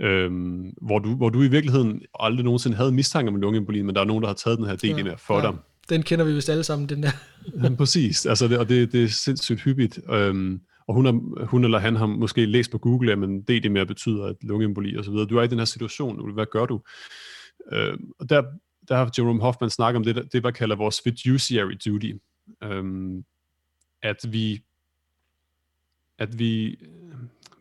øhm, 0.00 0.72
hvor, 0.82 0.98
du, 0.98 1.14
hvor 1.14 1.28
du 1.28 1.42
i 1.42 1.48
virkeligheden 1.48 2.02
aldrig 2.20 2.44
nogensinde 2.44 2.76
havde 2.76 2.92
mistanke 2.92 3.28
om 3.28 3.36
lungeemboli, 3.36 3.82
men 3.82 3.94
der 3.94 4.00
er 4.00 4.04
nogen, 4.04 4.22
der 4.22 4.28
har 4.28 4.34
taget 4.34 4.58
den 4.58 4.66
her 4.66 4.76
del 4.76 5.06
ja, 5.06 5.14
for 5.14 5.36
ja. 5.36 5.42
dig. 5.42 5.56
Den 5.88 6.02
kender 6.02 6.24
vi 6.24 6.32
vist 6.32 6.48
alle 6.48 6.64
sammen, 6.64 6.88
den 6.88 7.02
der. 7.02 7.10
ja, 7.62 7.74
præcis, 7.74 8.26
altså 8.26 8.48
det, 8.48 8.58
og 8.58 8.68
det, 8.68 8.92
det 8.92 9.04
er 9.04 9.08
sindssygt 9.08 9.60
hyppigt. 9.60 10.00
Øhm, 10.10 10.60
og 10.88 10.94
hun, 10.94 11.06
er, 11.06 11.44
hun 11.46 11.64
eller 11.64 11.78
han 11.78 11.96
har 11.96 12.06
måske 12.06 12.46
læst 12.46 12.70
på 12.70 12.78
Google, 12.78 13.12
at 13.12 13.18
men 13.18 13.42
D-dimer 13.42 13.84
betyder 13.84 14.24
at 14.24 14.36
lungeemboli 14.42 14.96
og 14.96 15.04
så 15.04 15.10
videre. 15.10 15.26
Du 15.26 15.38
er 15.38 15.42
i 15.42 15.46
den 15.46 15.58
her 15.58 15.64
situation, 15.64 16.32
hvad 16.34 16.46
gør 16.52 16.66
du? 16.66 16.80
Øhm, 17.72 18.10
og 18.18 18.28
der, 18.28 18.42
der 18.88 18.96
har 18.96 19.10
Jerome 19.18 19.40
Hoffman 19.40 19.70
snakket 19.70 19.96
om 19.96 20.04
det, 20.04 20.32
det, 20.32 20.42
man 20.42 20.52
kalder 20.52 20.76
vores 20.76 21.00
fiduciary 21.04 21.74
duty. 21.86 22.12
Øhm, 22.62 23.24
at 24.02 24.16
vi 24.28 24.60
at 26.20 26.38
vi, 26.38 26.76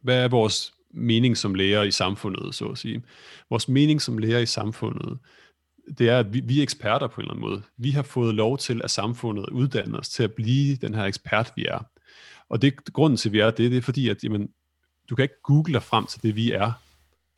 hvad 0.01 0.23
er 0.23 0.27
vores 0.27 0.73
mening 0.93 1.37
som 1.37 1.55
lærer 1.55 1.83
i 1.83 1.91
samfundet, 1.91 2.55
så 2.55 2.65
at 2.65 2.77
sige. 2.77 3.03
Vores 3.49 3.67
mening 3.67 4.01
som 4.01 4.17
lærer 4.17 4.39
i 4.39 4.45
samfundet, 4.45 5.19
det 5.97 6.09
er, 6.09 6.19
at 6.19 6.33
vi, 6.33 6.39
vi 6.39 6.59
er 6.59 6.63
eksperter 6.63 7.07
på 7.07 7.21
en 7.21 7.25
eller 7.25 7.33
anden 7.33 7.49
måde. 7.49 7.61
Vi 7.77 7.91
har 7.91 8.03
fået 8.03 8.35
lov 8.35 8.57
til, 8.57 8.81
at 8.83 8.91
samfundet 8.91 9.49
uddanner 9.49 9.99
os 9.99 10.09
til 10.09 10.23
at 10.23 10.33
blive 10.33 10.75
den 10.75 10.93
her 10.93 11.03
ekspert, 11.03 11.53
vi 11.55 11.65
er. 11.65 11.79
Og 12.49 12.61
det 12.61 12.93
grunden 12.93 13.17
til, 13.17 13.29
at 13.29 13.33
vi 13.33 13.39
er 13.39 13.51
det, 13.51 13.71
det 13.71 13.77
er 13.77 13.81
fordi, 13.81 14.09
at 14.09 14.23
jamen, 14.23 14.49
du 15.09 15.15
kan 15.15 15.23
ikke 15.23 15.41
google 15.43 15.73
dig 15.73 15.83
frem 15.83 16.05
til 16.05 16.23
det, 16.23 16.35
vi 16.35 16.51
er. 16.51 16.71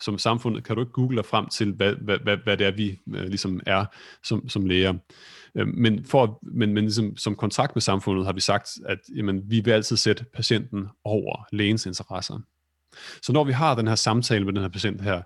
Som 0.01 0.17
samfundet 0.17 0.63
kan 0.63 0.75
du 0.75 0.81
ikke 0.81 0.91
google 0.91 1.17
dig 1.17 1.25
frem 1.25 1.49
til, 1.49 1.71
hvad, 1.71 1.95
hvad, 1.95 2.17
hvad, 2.17 2.37
hvad 2.37 2.57
det 2.57 2.67
er, 2.67 2.71
vi 2.71 2.99
øh, 3.15 3.23
ligesom 3.23 3.59
er 3.65 3.85
som, 4.23 4.49
som 4.49 4.65
læger. 4.65 4.93
Øh, 5.55 5.67
men, 5.67 6.05
for, 6.05 6.39
men, 6.41 6.73
men 6.73 6.83
ligesom, 6.83 7.17
som 7.17 7.35
kontakt 7.35 7.75
med 7.75 7.81
samfundet 7.81 8.25
har 8.25 8.33
vi 8.33 8.41
sagt, 8.41 8.69
at 8.85 8.99
jamen, 9.15 9.41
vi 9.45 9.59
vil 9.59 9.71
altid 9.71 9.97
sætte 9.97 10.25
patienten 10.33 10.87
over 11.03 11.47
lægens 11.51 11.85
interesser. 11.85 12.39
Så 13.21 13.33
når 13.33 13.43
vi 13.43 13.51
har 13.51 13.75
den 13.75 13.87
her 13.87 13.95
samtale 13.95 14.45
med 14.45 14.53
den 14.53 14.61
her 14.61 14.69
patient 14.69 15.01
her, 15.01 15.21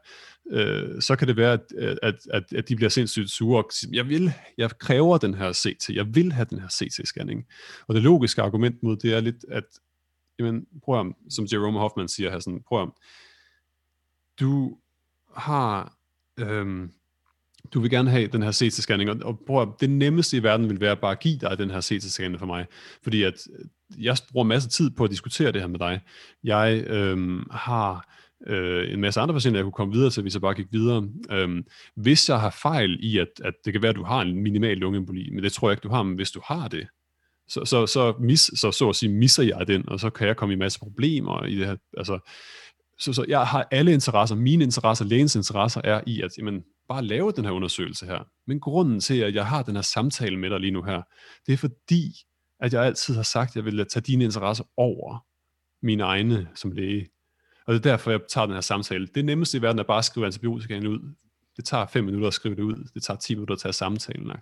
øh, 0.52 1.02
så 1.02 1.16
kan 1.16 1.28
det 1.28 1.38
være, 1.38 1.54
at, 1.54 1.98
at, 2.04 2.16
at, 2.34 2.44
at 2.56 2.70
de 2.70 2.76
bliver 2.76 2.90
sindssygt 2.90 3.30
sure 3.30 3.64
og 3.64 3.70
siger, 3.72 3.92
jeg 3.94 4.10
vil, 4.10 4.34
jeg 4.58 4.70
kræver 4.80 5.18
den 5.18 5.34
her 5.34 5.54
CT, 5.54 5.90
jeg 5.90 6.16
vil 6.16 6.32
have 6.32 6.48
den 6.50 6.60
her 6.60 6.68
CT-scanning. 6.68 7.48
Og 7.88 7.96
det 7.96 8.04
logiske 8.04 8.42
argument 8.42 8.84
mod 8.84 8.98
det 8.98 9.14
er 9.14 9.20
lidt, 9.20 9.46
at 9.52 9.64
jamen, 10.40 10.66
prøv 10.84 11.00
at, 11.00 11.06
som 11.30 11.48
Jerome 11.54 11.80
Hoffman 11.80 12.08
siger 12.08 12.32
her, 12.32 12.40
sådan, 12.40 12.62
prøv 12.68 12.82
at, 12.82 12.90
du 14.40 14.78
har, 15.38 15.98
øhm, 16.40 16.92
du 17.74 17.80
vil 17.80 17.90
gerne 17.90 18.10
have 18.10 18.28
den 18.28 18.44
her 18.44 18.52
CT-scanning, 18.52 19.10
og, 19.10 19.18
og 19.22 19.40
prøv, 19.48 19.76
det 19.80 19.90
nemmeste 19.90 20.38
i 20.38 20.44
verden 20.44 20.70
vil 20.70 20.82
være 20.82 20.96
bare 20.96 21.12
at 21.12 21.20
give 21.20 21.38
dig 21.38 21.58
den 21.58 21.72
her 21.72 21.82
CT-scanning 21.82 22.40
for 22.40 22.46
mig, 22.46 22.66
fordi 23.04 23.24
at 23.24 23.48
øh, 23.60 23.66
jeg 24.06 24.18
bruger 24.32 24.46
masser 24.46 24.68
af 24.68 24.72
tid 24.72 24.90
på 24.90 25.04
at 25.04 25.12
diskutere 25.12 25.52
det 25.52 25.62
her 25.62 25.68
med 25.68 25.80
dig. 25.80 26.02
Jeg 26.44 26.84
øhm, 26.88 27.48
har 27.52 28.16
øh, 28.48 28.94
en 28.94 29.02
masse 29.02 29.20
andre 29.20 29.34
patienter, 29.34 29.60
jeg 29.60 29.64
kunne 29.64 29.72
komme 29.72 29.94
videre 29.94 30.10
til, 30.10 30.22
hvis 30.22 30.34
jeg 30.34 30.42
bare 30.42 30.54
gik 30.54 30.68
videre. 30.72 31.08
Øhm, 31.32 31.64
hvis 31.96 32.30
jeg 32.30 32.40
har 32.40 32.58
fejl 32.62 33.00
i, 33.02 33.18
at, 33.18 33.28
at 33.44 33.54
det 33.66 33.74
kan 33.74 33.82
være, 33.82 33.90
at 33.90 33.96
du 33.96 34.04
har 34.04 34.22
en 34.22 34.44
minimal 34.44 34.78
lungeemboli, 34.78 35.30
men 35.30 35.44
det 35.44 35.54
tror 35.54 35.70
jeg 35.70 35.74
ikke, 35.74 35.84
du 35.84 35.94
har, 35.94 36.04
men 36.04 36.16
hvis 36.16 36.32
du 36.32 36.42
har 36.46 36.68
det, 36.68 36.88
så, 37.48 37.66
så, 37.66 37.88
så, 37.88 38.14
mis, 38.20 38.52
så, 38.56 38.72
så 38.72 38.90
at 38.90 38.96
sige, 38.96 39.12
misser 39.12 39.44
jeg 39.44 39.68
den, 39.68 39.90
og 39.90 40.00
så 40.00 40.10
kan 40.10 40.28
jeg 40.28 40.36
komme 40.36 40.54
i 40.54 40.56
en 40.56 40.60
masse 40.60 40.80
problemer 40.80 41.46
i 41.46 41.56
det 41.56 41.68
her. 41.68 41.76
Altså, 41.98 42.20
så, 43.00 43.14
så 43.14 43.26
jeg 43.28 43.48
har 43.48 43.68
alle 43.72 43.94
interesser, 43.94 44.36
mine 44.36 44.64
interesser, 44.64 45.06
lægens 45.06 45.36
interesser 45.36 45.82
er 45.84 46.02
i, 46.08 46.22
at 46.22 46.38
jamen, 46.38 46.64
bare 46.88 47.04
lave 47.04 47.32
den 47.32 47.46
her 47.46 47.52
undersøgelse 47.52 48.06
her. 48.06 48.28
Men 48.48 48.60
grunden 48.60 49.00
til, 49.00 49.20
at 49.20 49.36
jeg 49.36 49.48
har 49.48 49.64
den 49.64 49.76
her 49.76 49.82
samtale 49.82 50.38
med 50.38 50.50
dig 50.50 50.60
lige 50.60 50.72
nu 50.72 50.84
her, 50.84 51.02
det 51.48 51.54
er 51.54 51.58
fordi, 51.58 52.14
at 52.60 52.74
jeg 52.74 52.86
altid 52.86 53.16
har 53.16 53.24
sagt, 53.24 53.50
at 53.50 53.56
jeg 53.56 53.66
vil 53.66 53.86
tage 53.90 54.04
dine 54.04 54.24
interesser 54.24 54.64
over 54.78 55.26
mine 55.82 56.04
egne 56.04 56.48
som 56.56 56.72
læge. 56.72 57.10
Og 57.68 57.74
det 57.74 57.86
er 57.86 57.92
derfor, 57.92 58.12
jeg 58.12 58.20
tager 58.30 58.46
den 58.46 58.54
her 58.54 58.62
samtale. 58.62 59.08
Det 59.08 59.26
nemmeste 59.26 59.58
i 59.58 59.62
verden 59.62 59.80
er 59.80 59.84
bare 59.84 59.98
at 59.98 60.06
skrive 60.06 60.26
antibiotikaen 60.26 60.88
ud. 60.88 61.00
Det 61.58 61.66
tager 61.66 61.86
5 61.86 62.04
minutter 62.04 62.28
at 62.28 62.34
skrive 62.34 62.56
det 62.56 62.62
ud. 62.62 62.90
Det 62.94 63.04
tager 63.04 63.18
10 63.18 63.36
minutter 63.36 63.56
at 63.56 63.62
tage 63.62 63.74
samtalen. 63.74 64.30
Og 64.30 64.38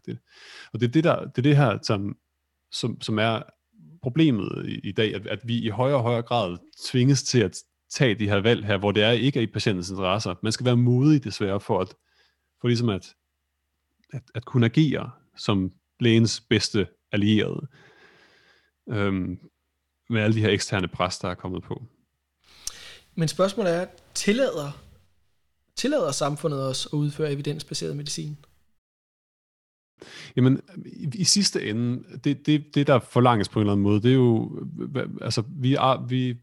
det 0.80 0.84
er 0.84 0.88
det, 0.88 1.04
der, 1.04 1.26
det, 1.26 1.38
er 1.38 1.42
det 1.42 1.58
her, 1.58 1.78
som, 1.82 2.18
som, 2.72 3.02
som 3.02 3.20
er 3.20 3.42
problemet 4.02 4.66
i, 4.70 4.90
i 4.90 4.92
dag, 4.92 5.16
at, 5.16 5.28
at 5.28 5.40
vi 5.44 5.58
i 5.58 5.70
højere 5.70 5.98
og 5.98 6.04
højere 6.04 6.22
grad 6.22 6.58
tvinges 6.86 7.24
til 7.24 7.40
at 7.40 7.58
tage 7.90 8.16
de 8.16 8.30
her 8.30 8.42
valg 8.42 8.66
her, 8.66 8.78
hvor 8.78 8.92
det 8.92 9.04
er 9.04 9.12
ikke 9.12 9.40
er 9.40 9.44
i 9.44 9.48
patientens 9.48 9.90
interesser. 9.90 10.36
Man 10.44 10.52
skal 10.52 10.66
være 10.66 10.78
modig 10.78 11.24
desværre 11.24 11.60
for 11.60 11.80
at, 11.80 11.96
for 12.64 12.68
ligesom 12.68 12.90
at, 12.90 13.16
at, 14.14 14.22
at 14.36 14.46
kunne 14.46 14.66
agere 14.66 15.12
som 15.38 15.72
lægens 16.00 16.42
bedste 16.42 16.88
allierede 17.12 17.68
øhm, 18.90 19.40
med 20.10 20.22
alle 20.22 20.36
de 20.36 20.42
her 20.42 20.50
eksterne 20.50 20.88
pres, 20.88 21.20
der 21.20 21.30
er 21.30 21.36
kommet 21.36 21.64
på. 21.64 21.84
Men 23.16 23.28
spørgsmålet 23.28 23.74
er, 23.76 23.86
tillader, 24.14 24.72
tillader 25.76 26.12
samfundet 26.12 26.68
os 26.68 26.86
at 26.86 26.94
udføre 26.94 27.32
evidensbaseret 27.32 27.98
medicin? 27.98 28.38
Jamen, 30.36 30.62
i, 30.86 31.10
i 31.14 31.24
sidste 31.24 31.70
ende, 31.70 32.04
det, 32.24 32.46
det, 32.46 32.76
det 32.76 32.88
der 32.88 33.00
forlanges 33.00 33.50
på 33.50 33.60
en 33.60 33.62
eller 33.62 33.72
anden 33.72 33.84
måde, 33.84 34.02
det 34.02 34.12
er 34.12 34.16
jo, 34.16 34.60
altså, 35.22 35.44
vi, 35.48 35.74
er, 35.74 36.06
vi, 36.08 36.38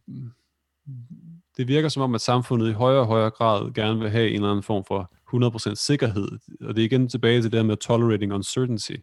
det 1.57 1.69
virker 1.69 1.89
som 1.89 2.03
om, 2.03 2.15
at 2.15 2.21
samfundet 2.21 2.69
i 2.71 2.73
højere 2.73 3.01
og 3.01 3.07
højere 3.07 3.31
grad 3.31 3.73
gerne 3.73 4.01
vil 4.01 4.11
have 4.11 4.29
en 4.29 4.35
eller 4.35 4.51
anden 4.51 4.63
form 4.63 4.85
for 4.85 5.13
100% 5.35 5.75
sikkerhed. 5.75 6.29
Og 6.61 6.77
det 6.77 6.83
er 6.83 6.87
igen 6.87 7.09
tilbage 7.09 7.37
til 7.37 7.45
det 7.45 7.53
der 7.53 7.63
med 7.63 7.77
tolerating 7.77 8.33
uncertainty. 8.33 8.97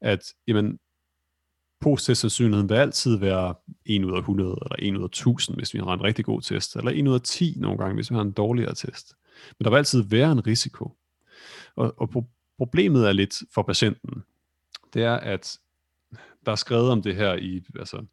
At, 0.00 0.20
jamen, 0.46 0.78
post-test-sandsynligheden 1.80 2.68
vil 2.68 2.74
altid 2.74 3.16
være 3.16 3.54
1 3.86 4.04
ud 4.04 4.12
af 4.12 4.18
100, 4.18 4.50
eller 4.50 4.76
1 4.78 4.96
ud 4.96 5.02
af 5.02 5.06
1000, 5.06 5.56
hvis 5.56 5.74
vi 5.74 5.78
har 5.78 5.92
en 5.92 6.02
rigtig 6.02 6.24
god 6.24 6.42
test, 6.42 6.76
eller 6.76 6.90
1 6.94 7.08
ud 7.08 7.14
af 7.14 7.20
10 7.20 7.54
nogle 7.56 7.78
gange, 7.78 7.94
hvis 7.94 8.10
vi 8.10 8.14
har 8.14 8.22
en 8.22 8.32
dårligere 8.32 8.74
test. 8.74 9.14
Men 9.58 9.64
der 9.64 9.70
vil 9.70 9.76
altid 9.76 10.02
være 10.02 10.32
en 10.32 10.46
risiko. 10.46 10.92
Og, 11.76 11.94
og 11.96 12.28
problemet 12.58 13.08
er 13.08 13.12
lidt 13.12 13.34
for 13.54 13.62
patienten, 13.62 14.22
det 14.94 15.02
er, 15.02 15.16
at 15.16 15.58
der 16.46 16.52
er 16.52 16.56
skrevet 16.56 16.90
om 16.90 17.02
det 17.02 17.16
her 17.16 17.34
i, 17.34 17.62
altså, 17.78 18.04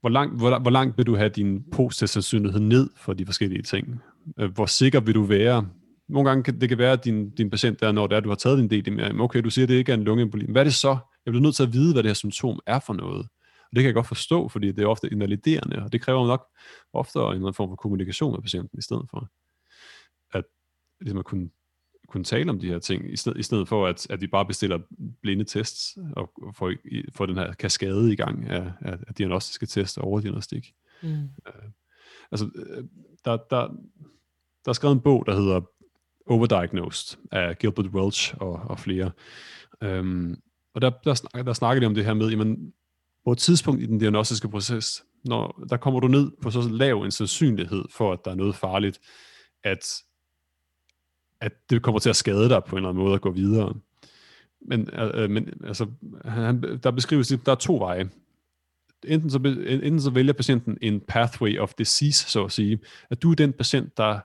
hvor 0.00 0.08
langt, 0.08 0.36
hvor, 0.36 0.58
hvor 0.58 0.70
langt 0.70 0.98
vil 0.98 1.06
du 1.06 1.16
have 1.16 1.28
din 1.28 1.64
post-sandsynlighed 1.72 2.60
ned 2.60 2.90
for 2.96 3.12
de 3.12 3.26
forskellige 3.26 3.62
ting? 3.62 4.00
Øh, 4.38 4.54
hvor 4.54 4.66
sikker 4.66 5.00
vil 5.00 5.14
du 5.14 5.22
være? 5.22 5.68
Nogle 6.08 6.28
gange 6.28 6.42
kan 6.44 6.60
det 6.60 6.68
kan 6.68 6.78
være, 6.78 6.92
at 6.92 7.04
din, 7.04 7.30
din 7.30 7.50
patient 7.50 7.80
der, 7.80 7.92
når 7.92 8.06
det 8.06 8.16
er, 8.16 8.20
du 8.20 8.28
har 8.28 8.36
taget 8.36 8.70
din 8.70 8.82
D-dimer, 8.82 9.20
okay, 9.20 9.42
du 9.42 9.50
siger, 9.50 9.64
at 9.64 9.68
det 9.68 9.74
ikke 9.74 9.92
er 9.92 9.96
en 9.96 10.04
lungeemboli. 10.04 10.52
Hvad 10.52 10.62
er 10.62 10.64
det 10.64 10.74
så? 10.74 10.96
Jeg 11.26 11.32
bliver 11.32 11.42
nødt 11.42 11.54
til 11.54 11.62
at 11.62 11.72
vide, 11.72 11.92
hvad 11.92 12.02
det 12.02 12.08
her 12.08 12.14
symptom 12.14 12.60
er 12.66 12.78
for 12.78 12.92
noget. 12.92 13.28
Og 13.70 13.76
det 13.76 13.82
kan 13.82 13.84
jeg 13.84 13.94
godt 13.94 14.06
forstå, 14.06 14.48
fordi 14.48 14.72
det 14.72 14.78
er 14.82 14.86
ofte 14.86 15.12
invaliderende, 15.12 15.82
og 15.82 15.92
det 15.92 16.00
kræver 16.00 16.26
nok 16.26 16.46
ofte 16.92 17.18
en 17.18 17.24
eller 17.24 17.34
anden 17.34 17.54
form 17.54 17.68
for 17.68 17.76
kommunikation 17.76 18.32
med 18.32 18.42
patienten 18.42 18.78
i 18.78 18.82
stedet 18.82 19.06
for. 19.10 19.28
At, 20.32 20.44
ligesom 21.00 21.18
at 21.18 21.24
kunne 21.24 21.50
kunne 22.08 22.24
tale 22.24 22.50
om 22.50 22.58
de 22.58 22.66
her 22.66 22.78
ting, 22.78 23.12
i 23.12 23.16
stedet, 23.16 23.38
i 23.38 23.42
stedet 23.42 23.68
for, 23.68 23.86
at, 23.86 24.10
at 24.10 24.20
vi 24.20 24.26
bare 24.26 24.46
bestiller 24.46 24.78
blinde 25.22 25.44
tests 25.44 25.98
og 26.16 26.32
får, 26.54 26.72
får 27.14 27.26
den 27.26 27.36
her 27.36 27.52
kaskade 27.52 28.12
i 28.12 28.16
gang 28.16 28.46
af, 28.46 28.72
af, 28.80 28.98
af 29.08 29.14
diagnostiske 29.14 29.66
tests 29.66 29.96
og 29.96 30.04
overdiagnostik. 30.04 30.72
Mm. 31.02 31.08
Uh, 31.46 31.70
altså, 32.30 32.50
øh, 32.54 32.84
der, 33.24 33.36
der, 33.50 33.68
der 34.64 34.68
er 34.68 34.72
skrevet 34.72 34.94
en 34.94 35.00
bog, 35.00 35.26
der 35.26 35.36
hedder 35.36 35.60
Overdiagnosed 36.26 37.18
af 37.32 37.58
Gilbert 37.58 37.86
Welch 37.86 38.34
og, 38.40 38.52
og 38.52 38.78
flere. 38.78 39.10
Øhm, 39.82 40.36
og 40.74 40.80
der, 40.82 40.90
der, 41.04 41.14
snakker, 41.14 41.42
der 41.42 41.52
snakker 41.52 41.80
de 41.80 41.86
om 41.86 41.94
det 41.94 42.04
her 42.04 42.14
med, 42.14 42.30
jamen, 42.30 42.72
på 43.24 43.32
et 43.32 43.38
tidspunkt 43.38 43.82
i 43.82 43.86
den 43.86 43.98
diagnostiske 43.98 44.48
proces, 44.48 45.04
når 45.24 45.64
der 45.70 45.76
kommer 45.76 46.00
du 46.00 46.08
ned 46.08 46.30
på 46.42 46.50
så 46.50 46.68
lav 46.70 47.02
en 47.02 47.10
sandsynlighed 47.10 47.84
for, 47.90 48.12
at 48.12 48.24
der 48.24 48.30
er 48.30 48.34
noget 48.34 48.54
farligt, 48.54 49.00
at, 49.64 49.86
at 51.40 51.52
det 51.70 51.82
kommer 51.82 51.98
til 51.98 52.10
at 52.10 52.16
skade 52.16 52.48
dig 52.48 52.64
på 52.64 52.76
en 52.76 52.78
eller 52.78 52.88
anden 52.88 53.04
måde 53.04 53.14
at 53.14 53.20
gå 53.20 53.30
videre. 53.30 53.74
Men, 54.60 54.88
øh, 54.92 55.10
øh 55.14 55.30
men 55.30 55.48
altså, 55.64 55.86
han, 56.24 56.78
der 56.82 56.90
beskrives, 56.90 57.32
der 57.46 57.52
er 57.52 57.56
to 57.56 57.76
veje. 57.76 58.10
Enten 59.04 59.30
så, 59.30 59.38
enten 59.66 60.00
så 60.00 60.10
vælger 60.10 60.32
patienten 60.32 60.78
en 60.82 61.00
pathway 61.00 61.58
of 61.58 61.74
disease, 61.74 62.30
så 62.30 62.44
at 62.44 62.52
sige, 62.52 62.78
at 63.10 63.22
du 63.22 63.30
er 63.30 63.34
den 63.34 63.52
patient, 63.52 63.96
der 63.96 64.20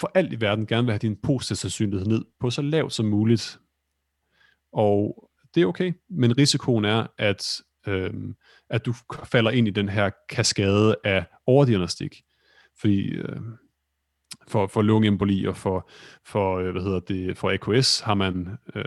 for 0.00 0.10
alt 0.14 0.32
i 0.32 0.40
verden 0.40 0.66
gerne 0.66 0.84
vil 0.84 0.92
have 0.92 0.98
din 0.98 1.16
positive 1.22 1.56
sandsynlighed 1.56 2.06
ned 2.06 2.24
på 2.40 2.50
så 2.50 2.62
lavt 2.62 2.92
som 2.92 3.06
muligt. 3.06 3.58
Og 4.72 5.30
det 5.54 5.62
er 5.62 5.66
okay, 5.66 5.92
men 6.10 6.38
risikoen 6.38 6.84
er, 6.84 7.06
at 7.18 7.60
øh, 7.86 8.14
at 8.70 8.86
du 8.86 8.94
falder 9.24 9.50
ind 9.50 9.68
i 9.68 9.70
den 9.70 9.88
her 9.88 10.10
kaskade 10.28 10.96
af 11.04 11.24
overdiagnostik. 11.46 12.22
Fordi 12.80 13.08
øh, 13.08 13.40
for, 14.48 14.66
for 14.66 14.82
lungeemboli 14.82 15.44
og 15.44 15.56
for, 15.56 15.90
for, 16.26 16.58
øh, 16.58 16.70
hvad 16.70 16.82
hedder 16.82 17.00
det, 17.00 17.38
for 17.38 17.50
AKS 17.50 18.00
har 18.00 18.14
man, 18.14 18.48
øh, 18.74 18.82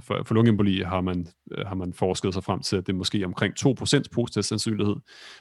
for, 0.00 0.22
for 0.24 0.34
lungeemboli 0.34 0.82
har 0.82 1.00
man, 1.00 1.26
øh, 1.52 1.66
har 1.66 1.74
man 1.74 1.92
forsket 1.92 2.34
sig 2.34 2.44
frem 2.44 2.60
til, 2.60 2.76
at 2.76 2.86
det 2.86 2.92
er 2.92 2.96
måske 2.96 3.24
omkring 3.24 3.54
2% 3.60 4.02
positiv 4.12 4.42
sandsynlighed. 4.42 4.96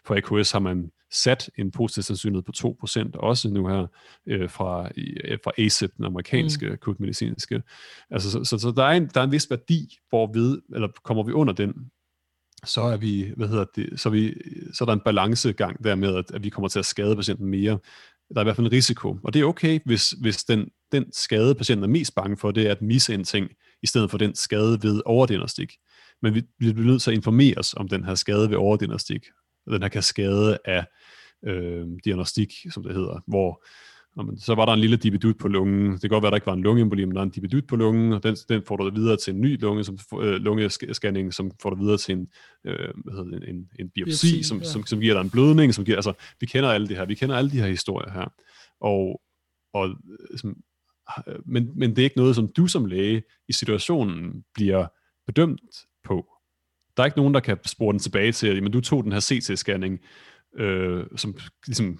For 0.05 0.15
AKS 0.15 0.51
har 0.51 0.59
man 0.59 0.91
sat 1.11 1.49
en 1.57 1.71
positiv 1.71 2.03
sandsynlighed 2.03 2.43
på 2.43 2.75
2% 3.13 3.19
også 3.19 3.49
nu 3.49 3.67
her 3.67 3.87
øh, 4.27 4.49
fra, 4.49 4.89
øh, 4.97 5.37
fra 5.43 5.51
ACIP, 5.57 5.91
den 5.97 6.05
amerikanske 6.05 6.65
mm. 6.65 6.73
akutmedicinske. 6.73 7.61
Altså, 8.09 8.31
så, 8.31 8.43
så, 8.43 8.57
så 8.57 8.71
der, 8.71 8.83
er 8.83 8.91
en, 8.91 9.07
der 9.13 9.19
er 9.19 9.25
en 9.25 9.31
vis 9.31 9.49
værdi, 9.49 9.97
hvor 10.09 10.31
vi, 10.33 10.61
eller 10.75 10.87
kommer 11.03 11.23
vi 11.23 11.31
under 11.31 11.53
den, 11.53 11.73
så 12.65 12.81
er 12.81 12.97
vi, 12.97 13.33
hvad 13.37 13.47
hedder 13.47 13.65
det, 13.75 13.99
så 13.99 14.09
vi, 14.09 14.33
så 14.73 14.83
er 14.83 14.85
der 14.85 14.93
en 14.93 15.01
balancegang 15.05 15.83
der 15.83 15.95
med, 15.95 16.15
at, 16.15 16.31
at 16.31 16.43
vi 16.43 16.49
kommer 16.49 16.67
til 16.67 16.79
at 16.79 16.85
skade 16.85 17.15
patienten 17.15 17.47
mere. 17.47 17.79
Der 18.29 18.35
er 18.35 18.41
i 18.41 18.43
hvert 18.43 18.55
fald 18.55 18.67
en 18.67 18.73
risiko, 18.73 19.17
og 19.23 19.33
det 19.33 19.41
er 19.41 19.45
okay, 19.45 19.79
hvis, 19.85 20.09
hvis 20.09 20.43
den, 20.43 20.69
den 20.91 21.13
skade, 21.13 21.55
patienten 21.55 21.83
er 21.83 21.87
mest 21.87 22.15
bange 22.15 22.37
for, 22.37 22.51
det 22.51 22.67
er 22.67 22.71
at 22.71 22.81
misse 22.81 23.13
en 23.13 23.23
ting, 23.23 23.49
i 23.83 23.87
stedet 23.87 24.11
for 24.11 24.17
den 24.17 24.35
skade 24.35 24.83
ved 24.83 25.01
overdiagnostik. 25.05 25.73
Men 26.21 26.33
vi, 26.33 26.43
vi 26.59 26.73
bliver 26.73 26.87
nødt 26.87 27.01
til 27.01 27.11
at 27.11 27.17
informere 27.17 27.57
os 27.57 27.73
om 27.73 27.87
den 27.87 28.03
her 28.03 28.15
skade 28.15 28.49
ved 28.49 28.57
overdiagnostik, 28.57 29.25
den 29.69 29.81
her 29.81 29.89
kaskade 29.89 30.57
af 30.65 30.85
øh, 31.45 31.87
diagnostik, 32.05 32.53
som 32.71 32.83
det 32.83 32.93
hedder, 32.93 33.19
hvor 33.27 33.65
men 34.23 34.39
så 34.39 34.55
var 34.55 34.65
der 34.65 34.73
en 34.73 34.79
lille 34.79 34.97
dibidut 34.97 35.37
på 35.37 35.47
lungen. 35.47 35.91
Det 35.91 36.01
kan 36.01 36.09
godt 36.09 36.21
være, 36.21 36.27
at 36.27 36.31
der 36.31 36.37
ikke 36.37 36.45
var 36.45 36.53
en 36.53 36.61
lungeemboli, 36.61 37.05
men 37.05 37.15
der 37.15 37.21
er 37.21 37.25
en 37.25 37.29
dibidut 37.29 37.67
på 37.67 37.75
lungen, 37.75 38.13
og 38.13 38.23
den, 38.23 38.35
den 38.49 38.63
får 38.67 38.77
du 38.77 38.91
videre 38.95 39.17
til 39.17 39.33
en 39.33 39.41
ny 39.41 39.61
lunge, 39.61 39.83
som, 39.83 39.97
øh, 40.21 40.33
lungescanning, 40.33 41.33
som 41.33 41.51
får 41.61 41.69
du 41.69 41.75
videre 41.75 41.97
til 41.97 42.15
en, 42.15 42.27
øh, 42.65 42.89
hvad 43.03 43.13
hedder 43.13 43.39
det, 43.39 43.49
en, 43.49 43.69
en 43.79 43.89
biopsi, 43.89 44.27
biopsi 44.27 44.43
som, 44.43 44.57
ja. 44.57 44.63
som, 44.63 44.85
som, 44.85 44.99
giver 44.99 45.13
dig 45.13 45.21
en 45.21 45.29
blødning. 45.29 45.73
Som 45.73 45.85
giver, 45.85 45.97
altså, 45.97 46.13
vi 46.39 46.45
kender 46.45 46.69
alle 46.69 46.87
det 46.87 46.97
her. 46.97 47.05
Vi 47.05 47.15
kender 47.15 47.35
alle 47.35 47.51
de 47.51 47.59
her 47.61 47.67
historier 47.67 48.11
her. 48.11 48.33
Og, 48.81 49.21
og 49.73 49.89
som, 50.35 50.55
men, 51.45 51.71
men 51.75 51.89
det 51.89 51.99
er 51.99 52.03
ikke 52.03 52.17
noget, 52.17 52.35
som 52.35 52.47
du 52.57 52.67
som 52.67 52.85
læge 52.85 53.23
i 53.47 53.53
situationen 53.53 54.43
bliver 54.53 54.87
bedømt 55.27 55.85
på. 56.03 56.25
Der 56.97 57.03
er 57.03 57.05
ikke 57.05 57.17
nogen, 57.17 57.33
der 57.33 57.39
kan 57.39 57.57
spore 57.65 57.91
den 57.91 57.99
tilbage 57.99 58.31
til, 58.31 58.47
at 58.47 58.73
du 58.73 58.81
tog 58.81 59.03
den 59.03 59.11
her 59.11 59.19
CT-scanning, 59.19 59.97
øh, 60.61 61.05
som 61.15 61.35
ligesom 61.67 61.99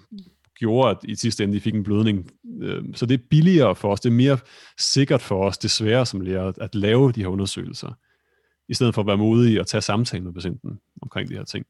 gjorde, 0.58 0.90
at 0.90 0.96
i 1.10 1.14
sidste 1.14 1.44
ende 1.44 1.54
de 1.54 1.60
fik 1.60 1.74
en 1.74 1.82
blødning. 1.82 2.30
Øh, 2.62 2.82
så 2.94 3.06
det 3.06 3.20
er 3.20 3.24
billigere 3.30 3.74
for 3.74 3.92
os, 3.92 4.00
det 4.00 4.08
er 4.08 4.14
mere 4.14 4.38
sikkert 4.78 5.22
for 5.22 5.44
os, 5.44 5.58
desværre 5.58 6.06
som 6.06 6.20
lærer, 6.20 6.52
at 6.60 6.74
lave 6.74 7.12
de 7.12 7.20
her 7.20 7.28
undersøgelser, 7.28 7.98
i 8.68 8.74
stedet 8.74 8.94
for 8.94 9.02
at 9.02 9.06
være 9.06 9.16
modige 9.16 9.60
og 9.60 9.66
tage 9.66 9.80
samtalen 9.80 10.24
med 10.24 10.32
patienten 10.32 10.78
omkring 11.02 11.28
de 11.28 11.34
her 11.34 11.44
ting. 11.44 11.66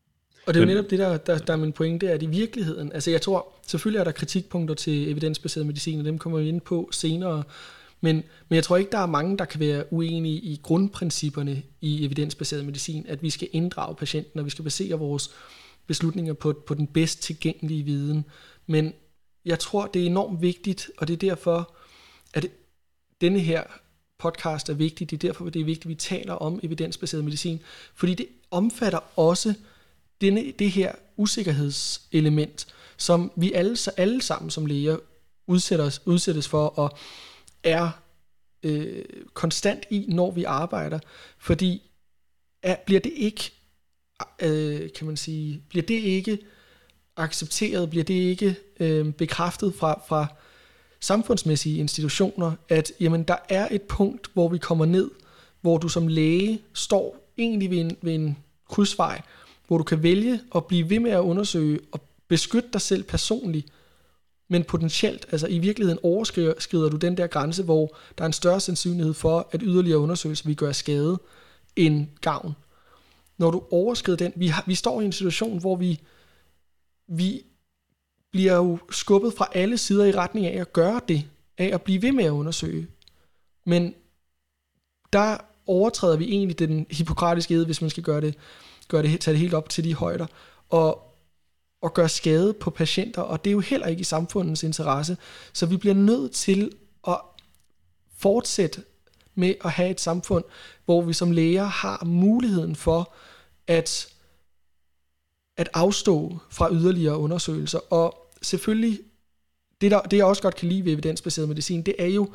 Og 0.47 0.55
det 0.55 0.61
er 0.61 0.65
jo 0.65 0.73
netop 0.75 0.91
det, 0.91 0.99
der, 0.99 1.17
der, 1.17 1.39
der 1.39 1.53
er 1.53 1.57
min 1.57 1.73
pointe, 1.73 2.11
at 2.11 2.23
i 2.23 2.27
virkeligheden, 2.27 2.93
altså 2.93 3.11
jeg 3.11 3.23
tror, 3.23 3.55
selvfølgelig 3.67 4.01
er 4.01 4.05
der 4.05 4.13
kritikpunkter 4.13 4.75
til 4.75 5.11
evidensbaseret 5.11 5.67
medicin, 5.67 5.99
og 5.99 6.05
dem 6.05 6.19
kommer 6.19 6.39
vi 6.39 6.49
ind 6.49 6.61
på 6.61 6.89
senere, 6.93 7.43
men, 8.01 8.17
men 8.49 8.57
jeg 8.57 8.65
tror 8.65 8.77
ikke, 8.77 8.91
der 8.91 8.99
er 8.99 9.07
mange, 9.07 9.39
der 9.39 9.45
kan 9.45 9.61
være 9.61 9.93
uenige 9.93 10.37
i 10.37 10.61
grundprincipperne 10.63 11.63
i 11.81 12.05
evidensbaseret 12.05 12.65
medicin, 12.65 13.07
at 13.09 13.23
vi 13.23 13.31
skal 13.31 13.49
inddrage 13.53 13.95
patienten, 13.95 14.41
og 14.41 14.45
vi 14.45 14.51
skal 14.51 14.65
basere 14.65 14.99
vores 14.99 15.31
beslutninger 15.87 16.33
på, 16.33 16.63
på 16.67 16.75
den 16.75 16.87
bedst 16.87 17.23
tilgængelige 17.23 17.83
viden. 17.83 18.25
Men 18.69 18.95
jeg 19.45 19.59
tror, 19.59 19.87
det 19.87 20.03
er 20.03 20.07
enormt 20.07 20.43
vigtigt, 20.43 20.91
og 20.99 21.09
det 21.09 21.15
er 21.15 21.29
derfor, 21.29 21.75
at 22.35 22.47
denne 23.21 23.41
her 23.41 23.63
podcast 24.19 24.69
er 24.69 24.75
vigtig. 24.75 25.11
Det 25.11 25.25
er 25.25 25.29
derfor, 25.29 25.45
det 25.51 25.61
er 25.61 25.65
vigtigt, 25.65 25.85
at 25.85 25.89
vi 25.89 25.95
taler 25.95 26.33
om 26.33 26.61
evidensbaseret 26.63 27.25
medicin, 27.25 27.61
fordi 27.95 28.15
det 28.15 28.29
omfatter 28.51 29.19
også 29.19 29.55
denne, 30.21 30.53
det 30.53 30.71
her 30.71 30.93
usikkerhedselement, 31.17 32.67
som 32.97 33.33
vi 33.37 33.53
alle, 33.53 33.77
alle 33.97 34.23
sammen 34.23 34.51
som 34.51 34.67
læger 34.67 34.99
udsættes, 35.47 36.03
udsættes 36.05 36.49
for 36.49 36.67
og 36.67 36.99
er 37.63 37.91
øh, 38.63 39.05
konstant 39.35 39.85
i, 39.91 40.05
når 40.09 40.31
vi 40.31 40.45
arbejder. 40.45 40.99
Fordi 41.39 41.83
er, 42.63 42.77
bliver 42.87 43.01
det 43.01 43.13
ikke, 43.17 43.53
øh, 44.43 44.93
kan 44.93 45.07
man 45.07 45.17
sige, 45.17 45.63
bliver 45.69 45.87
det 45.87 45.95
ikke 45.95 46.39
accepteret, 47.19 47.91
bliver 47.91 48.05
det 48.05 48.15
ikke 48.15 48.57
øh, 48.81 49.13
bekræftet 49.13 49.75
fra, 49.75 50.01
fra 50.09 50.27
samfundsmæssige 51.01 51.79
institutioner, 51.79 52.53
at 52.69 52.93
jamen, 53.01 53.23
der 53.23 53.37
er 53.49 53.69
et 53.71 53.83
punkt, 53.83 54.31
hvor 54.35 54.49
vi 54.49 54.59
kommer 54.59 54.85
ned, 54.85 55.11
hvor 55.61 55.79
du 55.79 55.89
som 55.89 56.09
læge 56.09 56.61
står 56.75 57.17
egentlig 57.39 57.71
ved 57.71 57.79
en, 57.79 57.97
ved 58.03 58.15
en 58.15 58.39
krydsvej, 58.69 59.23
hvor 59.67 59.79
du 59.79 59.85
kan 59.85 60.03
vælge 60.03 60.41
at 60.55 60.67
blive 60.67 60.91
ved 60.91 61.01
med 61.01 61.11
at 61.11 61.21
undersøge 61.21 61.81
og 61.93 62.01
beskytte 62.29 62.69
dig 62.73 62.81
selv 62.81 63.03
personligt, 63.03 63.67
men 64.49 64.65
potentielt, 64.65 65.27
altså 65.31 65.47
i 65.47 65.59
virkeligheden 65.59 65.99
overskrider 66.03 66.89
du 66.89 66.97
den 66.97 67.17
der 67.17 67.27
grænse, 67.27 67.63
hvor 67.63 67.97
der 68.19 68.25
er 68.25 68.27
en 68.27 68.33
større 68.33 68.61
sandsynlighed 68.61 69.15
for, 69.15 69.49
at 69.53 69.61
yderligere 69.65 69.99
undersøgelser 69.99 70.47
vil 70.47 70.57
gøre 70.57 70.75
skade 70.75 71.19
end 71.77 72.07
gavn. 72.21 72.55
Når 73.39 73.51
du 73.51 73.63
overskrider 73.71 74.17
den, 74.17 74.33
vi, 74.37 74.47
har, 74.47 74.65
vi 74.67 74.75
står 74.75 75.01
i 75.01 75.05
en 75.05 75.13
situation, 75.13 75.59
hvor 75.59 75.77
vi 75.77 76.01
vi 77.09 77.45
bliver 78.31 78.55
jo 78.55 78.79
skubbet 78.91 79.35
fra 79.35 79.49
alle 79.55 79.79
sider 79.79 80.05
i 80.05 80.13
retning 80.13 80.47
af 80.47 80.61
at 80.61 80.73
gøre 80.73 81.01
det, 81.09 81.25
af 81.59 81.71
at 81.75 81.83
blive 81.83 82.03
ved 82.03 82.13
med 82.13 82.25
at 82.25 82.31
undersøge. 82.31 82.87
Men 83.67 83.95
der 85.13 85.37
overtræder 85.67 86.17
vi 86.17 86.25
egentlig 86.25 86.59
den 86.59 86.87
hippokratiske 86.91 87.55
ed, 87.55 87.65
hvis 87.65 87.81
man 87.81 87.91
skal 87.91 88.03
gøre 88.03 88.21
det, 88.21 88.35
gøre 88.89 89.03
det, 89.03 89.21
tage 89.21 89.33
det 89.33 89.41
helt 89.41 89.55
op 89.55 89.69
til 89.69 89.85
de 89.85 89.95
højder, 89.95 90.27
og, 90.69 91.17
og 91.83 91.95
gøre 91.95 92.09
skade 92.09 92.55
på 92.55 92.71
patienter, 92.71 93.23
og 93.23 93.45
det 93.45 93.51
er 93.51 93.53
jo 93.53 93.61
heller 93.61 93.87
ikke 93.87 94.01
i 94.01 94.05
samfundets 94.05 94.63
interesse. 94.63 95.17
Så 95.53 95.67
vi 95.67 95.77
bliver 95.77 95.95
nødt 95.95 96.33
til 96.33 96.73
at 97.09 97.21
fortsætte 98.17 98.83
med 99.35 99.55
at 99.65 99.71
have 99.71 99.91
et 99.91 100.01
samfund, 100.01 100.45
hvor 100.85 101.03
vi 101.03 101.13
som 101.13 101.31
læger 101.31 101.65
har 101.65 102.05
muligheden 102.05 102.77
for 102.77 103.15
at 103.67 104.09
at 105.59 105.69
afstå 105.75 106.39
fra 106.51 106.73
yderligere 106.73 107.19
undersøgelser. 107.19 107.93
Og 107.93 108.33
selvfølgelig, 108.43 109.01
det, 109.81 109.91
der, 109.91 110.01
det 110.01 110.17
jeg 110.17 110.25
også 110.25 110.43
godt 110.43 110.57
kan 110.57 110.69
lide 110.69 110.85
ved 110.85 110.93
evidensbaseret 110.93 111.49
medicin, 111.49 111.83
det 111.83 111.95
er 111.99 112.07
jo, 112.07 112.31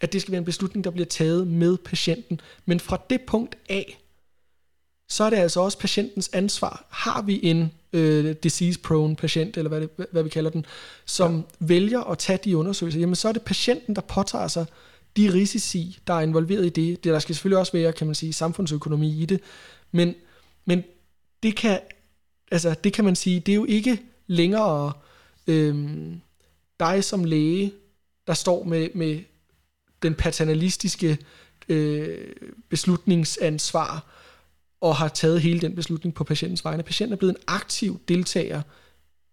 at 0.00 0.12
det 0.12 0.20
skal 0.20 0.32
være 0.32 0.38
en 0.38 0.44
beslutning, 0.44 0.84
der 0.84 0.90
bliver 0.90 1.06
taget 1.06 1.46
med 1.46 1.76
patienten. 1.76 2.40
Men 2.66 2.80
fra 2.80 3.00
det 3.10 3.20
punkt 3.20 3.56
af, 3.68 3.98
så 5.08 5.24
er 5.24 5.30
det 5.30 5.36
altså 5.36 5.60
også 5.60 5.78
patientens 5.78 6.30
ansvar. 6.32 6.86
Har 6.90 7.22
vi 7.22 7.40
en 7.42 7.72
øh, 7.92 8.34
disease-prone 8.42 9.16
patient, 9.16 9.56
eller 9.56 9.68
hvad, 9.68 9.80
det, 9.80 9.90
hvad 10.12 10.22
vi 10.22 10.28
kalder 10.28 10.50
den, 10.50 10.66
som 11.04 11.36
ja. 11.36 11.42
vælger 11.58 12.00
at 12.00 12.18
tage 12.18 12.38
de 12.44 12.56
undersøgelser, 12.56 13.00
jamen 13.00 13.14
så 13.14 13.28
er 13.28 13.32
det 13.32 13.42
patienten, 13.42 13.94
der 13.96 14.00
påtager 14.00 14.48
sig 14.48 14.66
de 15.16 15.32
risici, 15.32 15.98
der 16.06 16.14
er 16.14 16.20
involveret 16.20 16.66
i 16.66 16.68
det. 16.68 17.04
det 17.04 17.12
der 17.12 17.18
skal 17.18 17.34
selvfølgelig 17.34 17.58
også 17.58 17.72
være, 17.72 17.92
kan 17.92 18.06
man 18.06 18.14
sige, 18.14 18.32
samfundsøkonomi 18.32 19.22
i 19.22 19.26
det, 19.26 19.40
men, 19.92 20.14
men 20.64 20.84
det 21.42 21.56
kan 21.56 21.80
altså 22.50 22.74
det 22.84 22.92
kan 22.92 23.04
man 23.04 23.16
sige, 23.16 23.40
det 23.40 23.52
er 23.52 23.56
jo 23.56 23.64
ikke 23.64 24.02
længere 24.26 24.92
øhm, 25.46 26.20
dig 26.80 27.04
som 27.04 27.24
læge, 27.24 27.72
der 28.26 28.34
står 28.34 28.64
med, 28.64 28.88
med 28.94 29.20
den 30.02 30.14
paternalistiske 30.14 31.18
øh, 31.68 32.32
beslutningsansvar 32.68 34.06
og 34.80 34.96
har 34.96 35.08
taget 35.08 35.40
hele 35.40 35.60
den 35.60 35.74
beslutning 35.74 36.14
på 36.14 36.24
patientens 36.24 36.64
vegne. 36.64 36.82
Patienten 36.82 37.12
er 37.12 37.16
blevet 37.16 37.36
en 37.36 37.42
aktiv 37.46 38.00
deltager 38.08 38.62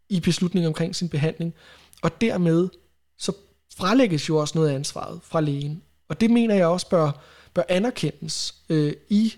i 0.10 0.20
beslutningen 0.20 0.68
omkring 0.68 0.96
sin 0.96 1.10
behandling, 1.10 1.54
og 2.02 2.22
dermed 2.22 2.70
så 3.18 3.32
frelægges 3.78 4.30
jo 4.30 4.38
også 4.38 4.58
noget 4.58 4.70
af 4.70 4.76
ansvaret 4.76 5.20
fra 5.24 5.42
lægen. 5.42 5.82
Og 6.10 6.22
det 6.22 6.32
mener 6.32 6.56
jeg 6.56 6.68
også 6.68 6.90
bør, 6.90 7.12
bør 7.54 7.64
anerkendes 7.70 8.56
øh, 8.70 8.94
i 9.10 9.34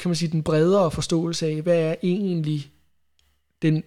kan 0.00 0.08
man 0.08 0.16
sige, 0.16 0.32
den 0.32 0.42
bredere 0.42 0.90
forståelse 0.90 1.46
af, 1.46 1.62
hvad 1.62 1.80
er 1.80 1.94
egentlig 2.02 2.72
den, 3.62 3.82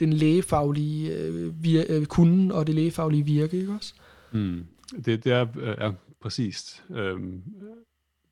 den 0.00 0.12
lægefaglige 0.12 1.12
øh, 1.16 1.64
vir, 1.64 1.84
øh, 1.88 2.06
kunden 2.06 2.52
og 2.52 2.66
det 2.66 2.74
lægefaglige 2.74 3.24
virke, 3.24 3.56
ikke 3.56 3.72
også? 3.72 3.94
Mm. 4.32 4.66
Det, 5.04 5.24
det 5.24 5.32
er, 5.32 5.46
er 5.78 5.92
præcist. 6.22 6.82
Øhm, 6.90 7.42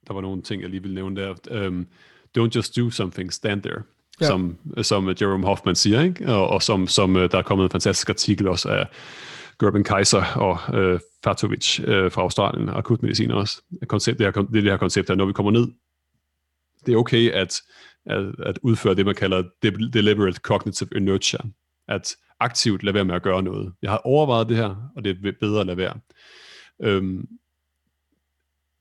der 0.07 0.14
var 0.14 0.20
nogle 0.20 0.43
ting, 0.43 0.62
jeg 0.62 0.70
lige 0.70 0.83
ville 0.83 0.95
nævne 0.95 1.20
der. 1.20 1.35
Øhm, 1.51 1.87
don't 2.39 2.51
just 2.55 2.77
do 2.77 2.91
something, 2.91 3.33
stand 3.33 3.62
there. 3.62 3.83
Ja. 4.20 4.27
Som, 4.27 4.59
som 4.83 5.09
Jerome 5.09 5.47
Hoffman 5.47 5.77
siger, 5.77 6.03
ikke? 6.03 6.35
Og, 6.35 6.49
og 6.49 6.62
som, 6.62 6.87
som 6.87 7.16
øh, 7.16 7.31
der 7.31 7.39
er 7.39 7.43
kommet 7.43 7.64
en 7.64 7.70
fantastisk 7.70 8.09
artikel 8.09 8.49
også 8.49 8.68
af 8.68 8.87
Gerben 9.61 9.85
Kaiser 9.85 10.25
og 10.25 10.79
øh, 10.79 11.01
Fatovic 11.25 11.81
øh, 11.81 12.12
fra 12.12 12.23
Australien, 12.23 12.68
akutmedicin 12.68 13.31
også. 13.31 13.62
Koncept, 13.87 14.18
det, 14.18 14.27
her, 14.27 14.43
det, 14.43 14.53
det 14.53 14.62
her 14.62 14.77
koncept 14.77 15.11
er, 15.11 15.14
når 15.14 15.27
vi 15.27 15.33
kommer 15.33 15.53
ned, 15.53 15.68
det 16.87 16.95
er 16.95 16.97
okay 16.97 17.30
at, 17.30 17.61
at, 18.07 18.26
at 18.47 18.59
udføre 18.62 18.95
det, 18.95 19.07
man 19.07 19.14
kalder 19.14 19.43
deliberate 19.93 20.41
cognitive 20.41 20.89
inertia. 20.97 21.39
At 21.89 22.16
aktivt 22.41 22.83
lade 22.83 22.95
være 22.95 23.05
med 23.05 23.14
at 23.14 23.22
gøre 23.22 23.43
noget. 23.43 23.72
Jeg 23.83 23.91
har 23.91 23.99
overvejet 23.99 24.49
det 24.49 24.57
her, 24.57 24.91
og 24.97 25.05
det 25.05 25.26
er 25.26 25.33
bedre 25.41 25.61
at 25.61 25.66
lade 25.66 25.76
være. 25.76 26.01
Øhm, 26.80 27.28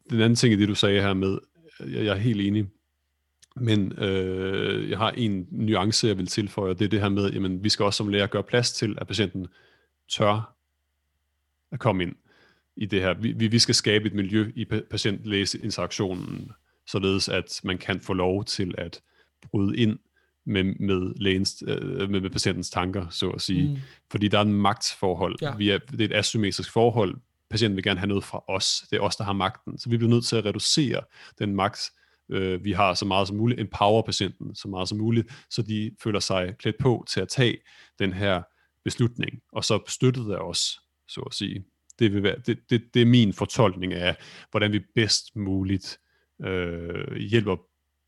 den 0.10 0.22
anden 0.22 0.36
ting 0.36 0.54
i 0.54 0.58
det, 0.58 0.68
du 0.68 0.76
sagde 0.76 1.02
her 1.02 1.14
med, 1.14 1.38
jeg, 1.80 2.06
jeg 2.06 2.12
er 2.12 2.20
helt 2.20 2.42
enig, 2.42 2.68
men 3.56 3.92
øh, 3.92 4.90
jeg 4.90 4.98
har 4.98 5.12
en 5.12 5.48
nuance, 5.52 6.08
jeg 6.08 6.18
vil 6.18 6.28
tilføje, 6.28 6.70
og 6.70 6.80
det 6.80 6.86
er 6.86 6.90
det 6.90 7.02
her 7.02 7.10
med, 7.10 7.32
jamen, 7.32 7.64
vi 7.64 7.70
skal 7.70 7.86
også 7.86 7.98
som 7.98 8.08
læger 8.08 8.28
gøre 8.28 8.44
plads 8.44 8.72
til, 8.72 8.98
at 9.02 9.08
patienten 9.08 9.48
tør 10.10 10.56
at 11.72 11.80
komme 11.80 12.04
ind 12.04 12.16
i 12.76 12.86
det 12.86 13.02
her. 13.02 13.14
Vi, 13.14 13.48
vi 13.48 13.60
skal 13.60 13.76
skabe 13.76 14.06
et 14.06 14.14
miljø 14.14 14.52
i 14.56 14.66
patient 14.66 15.26
interaktionen 15.64 16.52
således 16.92 17.30
at 17.30 17.62
man 17.64 17.78
kan 17.78 18.02
få 18.02 18.14
lov 18.14 18.46
til 18.46 18.76
at 18.78 19.02
bryde 19.52 19.78
ind 19.78 20.00
med, 20.46 20.64
med, 20.64 21.14
lægens, 21.16 21.64
øh, 21.68 22.10
med, 22.10 22.22
med 22.22 22.30
patientens 22.30 22.70
tanker, 22.70 23.10
så 23.10 23.30
at 23.30 23.42
sige. 23.42 23.70
Mm. 23.70 23.78
Fordi 24.12 24.28
der 24.28 24.38
er 24.38 24.42
en 24.42 24.54
magtforhold. 24.54 25.36
Ja. 25.42 25.56
Vi 25.56 25.70
er, 25.70 25.78
det 25.78 26.02
er 26.02 26.06
et 26.06 26.14
asymmetrisk 26.14 26.72
forhold. 26.72 27.16
Patienten 27.50 27.76
vil 27.76 27.84
gerne 27.84 28.00
have 28.00 28.08
noget 28.08 28.24
fra 28.24 28.44
os. 28.48 28.84
Det 28.92 28.98
er 28.98 29.02
os, 29.02 29.16
der 29.16 29.24
har 29.24 29.34
magten. 29.34 29.78
Så 29.78 29.90
vi 29.90 29.98
bliver 29.98 30.10
nødt 30.10 30.26
til 30.26 30.36
at 30.36 30.46
reducere 30.46 31.02
den 31.40 31.56
magt, 31.56 31.92
øh, 32.32 32.64
vi 32.64 32.72
har 32.72 32.94
så 32.94 33.06
meget 33.06 33.28
som 33.28 33.38
muligt. 33.38 33.60
Empower 33.60 34.02
patienten 34.02 34.56
så 34.56 34.68
meget 34.68 34.90
som 34.90 34.98
muligt, 34.98 35.46
så 35.50 35.62
de 35.62 35.92
føler 36.04 36.20
sig 36.20 36.56
klædt 36.60 36.78
på 36.78 37.06
til 37.08 37.22
at 37.22 37.28
tage 37.28 37.58
den 38.00 38.14
her 38.14 38.42
beslutning. 38.84 39.40
Og 39.52 39.64
så 39.64 39.80
støttet 39.88 40.32
af 40.32 40.38
os, 40.38 40.80
så 41.08 41.22
at 41.22 41.34
sige. 41.34 41.64
Det, 42.00 42.14
vil 42.14 42.24
være, 42.24 42.36
det, 42.46 42.60
det, 42.70 42.84
det 42.94 43.02
er 43.02 43.06
min 43.06 43.34
fortolkning 43.34 43.94
af, 43.94 44.16
hvordan 44.52 44.72
vi 44.72 44.80
bedst 44.96 45.36
muligt 45.36 46.00
øh, 46.46 47.16
hjælper 47.16 47.56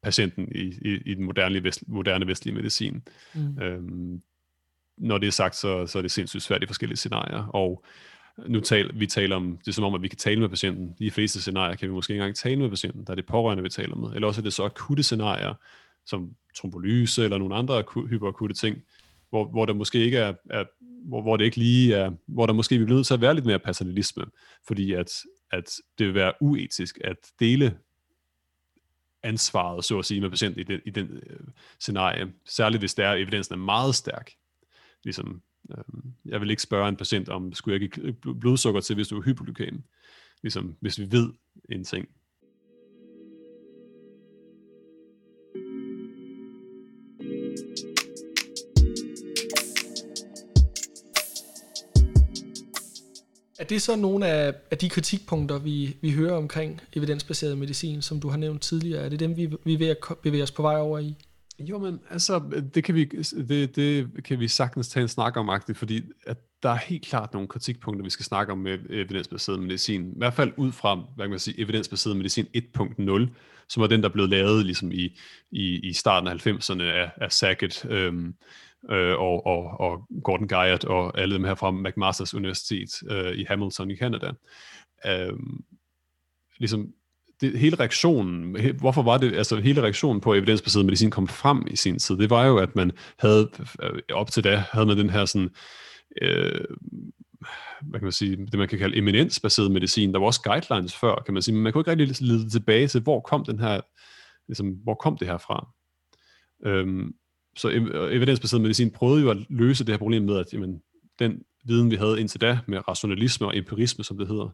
patienten 0.03 0.47
i, 0.55 0.61
i, 0.61 1.01
i 1.05 1.13
den 1.13 1.25
moderne, 1.25 1.63
vest, 1.63 1.83
moderne 1.87 2.27
vestlige 2.27 2.55
medicin. 2.55 3.01
Mm. 3.35 3.61
Øhm, 3.61 4.21
når 4.97 5.17
det 5.17 5.27
er 5.27 5.31
sagt, 5.31 5.55
så, 5.55 5.87
så 5.87 5.97
er 5.97 6.01
det 6.01 6.11
sindssygt 6.11 6.43
svært 6.43 6.63
i 6.63 6.67
forskellige 6.67 6.97
scenarier, 6.97 7.47
og 7.47 7.85
nu 8.47 8.59
taler 8.59 8.93
vi 8.93 9.07
taler 9.07 9.35
om, 9.35 9.57
det 9.57 9.67
er 9.67 9.71
som 9.71 9.83
om, 9.83 9.93
at 9.93 10.01
vi 10.01 10.07
kan 10.07 10.17
tale 10.17 10.39
med 10.39 10.49
patienten. 10.49 10.95
I 10.99 11.05
de 11.05 11.11
fleste 11.11 11.41
scenarier 11.41 11.75
kan 11.75 11.89
vi 11.89 11.93
måske 11.93 12.13
ikke 12.13 12.21
engang 12.21 12.35
tale 12.35 12.59
med 12.59 12.69
patienten, 12.69 13.05
der 13.05 13.11
er 13.11 13.15
det 13.15 13.25
pårørende, 13.25 13.63
vi 13.63 13.69
taler 13.69 13.95
med. 13.95 14.15
Eller 14.15 14.27
også 14.27 14.41
er 14.41 14.43
det 14.43 14.53
så 14.53 14.63
akutte 14.63 15.03
scenarier, 15.03 15.53
som 16.05 16.31
trombolyse 16.55 17.23
eller 17.23 17.37
nogle 17.37 17.55
andre 17.55 17.83
hyperakutte 18.09 18.55
ting, 18.55 18.77
hvor, 19.29 19.45
hvor 19.45 19.65
der 19.65 19.73
måske 19.73 19.99
ikke 19.99 20.17
er, 20.17 20.33
er 20.49 20.63
hvor, 21.07 21.21
hvor 21.21 21.37
det 21.37 21.45
ikke 21.45 21.57
lige 21.57 21.95
er, 21.95 22.11
hvor 22.27 22.45
der 22.45 22.53
måske 22.53 22.77
bliver 22.77 22.95
nødt 22.95 23.07
til 23.07 23.13
at 23.13 23.21
være 23.21 23.33
lidt 23.33 23.45
mere 23.45 23.59
paternalisme, 23.59 24.25
fordi 24.67 24.93
at, 24.93 25.11
at 25.51 25.75
det 25.99 26.07
vil 26.07 26.15
være 26.15 26.33
uetisk 26.41 26.99
at 27.03 27.17
dele 27.39 27.77
ansvaret, 29.23 29.85
så 29.85 29.99
at 29.99 30.05
sige, 30.05 30.21
med 30.21 30.29
patienten 30.29 30.61
i 30.61 30.63
den, 30.63 30.81
i 30.85 30.89
den 30.89 31.09
øh, 31.29 31.39
scenarie. 31.79 32.33
Særligt 32.45 32.81
hvis 32.81 32.93
der 32.93 33.07
er, 33.07 33.13
evidensen 33.13 33.53
er 33.53 33.57
meget 33.57 33.95
stærk. 33.95 34.31
Ligesom, 35.03 35.41
øh, 35.71 35.83
jeg 36.25 36.41
vil 36.41 36.49
ikke 36.49 36.61
spørge 36.61 36.89
en 36.89 36.95
patient 36.95 37.29
om, 37.29 37.53
skulle 37.53 37.79
jeg 37.79 37.89
give 37.89 38.13
blodsukker 38.39 38.81
til, 38.81 38.95
hvis 38.95 39.07
du 39.07 39.17
er 39.17 39.23
hypoglykæm? 39.23 39.83
Ligesom, 40.41 40.75
hvis 40.79 40.99
vi 40.99 41.11
ved 41.11 41.33
en 41.69 41.83
ting. 41.83 42.07
Er 53.63 53.67
det 53.67 53.81
så 53.81 53.95
nogle 53.95 54.27
af, 54.27 54.53
af 54.71 54.77
de 54.77 54.89
kritikpunkter, 54.89 55.59
vi, 55.59 55.97
vi 56.01 56.11
hører 56.11 56.37
omkring 56.37 56.81
evidensbaseret 56.93 57.57
medicin, 57.57 58.01
som 58.01 58.19
du 58.19 58.29
har 58.29 58.37
nævnt 58.37 58.61
tidligere? 58.61 59.05
Er 59.05 59.09
det 59.09 59.19
dem, 59.19 59.37
vi, 59.37 59.45
vi 59.65 59.75
vil 59.75 59.95
bevæge 60.23 60.43
os 60.43 60.51
på 60.51 60.61
vej 60.61 60.79
over 60.79 60.99
i? 60.99 61.15
Jo, 61.59 61.79
men 61.79 61.99
altså, 62.09 62.41
det 62.73 62.83
kan 62.83 62.95
vi, 62.95 63.05
det, 63.47 63.75
det 63.75 64.23
kan 64.23 64.39
vi 64.39 64.47
sagtens 64.47 64.89
tage 64.89 65.01
en 65.01 65.07
snak 65.07 65.37
om, 65.37 65.49
agtigt, 65.49 65.77
fordi 65.77 66.01
at 66.27 66.37
der 66.63 66.69
er 66.69 66.75
helt 66.75 67.05
klart 67.05 67.33
nogle 67.33 67.47
kritikpunkter, 67.47 68.03
vi 68.03 68.09
skal 68.09 68.25
snakke 68.25 68.51
om 68.51 68.57
med 68.57 68.77
evidensbaseret 68.89 69.59
medicin. 69.59 70.11
I 70.11 70.17
hvert 70.17 70.33
fald 70.33 70.51
ud 70.57 70.71
fra, 70.71 70.95
hvad 70.95 71.25
kan 71.25 71.29
man 71.29 71.39
sige, 71.39 71.59
evidensbaseret 71.59 72.17
medicin 72.17 72.47
1.0, 72.57 73.27
som 73.69 73.81
var 73.81 73.87
den, 73.87 74.03
der 74.03 74.09
blev 74.09 74.27
lavet 74.27 74.65
ligesom 74.65 74.91
i, 74.91 75.19
i, 75.51 75.89
i 75.89 75.93
starten 75.93 76.27
af 76.27 76.47
90'erne 76.47 76.83
af, 76.83 77.11
af 77.17 77.31
Sackett, 77.31 77.85
øhm, 77.85 78.35
øh, 78.91 79.19
og, 79.19 79.45
og, 79.45 79.79
og 79.79 80.07
Gordon 80.23 80.47
Guyatt 80.47 80.85
og 80.85 81.19
alle 81.19 81.35
dem 81.35 81.43
her 81.43 81.55
fra 81.55 81.69
McMaster's 81.71 82.35
Universitet 82.35 83.11
øh, 83.11 83.37
i 83.37 83.45
Hamilton 83.47 83.91
i 83.91 83.95
Canada. 83.95 84.31
Øh, 85.05 85.33
ligesom 86.57 86.87
det, 87.41 87.59
hele 87.59 87.79
reaktionen, 87.79 88.55
he, 88.55 88.71
hvorfor 88.71 89.03
var 89.03 89.17
det, 89.17 89.35
altså 89.35 89.59
hele 89.59 89.81
reaktionen 89.81 90.21
på 90.21 90.33
evidensbaseret 90.33 90.85
medicin 90.85 91.11
kom 91.11 91.27
frem 91.27 91.67
i 91.71 91.75
sin 91.75 91.99
tid, 91.99 92.17
det 92.17 92.29
var 92.29 92.45
jo, 92.45 92.57
at 92.57 92.75
man 92.75 92.91
havde, 93.19 93.49
øh, 93.83 93.99
op 94.13 94.31
til 94.31 94.43
da, 94.43 94.63
havde 94.71 94.85
man 94.85 94.97
den 94.97 95.09
her 95.09 95.25
sådan, 95.25 95.49
øh, 96.21 96.65
hvad 97.81 97.99
kan 97.99 98.05
man 98.05 98.11
sige, 98.11 98.35
det 98.35 98.59
man 98.59 98.67
kan 98.67 98.79
kalde 98.79 98.97
eminensbaseret 98.97 99.71
medicin. 99.71 100.13
Der 100.13 100.19
var 100.19 100.25
også 100.25 100.41
guidelines 100.41 100.95
før, 100.95 101.15
kan 101.25 101.33
man 101.33 101.43
sige, 101.43 101.55
men 101.55 101.63
man 101.63 101.73
kunne 101.73 101.81
ikke 101.81 101.91
rigtig 101.91 102.27
lede 102.27 102.49
tilbage 102.49 102.87
til, 102.87 103.01
hvor 103.01 103.19
kom 103.19 103.45
den 103.45 103.59
her, 103.59 103.81
ligesom, 104.47 104.69
hvor 104.69 104.93
kom 104.93 105.17
det 105.17 105.27
her 105.27 105.37
fra? 105.37 105.67
Øhm, 106.65 107.13
så 107.55 107.69
evidensbaseret 108.11 108.61
medicin 108.61 108.91
prøvede 108.91 109.21
jo 109.21 109.29
at 109.29 109.37
løse 109.49 109.85
det 109.85 109.93
her 109.93 109.97
problem 109.97 110.23
med, 110.23 110.37
at 110.37 110.53
jamen, 110.53 110.81
den 111.19 111.43
viden, 111.65 111.91
vi 111.91 111.95
havde 111.95 112.19
indtil 112.19 112.41
da, 112.41 112.59
med 112.67 112.87
rationalisme 112.87 113.47
og 113.47 113.57
empirisme, 113.57 114.03
som 114.03 114.17
det 114.17 114.27
hedder, 114.27 114.49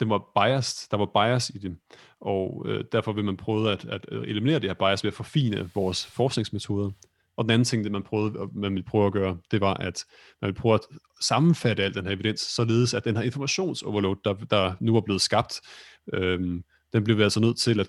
den 0.00 0.10
var 0.10 0.24
biased, 0.34 0.88
der 0.90 0.96
var 0.96 1.06
bias 1.06 1.50
i 1.50 1.58
det, 1.58 1.76
og 2.20 2.64
øh, 2.68 2.84
derfor 2.92 3.12
vil 3.12 3.24
man 3.24 3.36
prøve 3.36 3.72
at, 3.72 3.84
at 3.84 4.06
øh, 4.12 4.22
eliminere 4.22 4.58
det 4.58 4.70
her 4.70 4.74
bias 4.74 5.04
ved 5.04 5.10
at 5.10 5.14
forfine 5.14 5.70
vores 5.74 6.06
forskningsmetoder. 6.06 6.90
Og 7.36 7.44
den 7.44 7.50
anden 7.50 7.64
ting, 7.64 7.84
det 7.84 7.92
man, 7.92 8.02
prøvede, 8.02 8.48
man 8.54 8.72
ville 8.72 8.84
prøve 8.84 9.06
at 9.06 9.12
gøre, 9.12 9.38
det 9.50 9.60
var, 9.60 9.74
at 9.74 10.04
man 10.40 10.48
ville 10.48 10.60
prøve 10.60 10.74
at 10.74 10.80
sammenfatte 11.20 11.84
al 11.84 11.94
den 11.94 12.06
her 12.06 12.12
evidens, 12.12 12.40
således 12.40 12.94
at 12.94 13.04
den 13.04 13.16
her 13.16 13.22
informationsoverload, 13.22 14.16
der, 14.24 14.34
der 14.34 14.74
nu 14.80 14.96
er 14.96 15.00
blevet 15.00 15.20
skabt, 15.20 15.60
øh, 16.12 16.40
den 16.92 17.04
blev 17.04 17.18
vi 17.18 17.22
altså 17.22 17.40
nødt 17.40 17.58
til 17.58 17.80
at 17.80 17.88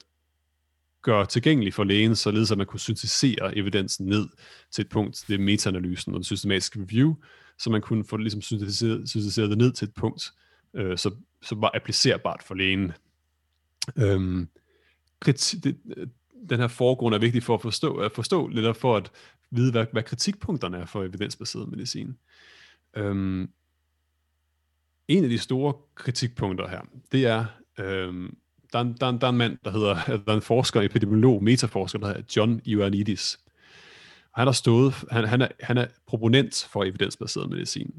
gøre 1.02 1.26
tilgængelig 1.26 1.74
for 1.74 1.84
lægen, 1.84 2.16
således 2.16 2.52
at 2.52 2.58
man 2.58 2.68
kunne 2.68 2.80
syntetisere 2.80 3.58
evidensen 3.58 4.06
ned 4.06 4.30
til 4.72 4.82
et 4.82 4.90
punkt, 4.90 5.26
det 5.28 5.34
er 5.34 5.40
metaanalysen 5.40 6.14
og 6.14 6.16
den 6.16 6.24
systematiske 6.24 6.82
review, 6.82 7.16
så 7.58 7.70
man 7.70 7.82
kunne 7.82 8.06
få 8.06 8.18
ligesom 8.18 8.42
syntetiseret, 8.42 9.10
syntetiseret 9.10 9.50
det 9.50 9.58
ned 9.58 9.72
til 9.72 9.88
et 9.88 9.94
punkt, 9.94 10.32
øh, 10.74 10.98
så, 10.98 11.12
så 11.42 11.56
var 11.56 11.72
applicerbart 11.74 12.44
for 12.44 12.56
lægen. 12.56 12.92
Øhm, 13.98 14.48
kriti- 15.26 15.60
det, 15.60 15.78
øh, 15.98 16.08
den 16.50 16.60
her 16.60 16.68
forgrund 16.68 17.16
er 17.16 17.20
vigtig 17.20 17.44
for 17.44 17.54
at 17.54 17.62
forstå, 17.62 17.96
at 17.96 18.12
forstå 18.12 18.48
lidt 18.48 18.78
for 18.78 18.98
at 18.98 19.12
vide, 19.52 19.72
hvad, 19.72 19.86
hvad 19.92 20.04
kritikpunkterne 20.04 20.78
er 20.78 20.86
for 20.86 21.04
evidensbaseret 21.04 21.70
medicin. 21.70 22.18
Øhm, 22.94 23.50
en 25.08 25.24
af 25.24 25.30
de 25.30 25.38
store 25.38 25.74
kritikpunkter 25.96 26.68
her, 26.68 26.82
det 27.12 27.26
er, 27.26 27.46
øhm, 27.80 28.38
der, 28.74 28.80
er 28.80 28.84
der, 28.84 29.08
er 29.08 29.12
der 29.12 29.28
er 29.28 29.32
en 29.32 29.38
mand, 29.38 29.58
der 29.66 29.72
hedder, 29.72 29.96
der 30.26 30.32
er 30.32 30.36
en 30.36 30.42
forsker, 30.42 30.82
epidemiolog, 30.82 31.44
metaforsker, 31.44 32.00
der 32.00 32.08
hedder 32.08 32.22
John 32.36 32.62
Ioannidis. 32.66 33.40
Han 34.36 34.48
har 34.48 34.52
stået, 34.52 34.94
han, 35.12 35.28
han, 35.28 35.42
er, 35.42 35.48
han 35.60 35.78
er 35.78 35.86
proponent 36.08 36.68
for 36.72 36.84
evidensbaseret 36.84 37.50
medicin. 37.50 37.94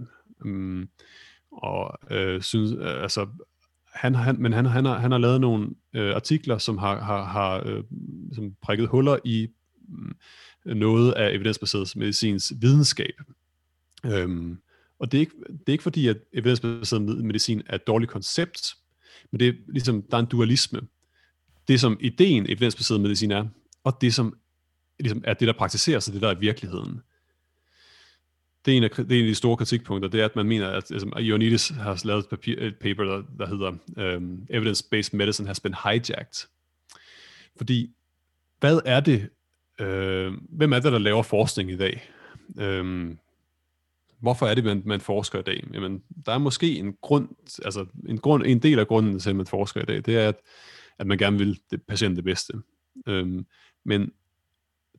Um, 0.44 0.88
og 1.52 1.98
øh, 2.10 2.42
synes, 2.42 2.72
øh, 2.78 3.02
altså, 3.02 3.26
han, 3.94 4.14
han, 4.14 4.36
men 4.42 4.52
han, 4.52 4.66
han, 4.66 4.84
har, 4.84 4.98
han 4.98 5.10
har 5.10 5.18
lavet 5.18 5.40
nogle 5.40 5.70
øh, 5.94 6.14
artikler, 6.14 6.58
som 6.58 6.78
har, 6.78 7.00
har, 7.00 7.24
har 7.24 7.62
øh, 7.66 7.84
som 8.34 8.54
prikket 8.62 8.88
huller 8.88 9.18
i 9.24 9.48
øh, 10.66 10.74
noget 10.76 11.12
af 11.12 11.34
evidensbaseret 11.34 11.96
medicins 11.96 12.52
videnskab. 12.60 13.14
Øhm, 14.06 14.58
og 14.98 15.12
det 15.12 15.18
er, 15.18 15.20
ikke, 15.20 15.34
det 15.48 15.68
er 15.68 15.72
ikke 15.72 15.82
fordi, 15.82 16.08
at 16.08 16.16
evidensbaseret 16.32 17.02
medicin 17.02 17.62
er 17.66 17.74
et 17.74 17.86
dårligt 17.86 18.10
koncept, 18.10 18.74
men 19.32 19.40
det 19.40 19.48
er 19.48 19.52
ligesom, 19.68 20.02
der 20.02 20.16
er 20.16 20.20
en 20.20 20.26
dualisme. 20.26 20.80
Det 21.68 21.80
som 21.80 21.96
ideen 22.00 22.46
evidensbaseret 22.46 23.00
medicin 23.00 23.30
er, 23.30 23.46
og 23.84 23.98
det 24.00 24.14
som 24.14 24.36
ligesom 25.00 25.24
er 25.24 25.34
det, 25.34 25.48
der 25.48 25.54
praktiseres, 25.54 26.08
og 26.08 26.14
det 26.14 26.22
der 26.22 26.28
er 26.28 26.34
virkeligheden. 26.34 27.00
det 28.64 28.72
er, 28.72 28.76
en 28.76 28.84
af, 28.84 28.90
det 28.90 29.12
er 29.12 29.18
en 29.18 29.24
af 29.24 29.28
de 29.28 29.34
store 29.34 29.56
kritikpunkter, 29.56 30.08
det 30.08 30.20
er, 30.20 30.24
at 30.24 30.36
man 30.36 30.46
mener, 30.46 30.68
at 30.68 30.90
altså, 30.90 31.18
Ioannidis 31.18 31.68
har 31.68 32.02
lavet 32.04 32.24
et, 32.24 32.28
papir, 32.28 32.56
et 32.58 32.76
paper, 32.76 33.04
der, 33.04 33.22
der 33.38 33.46
hedder 33.46 33.68
um, 34.16 34.46
Evidence-Based 34.50 35.16
Medicine 35.16 35.48
has 35.48 35.60
been 35.60 35.74
hijacked. 35.84 36.48
Fordi, 37.56 37.90
hvad 38.60 38.80
er 38.84 39.00
det, 39.00 39.28
øh, 39.80 40.32
hvem 40.48 40.72
er 40.72 40.78
det, 40.78 40.92
der 40.92 40.98
laver 40.98 41.22
forskning 41.22 41.70
i 41.70 41.76
dag? 41.76 42.10
Øh, 42.58 43.10
hvorfor 44.22 44.46
er 44.46 44.54
det, 44.54 44.64
man, 44.64 44.82
man 44.84 45.00
forsker 45.00 45.38
i 45.38 45.42
dag? 45.42 45.64
Jamen, 45.74 46.02
der 46.26 46.32
er 46.32 46.38
måske 46.38 46.78
en 46.78 46.94
grund, 47.02 47.28
altså 47.64 47.86
en, 48.08 48.18
grund, 48.18 48.46
en 48.46 48.58
del 48.58 48.78
af 48.78 48.86
grunden 48.86 49.18
til, 49.18 49.30
at 49.30 49.36
man 49.36 49.46
forsker 49.46 49.80
i 49.82 49.84
dag, 49.84 49.96
det 49.96 50.16
er, 50.16 50.28
at, 50.28 50.36
at 50.98 51.06
man 51.06 51.18
gerne 51.18 51.38
vil 51.38 51.60
det, 51.70 51.82
patienten 51.88 52.16
det 52.16 52.24
bedste. 52.24 52.52
Øhm, 53.06 53.46
men 53.84 54.10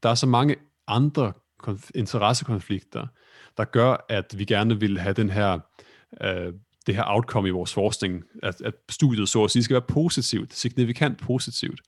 der 0.03 0.09
er 0.09 0.15
så 0.15 0.27
mange 0.27 0.55
andre 0.87 1.33
konf- 1.67 1.89
interessekonflikter, 1.95 3.07
der 3.57 3.65
gør, 3.65 4.05
at 4.09 4.35
vi 4.37 4.45
gerne 4.45 4.79
vil 4.79 4.99
have 4.99 5.13
den 5.13 5.29
her, 5.29 5.59
øh, 6.21 6.53
det 6.85 6.95
her 6.95 7.03
outcome 7.07 7.47
i 7.47 7.51
vores 7.51 7.73
forskning, 7.73 8.23
at, 8.43 8.61
at 8.61 8.73
studiet 8.89 9.29
så 9.29 9.43
at 9.43 9.51
sige 9.51 9.63
skal 9.63 9.73
være 9.73 9.87
positivt, 9.87 10.53
signifikant 10.53 11.19
positivt, 11.19 11.81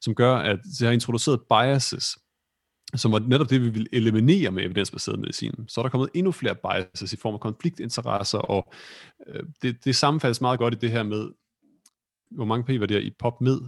som 0.00 0.14
gør, 0.14 0.36
at 0.36 0.58
det 0.78 0.86
har 0.86 0.92
introduceret 0.92 1.40
biases, 1.48 2.18
som 2.94 3.12
var 3.12 3.18
netop 3.18 3.50
det, 3.50 3.62
vi 3.62 3.68
vil 3.68 3.86
eliminere 3.92 4.50
med 4.50 4.64
evidensbaseret 4.64 5.18
medicin. 5.18 5.54
Så 5.68 5.80
er 5.80 5.82
der 5.82 5.90
kommet 5.90 6.08
endnu 6.14 6.32
flere 6.32 6.54
biases 6.54 7.12
i 7.12 7.16
form 7.16 7.34
af 7.34 7.40
konfliktinteresser, 7.40 8.38
og 8.38 8.72
øh, 9.26 9.42
det, 9.62 9.84
det 9.84 9.96
sammenfattes 9.96 10.40
meget 10.40 10.58
godt 10.58 10.74
i 10.74 10.78
det 10.80 10.90
her 10.90 11.02
med, 11.02 11.28
hvor 12.30 12.44
mange 12.44 12.64
p 12.64 12.80
var 12.80 12.86
der 12.86 12.98
i 12.98 13.10
pop 13.18 13.40
med, 13.40 13.60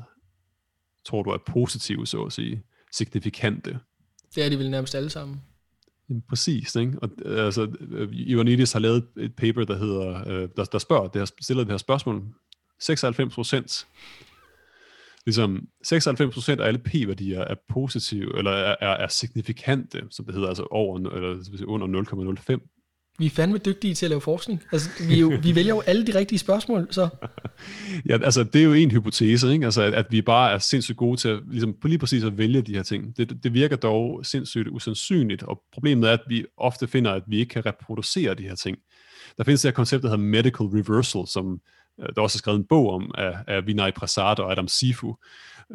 tror 1.04 1.22
du 1.22 1.30
er 1.30 1.38
positive, 1.46 2.06
så 2.06 2.22
at 2.22 2.32
sige, 2.32 2.62
signifikante. 2.92 3.78
Det 4.34 4.44
er 4.44 4.48
de 4.48 4.58
vel 4.58 4.70
nærmest 4.70 4.94
alle 4.94 5.10
sammen. 5.10 5.42
Jamen, 6.08 6.22
præcis, 6.28 6.76
ikke? 6.76 6.98
Og, 7.02 7.10
altså, 7.26 7.76
Ioannidis 8.12 8.72
har 8.72 8.80
lavet 8.80 9.06
et 9.16 9.36
paper, 9.36 9.64
der 9.64 9.78
hedder, 9.78 10.28
øh, 10.28 10.48
der, 10.56 10.64
der 10.64 10.78
spørger, 10.78 11.08
det 11.08 11.20
her, 11.20 11.30
stiller 11.40 11.64
det 11.64 11.70
her 11.70 11.78
spørgsmål. 11.78 12.22
96 12.80 13.34
procent, 13.34 13.86
ligesom 15.26 15.68
96 15.84 16.34
procent 16.34 16.60
af 16.60 16.66
alle 16.66 16.78
p-værdier 16.78 17.40
er 17.40 17.54
positive, 17.68 18.38
eller 18.38 18.50
er, 18.50 18.76
er, 18.80 18.88
er 18.88 19.08
signifikante, 19.08 20.02
som 20.10 20.24
det 20.24 20.34
hedder, 20.34 20.48
altså 20.48 20.66
over, 20.70 20.98
eller 20.98 21.64
under 21.66 22.02
0,05 22.46 22.74
vi 23.18 23.26
er 23.26 23.30
fandme 23.30 23.58
dygtige 23.58 23.94
til 23.94 24.06
at 24.06 24.10
lave 24.10 24.20
forskning. 24.20 24.62
Altså, 24.72 24.90
vi, 25.08 25.20
jo, 25.20 25.32
vi 25.42 25.54
vælger 25.54 25.74
jo 25.74 25.80
alle 25.80 26.06
de 26.06 26.18
rigtige 26.18 26.38
spørgsmål, 26.38 26.88
så... 26.90 27.08
ja, 28.08 28.18
altså, 28.22 28.44
det 28.44 28.60
er 28.60 28.64
jo 28.64 28.72
en 28.72 28.90
hypotese, 28.90 29.52
ikke? 29.52 29.64
Altså, 29.64 29.82
at, 29.82 29.94
at 29.94 30.06
vi 30.10 30.22
bare 30.22 30.52
er 30.52 30.58
sindssygt 30.58 30.98
gode 30.98 31.16
til 31.16 31.28
at, 31.28 31.40
ligesom, 31.50 31.76
lige 31.84 31.98
præcis 31.98 32.24
at 32.24 32.38
vælge 32.38 32.62
de 32.62 32.74
her 32.74 32.82
ting. 32.82 33.16
Det, 33.16 33.44
det 33.44 33.54
virker 33.54 33.76
dog 33.76 34.26
sindssygt 34.26 34.68
usandsynligt, 34.68 35.42
og 35.42 35.62
problemet 35.72 36.08
er, 36.08 36.12
at 36.12 36.20
vi 36.28 36.44
ofte 36.56 36.86
finder, 36.86 37.12
at 37.12 37.22
vi 37.26 37.38
ikke 37.38 37.50
kan 37.50 37.66
reproducere 37.66 38.34
de 38.34 38.42
her 38.42 38.54
ting. 38.54 38.78
Der 39.36 39.44
findes 39.44 39.62
det 39.62 39.68
her 39.68 39.74
koncept, 39.74 40.02
der 40.02 40.08
hedder 40.08 40.24
medical 40.24 40.66
reversal, 40.66 41.26
som 41.26 41.60
Øh, 42.00 42.08
der 42.16 42.22
også 42.22 42.36
er 42.36 42.38
skrevet 42.38 42.58
en 42.58 42.66
bog 42.68 42.90
om 42.90 43.14
af, 43.18 43.34
af 43.46 43.66
Vinay 43.66 43.92
Prasad 43.92 44.40
og 44.40 44.52
Adam 44.52 44.68
Sifu, 44.68 45.16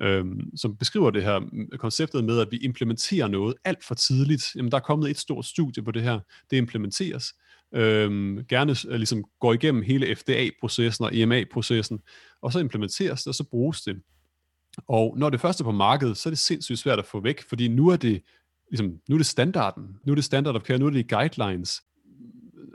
øhm, 0.01 0.57
som 0.57 0.77
beskriver 0.77 1.11
det 1.11 1.23
her 1.23 1.39
konceptet 1.77 2.23
med, 2.23 2.39
at 2.39 2.47
vi 2.51 2.57
implementerer 2.57 3.27
noget 3.27 3.55
alt 3.65 3.83
for 3.83 3.95
tidligt. 3.95 4.55
Jamen, 4.55 4.71
der 4.71 4.77
er 4.77 4.81
kommet 4.81 5.09
et 5.09 5.17
stort 5.17 5.45
studie 5.45 5.83
på 5.83 5.91
det 5.91 6.03
her. 6.03 6.19
Det 6.51 6.57
implementeres. 6.57 7.33
Øhm, 7.73 8.45
gerne 8.49 8.75
øh, 8.87 8.95
ligesom 8.95 9.23
går 9.39 9.53
igennem 9.53 9.83
hele 9.83 10.15
FDA-processen 10.15 11.05
og 11.05 11.15
EMA-processen, 11.15 11.99
og 12.41 12.53
så 12.53 12.59
implementeres 12.59 13.23
det, 13.23 13.27
og 13.27 13.35
så 13.35 13.43
bruges 13.43 13.81
det. 13.81 14.01
Og 14.87 15.17
når 15.17 15.29
det 15.29 15.41
første 15.41 15.61
er 15.61 15.65
på 15.65 15.71
markedet, 15.71 16.17
så 16.17 16.29
er 16.29 16.31
det 16.31 16.39
sindssygt 16.39 16.79
svært 16.79 16.99
at 16.99 17.05
få 17.05 17.19
væk, 17.19 17.49
fordi 17.49 17.67
nu 17.67 17.87
er 17.87 17.95
det, 17.95 18.21
ligesom, 18.71 18.93
nu 19.09 19.15
er 19.15 19.19
det 19.19 19.25
standarden, 19.25 19.83
nu 20.05 20.11
er 20.11 20.15
det 20.15 20.23
standard 20.23 20.55
of 20.55 20.61
care, 20.61 20.77
nu 20.77 20.85
er 20.85 20.89
det 20.89 21.09
guidelines. 21.09 21.81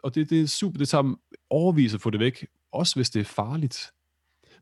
Og 0.03 0.15
det, 0.15 0.31
det 0.31 0.41
er 0.41 0.47
super, 0.47 0.79
det 0.79 0.89
tager 0.89 1.15
overvis 1.51 1.95
at 1.95 2.01
få 2.01 2.11
det 2.11 2.21
væk, 2.21 2.47
også 2.75 2.95
hvis 2.95 3.11
det 3.11 3.21
er 3.21 3.25
farligt. 3.25 3.93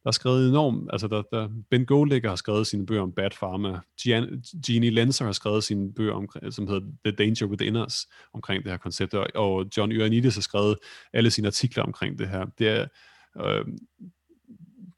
Der 0.02 0.08
er 0.08 0.12
skrevet 0.12 0.48
enormt, 0.48 0.88
altså 0.92 1.08
der, 1.08 1.22
der, 1.22 1.48
Ben 1.70 1.86
Goldegger 1.86 2.28
har 2.28 2.36
skrevet 2.36 2.66
sine 2.66 2.86
bøger 2.86 3.02
om 3.02 3.12
Bad 3.12 3.30
Pharma, 3.30 3.80
Gian, 4.02 4.44
Jeannie 4.68 4.90
Lenser 4.90 5.24
har 5.24 5.32
skrevet 5.32 5.64
sine 5.64 5.94
bøger, 5.94 6.12
om, 6.12 6.28
som 6.50 6.68
hedder 6.68 6.86
The 7.04 7.16
Danger 7.16 7.46
Within 7.46 7.76
Us, 7.76 8.06
omkring 8.32 8.62
det 8.62 8.72
her 8.72 8.78
koncept, 8.78 9.14
og, 9.14 9.26
og 9.34 9.66
John 9.76 9.92
Ioannidis 9.92 10.34
har 10.34 10.42
skrevet 10.42 10.78
alle 11.12 11.30
sine 11.30 11.46
artikler 11.46 11.82
omkring 11.84 12.18
det 12.18 12.28
her. 12.28 12.46
Det 12.58 12.68
er, 12.68 12.86
øh, 13.36 13.66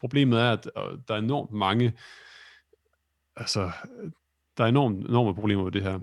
problemet 0.00 0.40
er, 0.40 0.52
at 0.52 0.70
øh, 0.76 0.98
der 1.08 1.14
er 1.14 1.18
enormt 1.18 1.52
mange, 1.52 1.92
altså, 3.36 3.70
der 4.56 4.64
er 4.64 4.68
enormt, 4.68 5.08
enorme 5.08 5.34
problemer 5.34 5.64
med 5.64 5.72
det 5.72 5.82
her, 5.82 6.00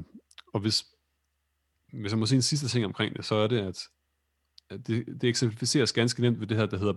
og 0.53 0.59
hvis, 0.59 0.85
hvis 1.93 2.11
jeg 2.11 2.19
må 2.19 2.25
sige 2.25 2.35
en 2.35 2.41
sidste 2.41 2.67
ting 2.67 2.85
omkring 2.85 3.15
det, 3.15 3.25
så 3.25 3.35
er 3.35 3.47
det, 3.47 3.59
at 3.59 3.87
det, 4.77 5.05
det 5.21 5.23
eksemplificeres 5.23 5.93
ganske 5.93 6.21
nemt 6.21 6.39
ved 6.39 6.47
det 6.47 6.57
her, 6.57 6.65
der 6.65 6.77
hedder 6.77 6.93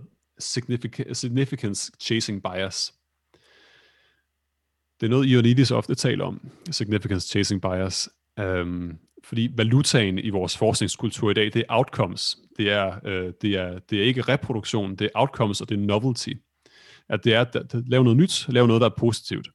significance 1.15 1.93
chasing 2.01 2.43
bias. 2.43 2.95
Det 5.01 5.07
er 5.07 5.11
noget, 5.11 5.27
Ioannidis 5.27 5.71
ofte 5.71 5.95
taler 5.95 6.25
om, 6.25 6.51
significance 6.71 7.29
chasing 7.29 7.63
bias. 7.63 8.09
Um, 8.43 8.99
fordi 9.25 9.51
valutaen 9.57 10.19
i 10.19 10.31
vores 10.31 10.57
forskningskultur 10.57 11.31
i 11.31 11.35
dag, 11.35 11.45
det 11.45 11.57
er 11.57 11.65
outcomes. 11.69 12.39
Det 12.59 12.71
er, 12.71 13.01
øh, 13.05 13.33
det 13.43 13.55
er, 13.55 13.79
det 13.79 13.99
er 13.99 14.05
ikke 14.05 14.23
reproduktion, 14.23 14.97
det 14.97 15.05
er 15.05 15.09
outcomes, 15.15 15.61
og 15.61 15.69
det 15.69 15.79
er 15.79 15.83
novelty. 15.87 16.33
At 17.09 17.25
det 17.25 17.35
er 17.35 17.41
at, 17.41 17.57
at 17.57 17.75
lave 17.87 18.05
noget 18.05 18.17
nyt, 18.17 18.49
lave 18.49 18.67
noget, 18.67 18.81
der 18.81 18.89
er 18.89 18.95
positivt. 18.99 19.49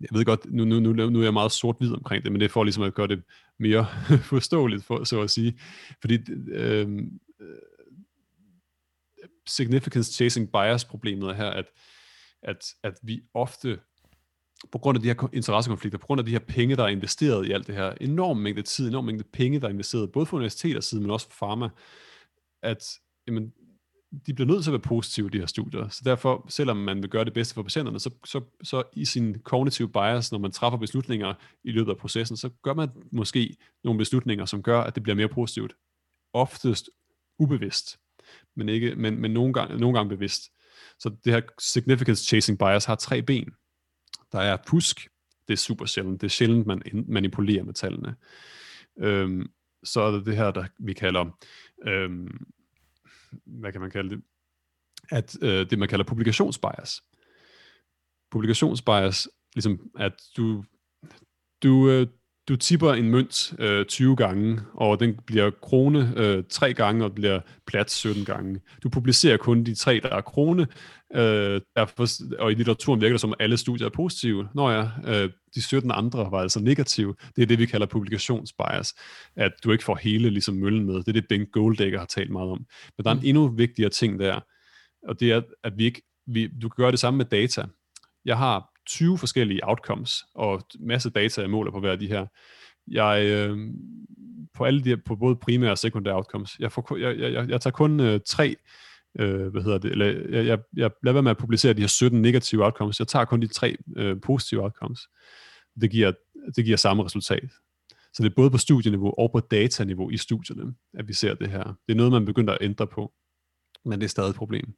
Jeg 0.00 0.08
ved 0.12 0.24
godt, 0.24 0.46
nu, 0.52 0.64
nu, 0.64 0.80
nu, 0.80 0.92
nu 0.92 1.18
er 1.18 1.24
jeg 1.24 1.32
meget 1.32 1.52
sort-hvid 1.52 1.92
omkring 1.92 2.24
det, 2.24 2.32
men 2.32 2.40
det 2.40 2.46
er 2.46 2.50
for 2.50 2.64
ligesom 2.64 2.82
at 2.82 2.94
gøre 2.94 3.06
det 3.08 3.22
mere 3.60 3.86
forståeligt, 4.32 4.84
for, 4.84 5.04
så 5.04 5.22
at 5.22 5.30
sige. 5.30 5.60
Fordi 6.00 6.18
øhm, 6.52 7.20
øh, 7.40 7.58
significance 9.48 10.12
chasing 10.12 10.52
bias 10.52 10.84
problemet 10.84 11.28
er 11.30 11.34
her, 11.34 11.50
at, 11.50 11.66
at, 12.42 12.64
at 12.82 12.98
vi 13.02 13.22
ofte, 13.34 13.80
på 14.72 14.78
grund 14.78 14.96
af 14.96 15.02
de 15.02 15.08
her 15.08 15.28
interessekonflikter, 15.32 15.98
på 15.98 16.06
grund 16.06 16.18
af 16.18 16.24
de 16.24 16.32
her 16.32 16.38
penge, 16.38 16.76
der 16.76 16.84
er 16.84 16.88
investeret 16.88 17.46
i 17.46 17.52
alt 17.52 17.66
det 17.66 17.74
her, 17.74 17.94
enorm 18.00 18.36
mængde 18.36 18.62
tid, 18.62 18.88
enorm 18.88 19.04
mængde 19.04 19.24
penge, 19.24 19.60
der 19.60 19.66
er 19.66 19.72
investeret, 19.72 20.12
både 20.12 20.26
for 20.26 20.36
universiteters 20.36 20.84
side, 20.84 21.00
men 21.00 21.10
også 21.10 21.26
for 21.30 21.46
pharma, 21.46 21.68
at 22.62 22.98
jamen, 23.26 23.52
de 24.26 24.34
bliver 24.34 24.48
nødt 24.48 24.64
til 24.64 24.70
at 24.70 24.72
være 24.72 24.80
positive, 24.80 25.30
de 25.30 25.38
her 25.38 25.46
studier. 25.46 25.88
Så 25.88 26.02
derfor, 26.04 26.46
selvom 26.48 26.76
man 26.76 27.02
vil 27.02 27.10
gøre 27.10 27.24
det 27.24 27.32
bedste 27.32 27.54
for 27.54 27.62
patienterne, 27.62 28.00
så, 28.00 28.10
så, 28.24 28.40
så 28.62 28.82
i 28.92 29.04
sin 29.04 29.38
kognitive 29.38 29.88
bias, 29.88 30.32
når 30.32 30.38
man 30.38 30.52
træffer 30.52 30.78
beslutninger 30.78 31.34
i 31.64 31.70
løbet 31.70 31.90
af 31.90 31.96
processen, 31.96 32.36
så 32.36 32.48
gør 32.62 32.74
man 32.74 32.88
måske 33.12 33.56
nogle 33.84 33.98
beslutninger, 33.98 34.44
som 34.44 34.62
gør, 34.62 34.80
at 34.80 34.94
det 34.94 35.02
bliver 35.02 35.16
mere 35.16 35.28
positivt. 35.28 35.74
Oftest 36.32 36.90
ubevidst 37.38 37.98
men, 38.56 38.68
ikke, 38.68 38.94
men, 38.94 39.20
men 39.20 39.30
nogle, 39.30 39.52
gange, 39.52 39.78
nogle 39.78 39.98
gange 39.98 40.08
bevidst. 40.08 40.42
Så 40.98 41.08
det 41.24 41.32
her 41.32 41.40
significance 41.58 42.24
chasing 42.24 42.58
bias 42.58 42.84
har 42.84 42.94
tre 42.94 43.22
ben. 43.22 43.50
Der 44.32 44.40
er 44.40 44.56
pusk, 44.66 45.08
det 45.48 45.52
er 45.52 45.58
super 45.58 45.86
sjældent. 45.86 46.20
Det 46.20 46.26
er 46.26 46.30
sjældent, 46.30 46.66
man 46.66 46.82
manipulerer 47.08 47.64
med 47.64 47.74
tallene. 47.74 48.14
Øhm, 48.98 49.50
så 49.84 50.00
er 50.00 50.10
der 50.10 50.20
det 50.20 50.36
her, 50.36 50.50
der 50.50 50.64
vi 50.78 50.92
kalder, 50.92 51.38
øhm, 51.86 52.46
hvad 53.46 53.72
kan 53.72 53.80
man 53.80 53.90
kalde 53.90 54.10
det? 54.10 54.22
At 55.10 55.42
øh, 55.42 55.70
det, 55.70 55.78
man 55.78 55.88
kalder 55.88 56.04
publikationsbias. 56.04 57.02
Publikationsbias, 58.30 59.28
ligesom 59.54 59.90
at 59.98 60.22
du, 60.36 60.64
du, 61.62 61.90
øh, 61.90 62.06
du 62.50 62.56
tipper 62.56 62.92
en 62.92 63.10
mønt 63.10 63.54
øh, 63.58 63.86
20 63.86 64.16
gange, 64.16 64.60
og 64.74 65.00
den 65.00 65.18
bliver 65.26 65.50
krone 65.62 66.12
øh, 66.16 66.44
3 66.50 66.74
gange, 66.74 67.04
og 67.04 67.14
bliver 67.14 67.40
plat 67.66 67.90
17 67.90 68.24
gange. 68.24 68.60
Du 68.82 68.88
publicerer 68.88 69.36
kun 69.36 69.64
de 69.64 69.74
tre, 69.74 70.00
der 70.02 70.08
er 70.08 70.20
krone, 70.20 70.66
øh, 71.14 71.60
derfor, 71.76 72.06
og 72.38 72.52
i 72.52 72.54
litteraturen 72.54 73.00
virker 73.00 73.12
det 73.12 73.20
som, 73.20 73.32
at 73.32 73.36
alle 73.40 73.56
studier 73.56 73.86
er 73.86 73.90
positive. 73.90 74.48
Nå 74.54 74.70
ja, 74.70 74.88
øh, 75.06 75.30
de 75.54 75.62
17 75.62 75.90
andre 75.90 76.30
var 76.30 76.38
altså 76.38 76.60
negative. 76.60 77.14
Det 77.36 77.42
er 77.42 77.46
det, 77.46 77.58
vi 77.58 77.66
kalder 77.66 77.86
publikationsbias, 77.86 78.94
at 79.36 79.52
du 79.64 79.72
ikke 79.72 79.84
får 79.84 79.98
hele 80.02 80.30
ligesom, 80.30 80.54
møllen 80.54 80.86
med. 80.86 80.94
Det 80.94 81.08
er 81.08 81.12
det, 81.12 81.28
Ben 81.28 81.46
Goldegger 81.52 81.98
har 81.98 82.06
talt 82.06 82.30
meget 82.30 82.50
om. 82.50 82.64
Men 82.98 83.04
der 83.04 83.10
er 83.10 83.14
en 83.14 83.20
mm. 83.20 83.26
endnu 83.26 83.48
vigtigere 83.48 83.90
ting 83.90 84.20
der, 84.20 84.40
og 85.08 85.20
det 85.20 85.32
er, 85.32 85.42
at 85.64 85.72
vi 85.76 85.84
ikke, 85.84 86.02
vi, 86.26 86.46
du 86.62 86.68
kan 86.68 86.82
gøre 86.82 86.90
det 86.90 86.98
samme 86.98 87.18
med 87.18 87.24
data. 87.24 87.64
Jeg 88.24 88.38
har 88.38 88.70
20 88.90 89.18
forskellige 89.18 89.60
outcomes, 89.68 90.24
og 90.34 90.62
masse 90.80 91.10
data, 91.10 91.40
jeg 91.40 91.50
måler 91.50 91.72
på 91.72 91.80
hver 91.80 91.92
af 91.92 91.98
de 91.98 92.08
her. 92.08 92.26
Jeg, 92.88 93.24
øh, 93.24 93.58
på 94.54 94.64
alle 94.64 94.84
de 94.84 94.88
her, 94.88 94.96
på 95.06 95.16
både 95.16 95.36
primære 95.36 95.70
og 95.70 95.78
sekundære 95.78 96.14
outcomes, 96.14 96.56
jeg, 96.58 96.72
får, 96.72 96.96
jeg, 96.96 97.18
jeg, 97.18 97.48
jeg 97.48 97.60
tager 97.60 97.72
kun 97.72 98.00
øh, 98.00 98.20
tre, 98.26 98.56
øh, 99.18 99.46
hvad 99.46 99.62
hedder 99.62 99.78
det, 99.78 99.90
eller 99.92 100.06
jeg, 100.06 100.46
jeg, 100.46 100.58
jeg 100.76 100.90
lader 101.02 101.12
være 101.12 101.22
med 101.22 101.30
at 101.30 101.38
publicere 101.38 101.72
de 101.72 101.80
her 101.80 101.88
17 101.88 102.22
negative 102.22 102.64
outcomes, 102.64 102.98
jeg 102.98 103.08
tager 103.08 103.24
kun 103.24 103.40
de 103.40 103.46
tre 103.46 103.76
øh, 103.96 104.20
positive 104.20 104.62
outcomes. 104.62 105.00
Det 105.80 105.90
giver, 105.90 106.12
det 106.56 106.64
giver 106.64 106.76
samme 106.76 107.04
resultat. 107.04 107.50
Så 108.12 108.22
det 108.22 108.30
er 108.30 108.34
både 108.36 108.50
på 108.50 108.58
studieniveau 108.58 109.14
og 109.18 109.32
på 109.32 109.40
dataniveau 109.40 110.10
i 110.10 110.16
studierne, 110.16 110.74
at 110.94 111.08
vi 111.08 111.12
ser 111.12 111.34
det 111.34 111.50
her. 111.50 111.64
Det 111.64 111.92
er 111.92 111.94
noget, 111.94 112.12
man 112.12 112.24
begynder 112.24 112.52
at 112.52 112.58
ændre 112.60 112.86
på, 112.86 113.12
men 113.84 114.00
det 114.00 114.04
er 114.04 114.08
stadig 114.08 114.30
et 114.30 114.36
problem 114.36 114.74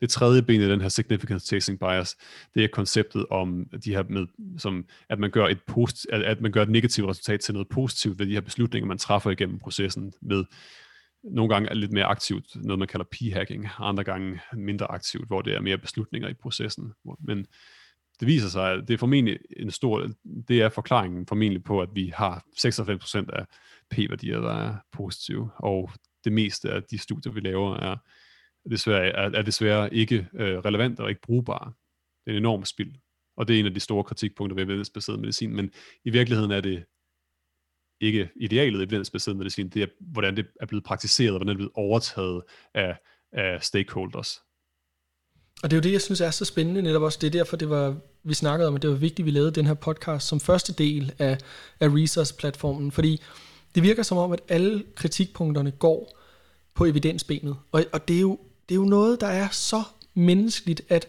det 0.00 0.10
tredje 0.10 0.42
ben 0.42 0.60
i 0.60 0.68
den 0.68 0.80
her 0.80 0.88
significance 0.88 1.46
chasing 1.46 1.78
bias, 1.78 2.16
det 2.54 2.64
er 2.64 2.68
konceptet 2.68 3.26
om 3.30 3.66
de 3.84 3.94
her 3.94 4.02
med, 4.08 4.26
som, 4.58 4.84
at 5.08 5.18
man 5.18 5.30
gør 5.30 5.46
et 5.46 5.62
post, 5.66 6.06
at, 6.12 6.22
at 6.22 6.40
man 6.40 6.52
gør 6.52 6.62
et 6.62 6.70
negativt 6.70 7.08
resultat 7.08 7.40
til 7.40 7.54
noget 7.54 7.68
positivt 7.68 8.18
ved 8.18 8.26
de 8.26 8.32
her 8.32 8.40
beslutninger, 8.40 8.86
man 8.88 8.98
træffer 8.98 9.30
igennem 9.30 9.58
processen 9.58 10.12
med 10.22 10.44
nogle 11.24 11.54
gange 11.54 11.68
er 11.68 11.74
lidt 11.74 11.92
mere 11.92 12.04
aktivt, 12.04 12.46
noget 12.54 12.78
man 12.78 12.88
kalder 12.88 13.06
p-hacking, 13.14 13.68
andre 13.78 14.04
gange 14.04 14.40
mindre 14.52 14.90
aktivt, 14.90 15.26
hvor 15.26 15.42
det 15.42 15.54
er 15.54 15.60
mere 15.60 15.78
beslutninger 15.78 16.28
i 16.28 16.34
processen. 16.34 16.92
Men 17.20 17.46
det 18.20 18.28
viser 18.28 18.48
sig, 18.48 18.72
at 18.72 18.88
det 18.88 18.94
er 18.94 18.98
formentlig 18.98 19.38
en 19.56 19.70
stor, 19.70 20.08
det 20.48 20.62
er 20.62 20.68
forklaringen 20.68 21.26
formentlig 21.26 21.64
på, 21.64 21.80
at 21.80 21.88
vi 21.94 22.12
har 22.16 22.44
96% 22.58 23.26
af 23.32 23.44
p-værdier, 23.90 24.40
der 24.40 24.52
er 24.52 24.76
positive, 24.92 25.50
og 25.56 25.90
det 26.24 26.32
meste 26.32 26.70
af 26.70 26.82
de 26.82 26.98
studier, 26.98 27.32
vi 27.32 27.40
laver, 27.40 27.76
er 27.76 27.96
desværre, 28.70 29.06
er, 29.06 29.30
er 29.30 29.42
desværre 29.42 29.94
ikke 29.94 30.28
øh, 30.34 30.58
relevant 30.58 31.00
og 31.00 31.08
ikke 31.08 31.20
brugbare. 31.20 31.72
Det 32.24 32.32
er 32.32 32.36
en 32.36 32.42
enorm 32.42 32.64
spild, 32.64 32.94
og 33.36 33.48
det 33.48 33.56
er 33.56 33.60
en 33.60 33.66
af 33.66 33.74
de 33.74 33.80
store 33.80 34.04
kritikpunkter 34.04 34.54
ved 34.54 34.64
evidensbaseret 34.64 35.20
medicin, 35.20 35.56
men 35.56 35.70
i 36.04 36.10
virkeligheden 36.10 36.50
er 36.50 36.60
det 36.60 36.84
ikke 38.00 38.30
idealet 38.36 38.82
evidensbaseret 38.82 39.36
medicin, 39.36 39.68
det 39.68 39.82
er, 39.82 39.86
hvordan 40.00 40.36
det 40.36 40.46
er 40.60 40.66
blevet 40.66 40.84
praktiseret, 40.84 41.30
og 41.30 41.38
hvordan 41.38 41.48
det 41.48 41.54
er 41.54 41.56
blevet 41.56 41.72
overtaget 41.74 42.42
af, 42.74 42.96
af 43.32 43.62
stakeholders. 43.62 44.40
Og 45.62 45.70
det 45.70 45.76
er 45.76 45.76
jo 45.76 45.82
det, 45.82 45.92
jeg 45.92 46.00
synes 46.00 46.20
er 46.20 46.30
så 46.30 46.44
spændende, 46.44 46.82
netop 46.82 47.02
også 47.02 47.18
det 47.20 47.26
er 47.26 47.30
derfor, 47.30 47.56
det 47.56 47.70
var, 47.70 47.96
vi 48.22 48.34
snakkede 48.34 48.68
om, 48.68 48.74
at 48.74 48.82
det 48.82 48.90
var 48.90 48.96
vigtigt, 48.96 49.20
at 49.20 49.26
vi 49.26 49.30
lavede 49.30 49.50
den 49.50 49.66
her 49.66 49.74
podcast 49.74 50.28
som 50.28 50.40
første 50.40 50.72
del 50.72 51.12
af, 51.18 51.38
af 51.80 51.88
Resource-platformen, 51.88 52.92
fordi 52.92 53.22
det 53.74 53.82
virker 53.82 54.02
som 54.02 54.18
om, 54.18 54.32
at 54.32 54.40
alle 54.48 54.84
kritikpunkterne 54.94 55.70
går 55.70 56.18
på 56.74 56.84
evidensbenet. 56.84 57.56
Og, 57.72 57.84
og 57.92 58.08
det, 58.08 58.16
er 58.16 58.20
jo, 58.20 58.38
det 58.70 58.76
er 58.76 58.80
jo 58.80 58.84
noget, 58.84 59.20
der 59.20 59.26
er 59.26 59.48
så 59.48 59.82
menneskeligt, 60.14 60.82
at 60.88 61.08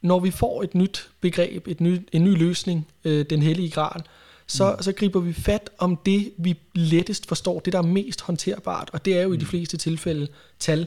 når 0.00 0.20
vi 0.20 0.30
får 0.30 0.62
et 0.62 0.74
nyt 0.74 1.10
begreb, 1.20 1.68
et 1.68 1.80
ny, 1.80 1.98
en 2.12 2.24
ny 2.24 2.38
løsning, 2.38 2.86
øh, 3.04 3.26
den 3.30 3.42
hellige 3.42 3.70
gral, 3.70 4.02
så, 4.46 4.72
mm. 4.72 4.82
så 4.82 4.92
griber 4.92 5.20
vi 5.20 5.32
fat 5.32 5.70
om 5.78 5.96
det, 5.96 6.32
vi 6.36 6.58
lettest 6.74 7.26
forstår, 7.26 7.60
det 7.60 7.72
der 7.72 7.78
er 7.78 7.82
mest 7.82 8.20
håndterbart, 8.20 8.90
og 8.92 9.04
det 9.04 9.18
er 9.18 9.22
jo 9.22 9.32
i 9.32 9.36
de 9.36 9.44
mm. 9.44 9.48
fleste 9.48 9.76
tilfælde 9.76 10.28
tal. 10.58 10.86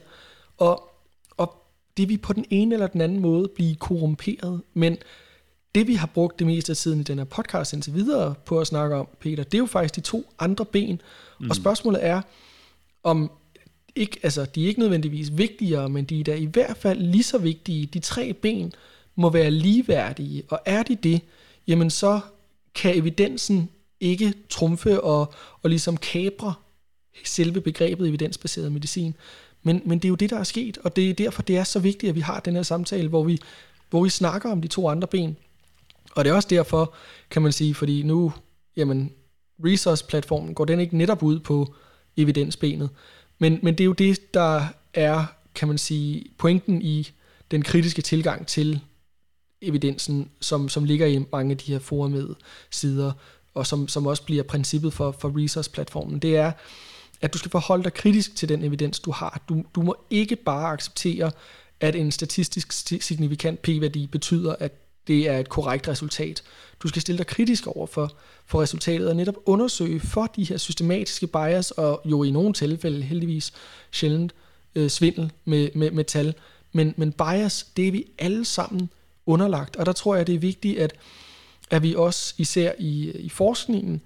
Og, 0.58 0.90
og 1.38 1.64
det 1.98 2.10
vi 2.10 2.18
på 2.18 2.34
den 2.34 2.46
ene 2.50 2.76
eller 2.76 2.88
den 2.88 3.02
anden 3.02 3.20
måde 3.20 3.48
blive 3.56 3.76
korrumperet, 3.76 4.62
men 4.74 4.98
det 5.76 5.88
vi 5.88 5.94
har 5.94 6.08
brugt 6.08 6.40
det 6.40 6.48
meste 6.48 6.72
af 6.72 6.78
tiden 6.78 7.00
i 7.00 7.04
den 7.04 7.18
her 7.18 7.26
podcast 7.26 7.74
indtil 7.74 7.94
videre 7.94 8.36
på 8.46 8.60
at 8.60 8.68
snakke 8.68 8.96
om, 8.96 9.08
Peter, 9.20 9.44
det 9.44 9.54
er 9.54 9.60
jo 9.60 9.66
faktisk 9.66 9.96
de 9.96 10.02
to 10.02 10.34
andre 10.40 10.66
ben. 10.66 11.02
Mm. 11.40 11.50
Og 11.50 11.56
spørgsmålet 11.56 12.06
er, 12.06 12.22
om 13.04 13.32
ikke, 13.96 14.20
altså, 14.24 14.46
de 14.46 14.64
er 14.64 14.68
ikke 14.68 14.80
nødvendigvis 14.80 15.38
vigtigere, 15.38 15.90
men 15.90 16.06
de 16.06 16.20
er 16.20 16.24
da 16.24 16.36
i 16.36 16.46
hvert 16.46 16.78
fald 16.78 17.00
lige 17.00 17.24
så 17.24 17.38
vigtige. 17.38 17.86
De 17.86 18.00
tre 18.00 18.34
ben 18.34 18.72
må 19.16 19.30
være 19.30 19.52
ligeværdige, 19.52 20.44
og 20.50 20.60
er 20.66 20.84
de 20.84 20.96
det, 20.96 21.22
jamen 21.68 21.90
så 21.90 22.20
kan 22.76 22.98
evidensen 22.98 23.70
ikke 24.00 24.34
trumfe 24.50 25.02
og, 25.02 25.34
og 25.62 25.70
ligesom 25.70 25.98
kabre 25.98 26.54
selve 27.24 27.62
begrebet 27.62 28.08
evidensbaseret 28.08 28.72
medicin. 28.72 29.16
Men, 29.64 29.82
men 29.86 30.00
det 30.00 30.06
er 30.06 30.10
jo 30.10 30.16
det, 30.16 30.30
der 30.30 30.40
er 30.40 30.44
sket, 30.44 30.78
og 30.78 30.96
det 30.96 31.10
er 31.10 31.14
derfor, 31.14 31.42
det 31.42 31.58
er 31.58 31.64
så 31.64 31.80
vigtigt, 31.80 32.10
at 32.10 32.16
vi 32.16 32.22
har 32.22 32.40
den 32.40 32.56
her 32.56 32.64
samtale, 32.64 33.08
hvor 33.08 33.24
vi, 33.24 33.40
hvor 33.90 34.04
vi 34.04 34.10
snakker 34.10 34.52
om 34.52 34.62
de 34.62 34.68
to 34.68 34.90
andre 34.90 35.08
ben. 35.08 35.38
Og 36.16 36.26
det 36.26 36.32
er 36.32 36.36
også 36.36 36.48
derfor, 36.50 36.94
kan 37.30 37.42
man 37.42 37.52
sige, 37.52 37.76
fordi 37.76 38.04
nu, 38.04 38.34
jamen, 38.78 39.12
Resource-platformen, 39.66 40.54
går 40.54 40.66
den 40.66 40.80
ikke 40.80 40.98
netop 40.98 41.24
ud 41.24 41.40
på 41.40 41.76
evidensbenet. 42.18 42.90
Men, 43.40 43.60
men 43.64 43.74
det 43.74 43.82
er 43.82 43.86
jo 43.86 43.94
det, 43.94 44.34
der 44.34 44.66
er, 44.94 45.26
kan 45.56 45.68
man 45.68 45.78
sige, 45.78 46.26
pointen 46.38 46.82
i 46.82 47.12
den 47.52 47.62
kritiske 47.62 48.02
tilgang 48.02 48.48
til 48.48 48.80
evidensen, 49.62 50.30
som, 50.42 50.70
som 50.70 50.84
ligger 50.84 51.08
i 51.08 51.26
mange 51.32 51.52
af 51.52 51.58
de 51.58 51.72
her 51.72 51.80
forumede 51.80 52.36
sider, 52.70 53.12
og 53.54 53.68
som, 53.68 53.88
som 53.88 54.08
også 54.08 54.24
bliver 54.24 54.44
princippet 54.44 54.94
for, 54.94 55.12
for 55.20 55.44
Resource-platformen, 55.44 56.20
det 56.20 56.38
er, 56.38 56.52
at 57.22 57.34
du 57.34 57.38
skal 57.38 57.52
forholde 57.52 57.84
dig 57.84 57.94
kritisk 57.94 58.36
til 58.36 58.50
den 58.50 58.64
evidens, 58.64 59.00
du 59.00 59.12
har. 59.12 59.42
Du, 59.50 59.64
du 59.76 59.82
må 59.82 59.96
ikke 60.10 60.36
bare 60.36 60.74
acceptere, 60.74 61.32
at 61.80 61.96
en 61.96 62.12
statistisk 62.12 62.72
signifikant 63.02 63.62
p-værdi 63.62 64.08
betyder, 64.08 64.56
at 64.60 64.89
det 65.10 65.30
er 65.30 65.38
et 65.38 65.50
korrekt 65.50 65.88
resultat. 65.88 66.44
Du 66.84 66.88
skal 66.88 67.02
stille 67.02 67.18
dig 67.18 67.28
kritisk 67.28 67.68
over 67.68 67.88
for, 67.88 68.14
for 68.46 68.62
resultatet 68.62 69.10
og 69.10 69.16
netop 69.16 69.36
undersøge 69.46 70.00
for 70.00 70.26
de 70.36 70.44
her 70.44 70.58
systematiske 70.58 71.28
bias, 71.28 71.72
og 71.72 72.02
jo 72.06 72.24
i 72.24 72.32
nogle 72.32 72.54
tilfælde 72.54 73.02
heldigvis 73.02 73.54
sjældent 73.92 74.34
øh, 74.76 74.90
svindel 74.90 75.32
med, 75.46 75.70
med, 75.76 75.92
med 75.92 76.04
tal. 76.04 76.34
Men, 76.72 76.94
men 76.98 77.12
bias, 77.12 77.64
det 77.78 77.88
er 77.88 77.92
vi 77.92 78.06
alle 78.20 78.46
sammen 78.46 78.90
underlagt. 79.26 79.76
Og 79.76 79.86
der 79.86 79.92
tror 79.92 80.16
jeg, 80.16 80.28
det 80.28 80.36
er 80.36 80.40
vigtigt, 80.40 80.80
at, 80.80 80.94
at 81.70 81.84
vi 81.84 81.96
også 81.96 82.34
især 82.38 82.72
i, 82.80 83.12
i 83.12 83.30
forskningen 83.30 84.02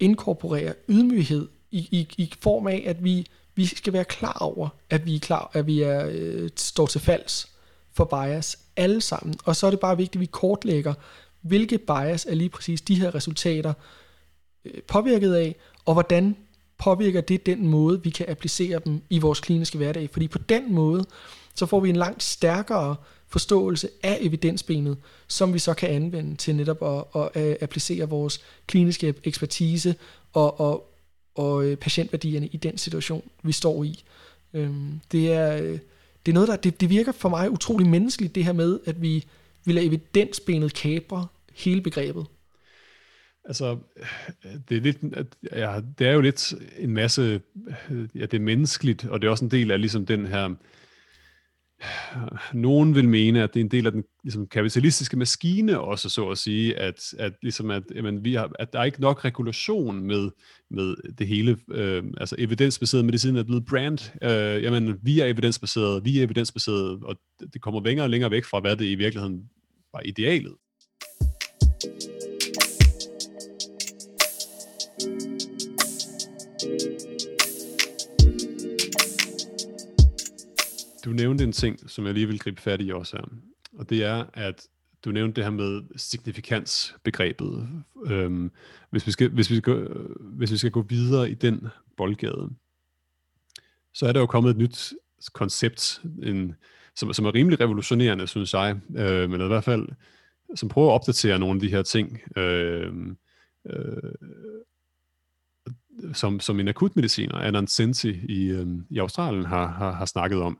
inkorporerer 0.00 0.72
ydmyghed 0.88 1.48
i, 1.70 1.78
i, 1.78 2.08
i 2.16 2.32
form 2.40 2.66
af, 2.66 2.82
at 2.86 3.04
vi, 3.04 3.26
vi 3.54 3.66
skal 3.66 3.92
være 3.92 4.04
klar 4.04 4.38
over, 4.40 4.68
at 4.90 5.06
vi 5.06 5.14
er 5.14 5.20
klar, 5.20 5.50
at 5.52 5.66
vi 5.66 5.82
er, 5.82 6.06
øh, 6.10 6.50
står 6.56 6.86
til 6.86 7.00
falds 7.00 7.57
for 7.98 8.04
bias 8.04 8.58
alle 8.76 9.00
sammen. 9.00 9.34
Og 9.44 9.56
så 9.56 9.66
er 9.66 9.70
det 9.70 9.80
bare 9.80 9.96
vigtigt, 9.96 10.16
at 10.16 10.20
vi 10.20 10.26
kortlægger, 10.26 10.94
hvilke 11.40 11.78
bias 11.78 12.26
er 12.26 12.34
lige 12.34 12.48
præcis 12.48 12.80
de 12.80 12.94
her 12.94 13.14
resultater 13.14 13.72
øh, 14.64 14.82
påvirket 14.82 15.34
af, 15.34 15.56
og 15.84 15.92
hvordan 15.92 16.36
påvirker 16.78 17.20
det 17.20 17.46
den 17.46 17.66
måde, 17.66 18.02
vi 18.02 18.10
kan 18.10 18.26
applicere 18.28 18.80
dem 18.84 19.02
i 19.10 19.18
vores 19.18 19.40
kliniske 19.40 19.78
hverdag. 19.78 20.10
Fordi 20.12 20.28
på 20.28 20.38
den 20.38 20.74
måde, 20.74 21.04
så 21.54 21.66
får 21.66 21.80
vi 21.80 21.88
en 21.88 21.96
langt 21.96 22.22
stærkere 22.22 22.96
forståelse 23.28 23.88
af 24.02 24.18
evidensbenet, 24.20 24.96
som 25.28 25.54
vi 25.54 25.58
så 25.58 25.74
kan 25.74 25.88
anvende 25.88 26.36
til 26.36 26.56
netop 26.56 26.82
at, 26.82 27.22
at, 27.22 27.42
at 27.42 27.62
applicere 27.62 28.08
vores 28.08 28.40
kliniske 28.66 29.14
ekspertise 29.24 29.94
og, 30.32 30.60
og, 30.60 30.94
og 31.34 31.64
øh, 31.64 31.76
patientværdierne 31.76 32.46
i 32.46 32.56
den 32.56 32.78
situation, 32.78 33.22
vi 33.42 33.52
står 33.52 33.84
i. 33.84 34.04
Øhm, 34.54 35.00
det 35.12 35.32
er, 35.32 35.62
øh, 35.62 35.78
det 36.28 36.32
er 36.32 36.34
noget, 36.34 36.48
der 36.48 36.56
det, 36.56 36.80
det 36.80 36.90
virker 36.90 37.12
for 37.12 37.28
mig 37.28 37.50
utrolig 37.50 37.88
menneskeligt, 37.88 38.34
det 38.34 38.44
her 38.44 38.52
med, 38.52 38.80
at 38.86 39.02
vi, 39.02 39.24
vi 39.64 39.72
lader 39.72 39.86
evidensbenet 39.86 40.74
kabre 40.74 41.26
hele 41.54 41.80
begrebet. 41.80 42.26
Altså, 43.44 43.78
det 44.68 44.76
er, 44.76 44.80
lidt, 44.80 44.98
ja, 45.52 45.80
det 45.98 46.06
er 46.06 46.12
jo 46.12 46.20
lidt 46.20 46.54
en 46.78 46.94
masse, 46.94 47.40
ja, 47.90 48.20
det 48.20 48.34
er 48.34 48.40
menneskeligt, 48.40 49.04
og 49.04 49.20
det 49.20 49.26
er 49.26 49.30
også 49.30 49.44
en 49.44 49.50
del 49.50 49.70
af 49.70 49.80
ligesom 49.80 50.06
den 50.06 50.26
her, 50.26 50.54
nogen 52.52 52.94
vil 52.94 53.08
mene, 53.08 53.42
at 53.42 53.54
det 53.54 53.60
er 53.60 53.64
en 53.64 53.70
del 53.70 53.86
af 53.86 53.92
den 53.92 54.04
ligesom, 54.22 54.46
kapitalistiske 54.46 55.16
maskine 55.16 55.80
også, 55.80 56.08
så 56.08 56.28
at 56.28 56.38
sige, 56.38 56.78
at, 56.78 57.14
at, 57.18 57.32
ligesom 57.42 57.70
at, 57.70 57.82
jamen, 57.94 58.24
vi 58.24 58.34
har, 58.34 58.50
at 58.58 58.72
der 58.72 58.80
er 58.80 58.84
ikke 58.84 59.00
nok 59.00 59.24
regulation 59.24 60.06
med, 60.06 60.30
med 60.70 60.96
det 61.18 61.26
hele. 61.26 61.56
Øh, 61.70 62.02
altså 62.16 62.36
evidensbaseret 62.38 63.04
medicin 63.04 63.36
er 63.36 63.42
blevet 63.42 63.64
brand. 63.64 63.98
Øh, 64.22 64.62
jamen, 64.62 64.98
vi 65.02 65.20
er 65.20 65.26
evidensbaseret, 65.26 66.04
vi 66.04 66.18
er 66.18 66.24
evidensbaseret, 66.24 67.00
og 67.02 67.16
det 67.52 67.62
kommer 67.62 67.80
længere 67.84 68.04
og 68.06 68.10
længere 68.10 68.30
væk 68.30 68.44
fra, 68.44 68.60
hvad 68.60 68.76
det 68.76 68.84
i 68.84 68.94
virkeligheden 68.94 69.42
var 69.92 70.00
idealet. 70.04 70.54
Du 81.08 81.12
nævnte 81.12 81.44
en 81.44 81.52
ting, 81.52 81.90
som 81.90 82.06
jeg 82.06 82.14
lige 82.14 82.26
vil 82.26 82.38
gribe 82.38 82.60
fat 82.60 82.80
i 82.80 82.90
også 82.90 83.16
her, 83.16 83.24
og 83.78 83.90
det 83.90 84.04
er, 84.04 84.24
at 84.34 84.66
du 85.04 85.10
nævnte 85.10 85.36
det 85.36 85.44
her 85.44 85.50
med 85.50 85.82
signifikansbegrebet. 85.96 87.68
Øhm, 88.06 88.50
hvis, 88.90 89.06
vi 89.06 89.12
skal, 89.12 89.30
hvis, 89.30 89.50
vi 89.50 89.56
skal, 89.56 89.72
øh, 89.72 90.10
hvis 90.20 90.52
vi 90.52 90.56
skal 90.56 90.70
gå 90.70 90.82
videre 90.82 91.30
i 91.30 91.34
den 91.34 91.66
boldgade, 91.96 92.50
så 93.94 94.06
er 94.06 94.12
der 94.12 94.20
jo 94.20 94.26
kommet 94.26 94.50
et 94.50 94.56
nyt 94.56 94.92
koncept, 95.32 96.02
en, 96.22 96.54
som, 96.94 97.12
som 97.12 97.24
er 97.24 97.34
rimelig 97.34 97.60
revolutionerende, 97.60 98.26
synes 98.26 98.54
jeg, 98.54 98.76
øh, 98.96 99.30
men 99.30 99.40
i 99.40 99.46
hvert 99.46 99.64
fald, 99.64 99.88
som 100.54 100.68
prøver 100.68 100.88
at 100.88 100.94
opdatere 100.94 101.38
nogle 101.38 101.54
af 101.54 101.60
de 101.60 101.70
her 101.70 101.82
ting, 101.82 102.20
øh, 102.36 102.92
øh, 103.66 104.12
som, 106.12 106.40
som 106.40 106.60
en 106.60 106.68
akutmediciner, 106.68 107.34
Anand 107.34 107.68
Sensi 107.68 108.10
i, 108.28 108.48
øh, 108.48 108.66
i 108.90 108.98
Australien 108.98 109.44
har, 109.44 109.66
har, 109.66 109.92
har 109.92 110.06
snakket 110.06 110.42
om 110.42 110.58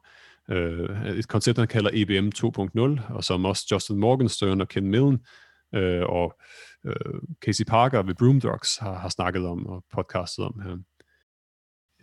øh, 0.51 1.07
et 1.07 1.29
koncept, 1.29 1.59
han 1.59 1.69
kalder 1.69 1.91
EBM 1.93 2.29
2.0, 2.37 3.15
og 3.15 3.25
som 3.25 3.45
også 3.45 3.67
Justin 3.73 3.99
Morgenstern 3.99 4.61
og 4.61 4.69
Ken 4.69 4.87
Millen 4.87 5.27
øh, 5.75 6.03
og 6.03 6.39
øh, 6.87 7.21
Casey 7.45 7.65
Parker 7.65 8.03
ved 8.03 8.15
Broomdogs 8.15 8.77
har, 8.77 8.99
har 8.99 9.09
snakket 9.09 9.47
om 9.47 9.67
og 9.67 9.85
podcastet 9.93 10.45
om 10.45 10.61
her. 10.61 10.77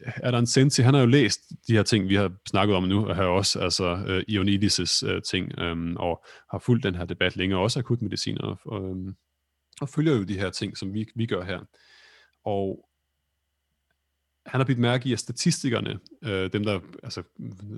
Er 0.02 0.32
der 0.32 0.38
en 0.38 0.48
sensi, 0.48 0.82
han 0.82 0.94
har 0.94 1.02
jo 1.02 1.08
læst 1.08 1.40
de 1.68 1.74
her 1.74 1.84
ting, 1.84 2.10
vi 2.10 2.16
har 2.16 2.32
snakket 2.48 2.76
om 2.76 2.84
nu, 2.84 3.08
og 3.08 3.16
har 3.16 3.24
også 3.24 3.60
altså 3.60 4.04
øh, 4.08 4.24
Ioannidis' 4.30 5.08
øh, 5.08 5.22
ting, 5.22 5.60
øh, 5.60 5.94
og 5.96 6.26
har 6.52 6.60
fulgt 6.60 6.84
den 6.84 6.96
her 6.96 7.06
debat 7.06 7.36
længere, 7.36 7.60
også 7.60 7.80
akutmedicin, 7.80 8.42
og, 8.42 8.84
øh, 8.84 9.14
og 9.82 9.90
følger 9.90 10.16
jo 10.16 10.24
de 10.24 10.40
her 10.40 10.50
ting, 10.50 10.78
som 10.78 10.94
vi, 10.94 11.06
vi 11.16 11.26
gør 11.26 11.44
her. 11.44 11.60
Og 12.46 12.90
han 14.46 14.60
har 14.60 14.66
bidt 14.66 14.80
mærke 14.80 15.10
i, 15.10 15.14
at 15.14 15.20
statistikerne, 15.20 16.00
øh, 16.24 16.54
dem 16.54 16.64
der 16.64 16.80
altså, 17.04 17.24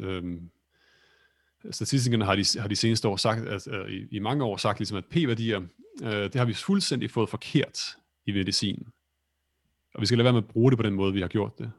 øh, 0.03 0.23
statistikerne 1.71 2.25
har 2.25 2.35
de, 2.35 2.43
har 2.59 2.67
de 2.67 2.75
seneste 2.75 3.07
år 3.07 3.17
sagt, 3.17 3.47
at, 3.47 3.67
uh, 3.67 3.91
i, 3.91 4.07
i 4.11 4.19
mange 4.19 4.43
år 4.43 4.57
sagt, 4.57 4.79
ligesom, 4.79 4.97
at 4.97 5.05
p-værdier, 5.05 5.61
øh, 6.03 6.11
det 6.11 6.35
har 6.35 6.45
vi 6.45 6.53
fuldstændig 6.53 7.11
fået 7.11 7.29
forkert 7.29 7.79
i 8.25 8.31
medicin. 8.31 8.87
Og 9.95 10.01
vi 10.01 10.05
skal 10.05 10.17
lade 10.17 10.23
være 10.23 10.33
med 10.33 10.41
at 10.41 10.47
bruge 10.47 10.71
det 10.71 10.77
på 10.77 10.83
den 10.83 10.93
måde, 10.93 11.13
vi 11.13 11.21
har 11.21 11.27
gjort 11.27 11.57
det. 11.57 11.71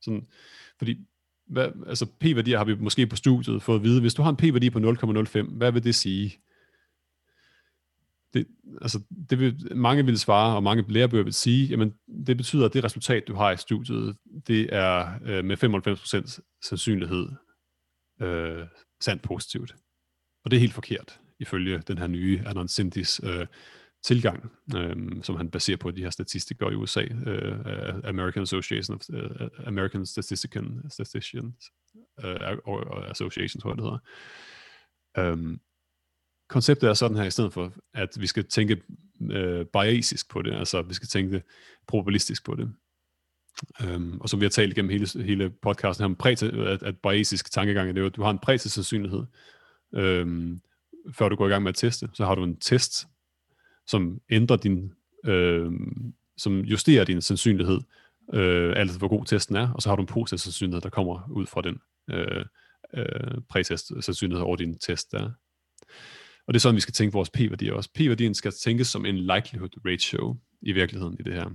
Sådan, 0.00 0.26
fordi 0.78 0.98
hvad, 1.46 1.68
altså 1.86 2.06
p-værdier 2.20 2.58
har 2.58 2.64
vi 2.64 2.74
måske 2.74 3.06
på 3.06 3.16
studiet 3.16 3.62
fået 3.62 3.76
at 3.76 3.82
vide, 3.82 4.00
hvis 4.00 4.14
du 4.14 4.22
har 4.22 4.30
en 4.30 4.36
p-værdi 4.36 4.70
på 4.70 4.78
0,05, 4.78 5.42
hvad 5.42 5.72
vil 5.72 5.84
det 5.84 5.94
sige? 5.94 6.38
Det, 8.34 8.46
altså, 8.82 9.00
det 9.30 9.38
vil, 9.38 9.76
mange 9.76 10.04
vil 10.04 10.18
svare, 10.18 10.56
og 10.56 10.62
mange 10.62 10.84
lærebøger 10.88 11.24
vil 11.24 11.32
sige, 11.32 11.66
jamen 11.66 11.94
det 12.26 12.36
betyder, 12.36 12.66
at 12.66 12.72
det 12.72 12.84
resultat, 12.84 13.28
du 13.28 13.34
har 13.34 13.50
i 13.50 13.56
studiet, 13.56 14.16
det 14.46 14.74
er 14.74 15.20
øh, 15.24 15.44
med 15.44 15.64
95% 16.26 16.40
sandsynlighed 16.62 17.28
øh, 18.22 18.66
sandt 19.02 19.22
positivt. 19.22 19.76
Og 20.44 20.50
det 20.50 20.56
er 20.56 20.60
helt 20.60 20.74
forkert, 20.74 21.20
ifølge 21.38 21.78
den 21.78 21.98
her 21.98 22.06
nye 22.06 22.42
Anon 22.46 22.68
Sintis 22.68 23.20
øh, 23.24 23.46
tilgang, 24.02 24.52
øh, 24.76 24.96
som 25.22 25.36
han 25.36 25.50
baserer 25.50 25.76
på 25.76 25.90
de 25.90 26.02
her 26.02 26.10
statistikker 26.10 26.70
i 26.70 26.74
USA, 26.74 27.02
øh, 27.02 27.94
American 28.04 28.42
Association 28.42 28.94
of 28.94 29.00
uh, 29.08 29.66
American 29.66 30.06
Statistician, 30.06 30.82
Statisticians 30.90 31.70
uh, 32.24 33.10
Association, 33.10 33.60
tror 33.60 33.70
jeg 33.70 33.76
det 33.76 33.84
hedder. 33.84 35.32
Um, 35.32 35.60
konceptet 36.48 36.88
er 36.88 36.94
sådan 36.94 37.16
her, 37.16 37.24
i 37.24 37.30
stedet 37.30 37.52
for, 37.52 37.72
at 37.94 38.08
vi 38.18 38.26
skal 38.26 38.48
tænke 38.48 38.82
øh, 39.30 39.66
biasisk 39.66 40.30
på 40.30 40.42
det, 40.42 40.54
altså 40.54 40.82
vi 40.82 40.94
skal 40.94 41.08
tænke 41.08 41.42
probabilistisk 41.86 42.44
på 42.44 42.54
det. 42.54 42.72
Øhm, 43.84 44.20
og 44.20 44.28
som 44.28 44.40
vi 44.40 44.44
har 44.44 44.50
talt 44.50 44.72
igennem 44.72 44.90
hele, 44.90 45.24
hele 45.24 45.50
podcasten 45.50 46.02
her 46.02 46.06
om, 46.06 46.16
præ- 46.22 46.44
øh, 46.44 46.72
at, 46.72 46.82
at 46.82 46.98
bayesisk 46.98 47.52
tankegang 47.52 47.88
er 47.88 47.92
det 47.92 48.00
jo, 48.00 48.06
at 48.06 48.16
du 48.16 48.22
har 48.22 48.30
en 48.30 48.38
præcis 48.38 48.72
sandsynlighed, 48.72 49.22
øhm, 49.94 50.60
før 51.12 51.28
du 51.28 51.36
går 51.36 51.46
i 51.46 51.50
gang 51.50 51.62
med 51.62 51.68
at 51.68 51.76
teste. 51.76 52.08
Så 52.12 52.24
har 52.24 52.34
du 52.34 52.44
en 52.44 52.56
test, 52.56 53.06
som 53.86 54.20
ændrer 54.30 54.56
din, 54.56 54.92
øhm, 55.26 56.14
som 56.36 56.60
justerer 56.60 57.04
din 57.04 57.20
sandsynlighed, 57.20 57.80
øh, 58.34 58.72
altså 58.76 58.98
hvor 58.98 59.08
god 59.08 59.24
testen 59.24 59.56
er, 59.56 59.72
og 59.72 59.82
så 59.82 59.88
har 59.88 59.96
du 59.96 60.02
en 60.02 60.06
positiv 60.06 60.38
sandsynlighed, 60.38 60.80
der 60.80 60.90
kommer 60.90 61.30
ud 61.30 61.46
fra 61.46 61.62
den 61.62 61.78
øh, 62.10 62.44
øh, 62.94 63.40
prætest 63.48 63.92
sandsynlighed 64.04 64.44
over 64.44 64.56
din 64.56 64.78
test 64.78 65.12
der. 65.12 65.30
Og 66.46 66.54
det 66.54 66.58
er 66.58 66.60
sådan, 66.60 66.76
vi 66.76 66.80
skal 66.80 66.94
tænke 66.94 67.12
vores 67.12 67.30
p-værdier 67.30 67.72
også. 67.72 67.90
P-værdien 67.94 68.34
skal 68.34 68.52
tænkes 68.52 68.86
som 68.86 69.06
en 69.06 69.16
likelihood 69.16 69.86
ratio 69.86 70.36
i 70.62 70.72
virkeligheden 70.72 71.16
i 71.20 71.22
det 71.22 71.34
her. 71.34 71.50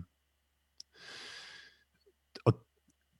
Og 2.45 2.65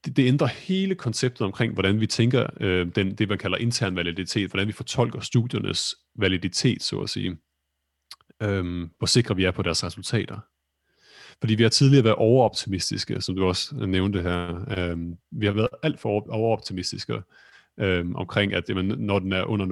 det, 0.08 0.18
det 0.18 0.28
ændrer 0.28 0.47
hele 0.47 0.95
konceptet 0.95 1.41
omkring, 1.41 1.74
hvordan 1.74 1.99
vi 1.99 2.08
tænker 2.08 2.47
øh, 2.60 2.88
den, 2.95 3.16
det, 3.16 3.30
man 3.30 3.38
kalder 3.38 3.58
intern 3.58 3.95
validitet, 3.95 4.49
hvordan 4.49 4.68
vi 4.68 4.74
fortolker 4.74 5.20
studiernes 5.20 5.95
validitet, 6.16 6.84
så 6.84 6.99
at 6.99 7.10
sige 7.10 7.38
øhm, 8.43 8.89
hvor 8.97 9.08
sikre 9.08 9.36
vi 9.36 9.43
er 9.43 9.51
på 9.51 9.62
deres 9.62 9.84
resultater. 9.84 10.39
Fordi 11.39 11.55
vi 11.55 11.64
har 11.64 11.70
tidligere 11.70 12.03
været 12.03 12.16
overoptimistiske, 12.16 13.22
som 13.22 13.36
du 13.36 13.45
også 13.45 13.76
nævnte 13.76 14.22
her. 14.22 14.66
Øhm, 14.78 15.18
vi 15.32 15.45
har 15.45 15.53
været 15.53 15.70
alt 15.84 15.99
for 15.99 16.30
overoptimistiske 16.30 17.22
øhm, 17.80 18.16
omkring, 18.16 18.53
at 18.53 18.70
jamen, 18.70 18.86
når 18.86 19.20
den 19.20 19.34
er 19.34 19.43
under 19.43 19.66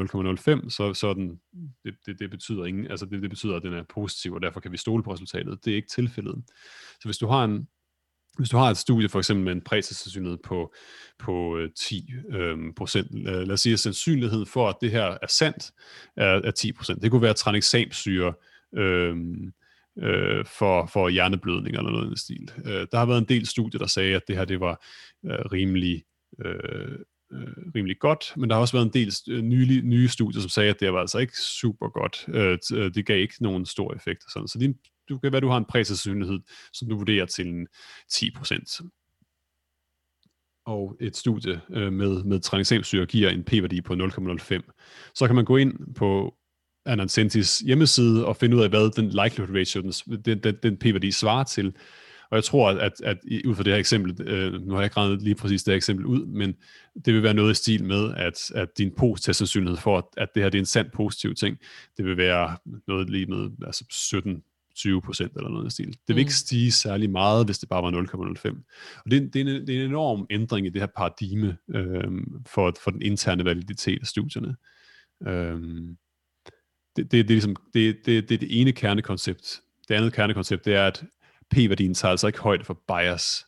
0,05, 0.64 0.70
så, 0.70 0.94
så 0.94 1.14
den, 1.14 1.40
det, 1.84 1.96
det, 2.06 2.20
det, 2.20 2.30
betyder 2.30 2.66
ingen, 2.66 2.88
altså 2.88 3.06
det, 3.06 3.22
det 3.22 3.30
betyder, 3.30 3.56
at 3.56 3.64
den 3.64 3.74
er 3.74 3.84
positiv, 3.84 4.34
og 4.34 4.42
derfor 4.42 4.60
kan 4.60 4.72
vi 4.72 4.78
stole 4.78 5.04
på 5.04 5.14
resultatet. 5.14 5.66
Det 5.66 5.72
er 5.72 5.76
ikke 5.76 5.90
tilfældet. 5.90 6.44
Så 7.02 7.08
hvis 7.08 7.18
du 7.18 7.28
har 7.28 7.44
en, 7.44 7.68
hvis 8.38 8.50
du 8.50 8.58
har 8.58 8.70
et 8.70 8.78
studie 8.78 9.10
for 9.10 9.20
eksempel 9.20 9.46
med 9.46 9.52
en 9.54 9.62
præcisionlighed 9.62 10.38
på, 10.44 10.74
på 11.20 11.58
10 11.76 12.10
øh, 12.30 12.50
øhm, 12.50 12.74
procent, 12.74 13.08
øh, 13.16 13.26
lad 13.26 13.52
os 13.52 13.62
sige, 13.62 13.74
at 13.74 13.80
sandsynligheden 13.80 14.46
for, 14.46 14.70
at 14.70 14.76
det 14.82 14.92
her 14.92 15.18
er 15.22 15.28
sandt, 15.30 15.72
er, 16.18 16.42
er 16.44 16.52
10 16.52 16.72
procent. 16.72 17.02
Det 17.02 17.12
kunne 17.12 17.22
være 17.22 17.34
tranexamsyre 17.34 18.34
øh, 18.78 19.16
øh, 20.00 20.46
for, 20.46 20.86
for 20.86 21.10
hjerneblødning 21.10 21.78
eller 21.78 21.92
noget 21.92 22.06
i 22.06 22.08
den 22.08 22.18
stil. 22.18 22.52
Øh, 22.66 22.88
der 22.92 22.98
har 22.98 23.06
været 23.06 23.22
en 23.22 23.30
del 23.30 23.48
studier, 23.48 23.80
der 23.80 23.88
sagde, 23.88 24.16
at 24.16 24.22
det 24.28 24.38
her 24.38 24.46
det 24.46 24.60
var 24.60 24.86
øh, 25.26 25.40
rimelig, 25.52 26.04
øh, 26.46 27.00
øh, 27.34 27.48
rimelig 27.76 28.00
godt, 28.00 28.34
men 28.38 28.50
der 28.50 28.56
har 28.56 28.62
også 28.62 28.78
været 28.78 28.86
en 28.86 28.94
del 28.94 29.14
øh, 29.30 29.42
nye, 29.42 29.82
nye 29.84 30.08
studier, 30.08 30.42
som 30.42 30.50
sagde, 30.50 30.70
at 30.70 30.80
det 30.80 30.94
var 30.94 31.00
altså 31.00 31.18
ikke 31.18 31.38
super 31.38 31.90
godt. 31.90 32.26
Øh, 32.28 32.58
øh, 32.74 32.94
det 32.94 33.06
gav 33.06 33.20
ikke 33.20 33.44
nogen 33.44 33.66
stor 33.66 33.94
effekt. 33.94 34.24
Og 34.26 34.32
sådan. 34.32 34.48
Så 34.48 34.60
din, 34.60 34.76
du 35.10 35.18
kan 35.20 35.32
være, 35.32 35.42
du 35.42 35.50
har 35.50 35.58
en 35.58 35.66
præsandsynlighed, 35.66 36.40
som 36.74 36.90
du 36.90 36.98
vurderer 36.98 37.26
til 37.26 37.48
en 37.48 37.68
10% 38.14 38.90
og 40.66 40.98
et 41.00 41.16
studie 41.16 41.62
øh, 41.70 41.94
med, 41.94 42.24
med 42.24 42.40
tranexamsyre 42.40 43.06
giver 43.06 43.30
en 43.30 43.44
p-værdi 43.44 43.82
på 43.82 43.94
0,05, 43.94 45.12
så 45.16 45.28
kan 45.28 45.36
man 45.36 45.46
gå 45.46 45.58
ind 45.58 45.96
på 45.96 46.36
Anancentis 46.86 47.60
hjemmeside 47.60 48.26
og 48.26 48.38
finde 48.38 48.58
ud 48.58 48.62
af, 48.62 48.70
hvad 48.70 48.92
den 48.92 49.10
likelihood 49.10 49.60
ratio, 49.60 49.82
den, 49.82 50.22
den, 50.26 50.40
den, 50.44 50.56
den 50.64 50.78
p-værdi 50.78 51.12
svarer 51.12 51.44
til. 51.44 51.76
Og 52.32 52.36
jeg 52.36 52.44
tror, 52.44 52.70
at, 52.70 52.78
at, 52.78 52.94
at 53.04 53.18
ud 53.46 53.56
fra 53.56 53.64
det 53.64 53.74
her 53.74 53.80
eksempel, 53.80 54.28
øh, 54.28 54.54
nu 54.62 54.74
har 54.74 54.82
jeg 54.82 54.86
ikke 54.86 54.98
regnet 54.98 55.22
lige 55.22 55.36
præcis 55.36 55.64
det 55.64 55.72
her 55.72 55.76
eksempel 55.76 56.06
ud, 56.06 56.26
men 56.26 56.56
det 57.06 57.14
vil 57.14 57.24
være 57.24 57.34
noget 57.34 57.52
i 57.52 57.56
stil 57.56 57.84
med, 57.84 58.14
at, 58.18 58.52
at 58.56 58.78
din 58.78 58.92
positiv 58.98 59.34
sandsynlighed 59.34 59.78
for, 59.78 59.98
at, 59.98 60.04
at 60.18 60.30
det 60.36 60.44
her 60.44 60.50
det 60.50 60.58
er 60.58 60.62
en 60.62 60.66
sand 60.66 60.92
positiv 60.94 61.36
ting, 61.36 61.58
det 61.98 62.06
vil 62.06 62.18
være 62.18 62.58
noget 62.88 63.10
lige 63.10 63.26
med 63.26 63.50
altså 63.66 63.86
17 63.92 64.44
20 64.76 65.02
procent 65.02 65.32
eller 65.36 65.50
noget 65.50 65.68
i 65.68 65.70
stil. 65.70 65.88
Det 65.88 66.00
vil 66.08 66.16
mm. 66.16 66.20
ikke 66.20 66.34
stige 66.34 66.72
særlig 66.72 67.10
meget, 67.10 67.46
hvis 67.46 67.60
det 67.60 67.70
bare 67.70 67.84
var 67.84 67.92
0,05. 67.92 68.50
Og 69.06 69.12
det, 69.12 69.18
er, 69.18 69.30
det, 69.34 69.36
er 69.36 69.56
en, 69.56 69.68
det 69.68 69.76
er 69.76 69.80
en 69.80 69.90
enorm 69.90 70.28
ændring 70.30 70.68
i 70.68 70.70
det 70.70 70.82
her 70.82 70.88
paradigme 70.98 71.58
øh, 71.76 72.12
for, 72.46 72.74
for 72.84 72.92
den 72.92 73.02
interne 73.02 73.46
validitet 73.46 74.00
af 74.02 74.08
studierne. 74.08 74.56
Øh, 75.28 75.62
det, 76.96 77.12
det, 77.12 77.12
det, 77.12 77.20
er 77.20 77.24
ligesom, 77.24 77.56
det, 77.74 77.96
det, 78.06 78.30
det 78.30 78.36
er 78.36 78.40
det 78.40 78.62
ene 78.62 78.72
kernekoncept. 78.72 79.62
Det 79.88 79.96
andet 79.96 80.14
kernekoncept, 80.14 80.66
det 80.66 80.76
er, 80.76 80.88
at 80.88 81.04
p-værdien 81.50 81.94
tager 81.94 82.12
altså 82.12 82.28
ikke 82.28 82.40
højde 82.40 82.64
for 82.64 82.82
bias. 82.88 83.46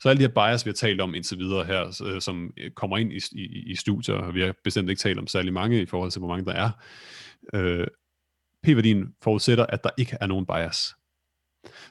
Så 0.00 0.08
alle 0.08 0.24
de 0.24 0.28
her 0.28 0.48
bias, 0.48 0.66
vi 0.66 0.70
har 0.70 0.74
talt 0.74 1.00
om 1.00 1.14
indtil 1.14 1.38
videre 1.38 1.64
her, 1.64 2.02
øh, 2.06 2.20
som 2.20 2.52
kommer 2.74 2.98
ind 2.98 3.12
i, 3.12 3.20
i, 3.32 3.70
i 3.70 3.76
studier, 3.76 4.14
og 4.14 4.34
vi 4.34 4.40
har 4.40 4.54
bestemt 4.64 4.90
ikke 4.90 5.00
talt 5.00 5.18
om 5.18 5.26
særlig 5.26 5.52
mange 5.52 5.82
i 5.82 5.86
forhold 5.86 6.10
til, 6.10 6.18
hvor 6.18 6.28
mange 6.28 6.44
der 6.44 6.52
er, 6.52 6.70
øh, 7.54 7.86
p-værdien 8.62 9.14
forudsætter, 9.22 9.66
at 9.66 9.84
der 9.84 9.90
ikke 9.98 10.16
er 10.20 10.26
nogen 10.26 10.46
bias. 10.46 10.94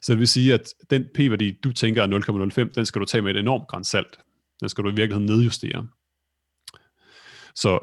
Så 0.01 0.11
det 0.11 0.19
vil 0.19 0.27
sige, 0.27 0.53
at 0.53 0.73
den 0.89 1.05
p-værdi, 1.13 1.51
du 1.51 1.71
tænker 1.71 2.03
er 2.03 2.07
0,05, 2.67 2.73
den 2.75 2.85
skal 2.85 3.01
du 3.01 3.05
tage 3.05 3.21
med 3.21 3.31
et 3.31 3.39
enormt 3.39 3.67
græns 3.67 3.87
salt. 3.87 4.19
Den 4.59 4.69
skal 4.69 4.83
du 4.83 4.89
i 4.89 4.95
virkeligheden 4.95 5.25
nedjustere. 5.25 5.87
Så, 7.55 7.79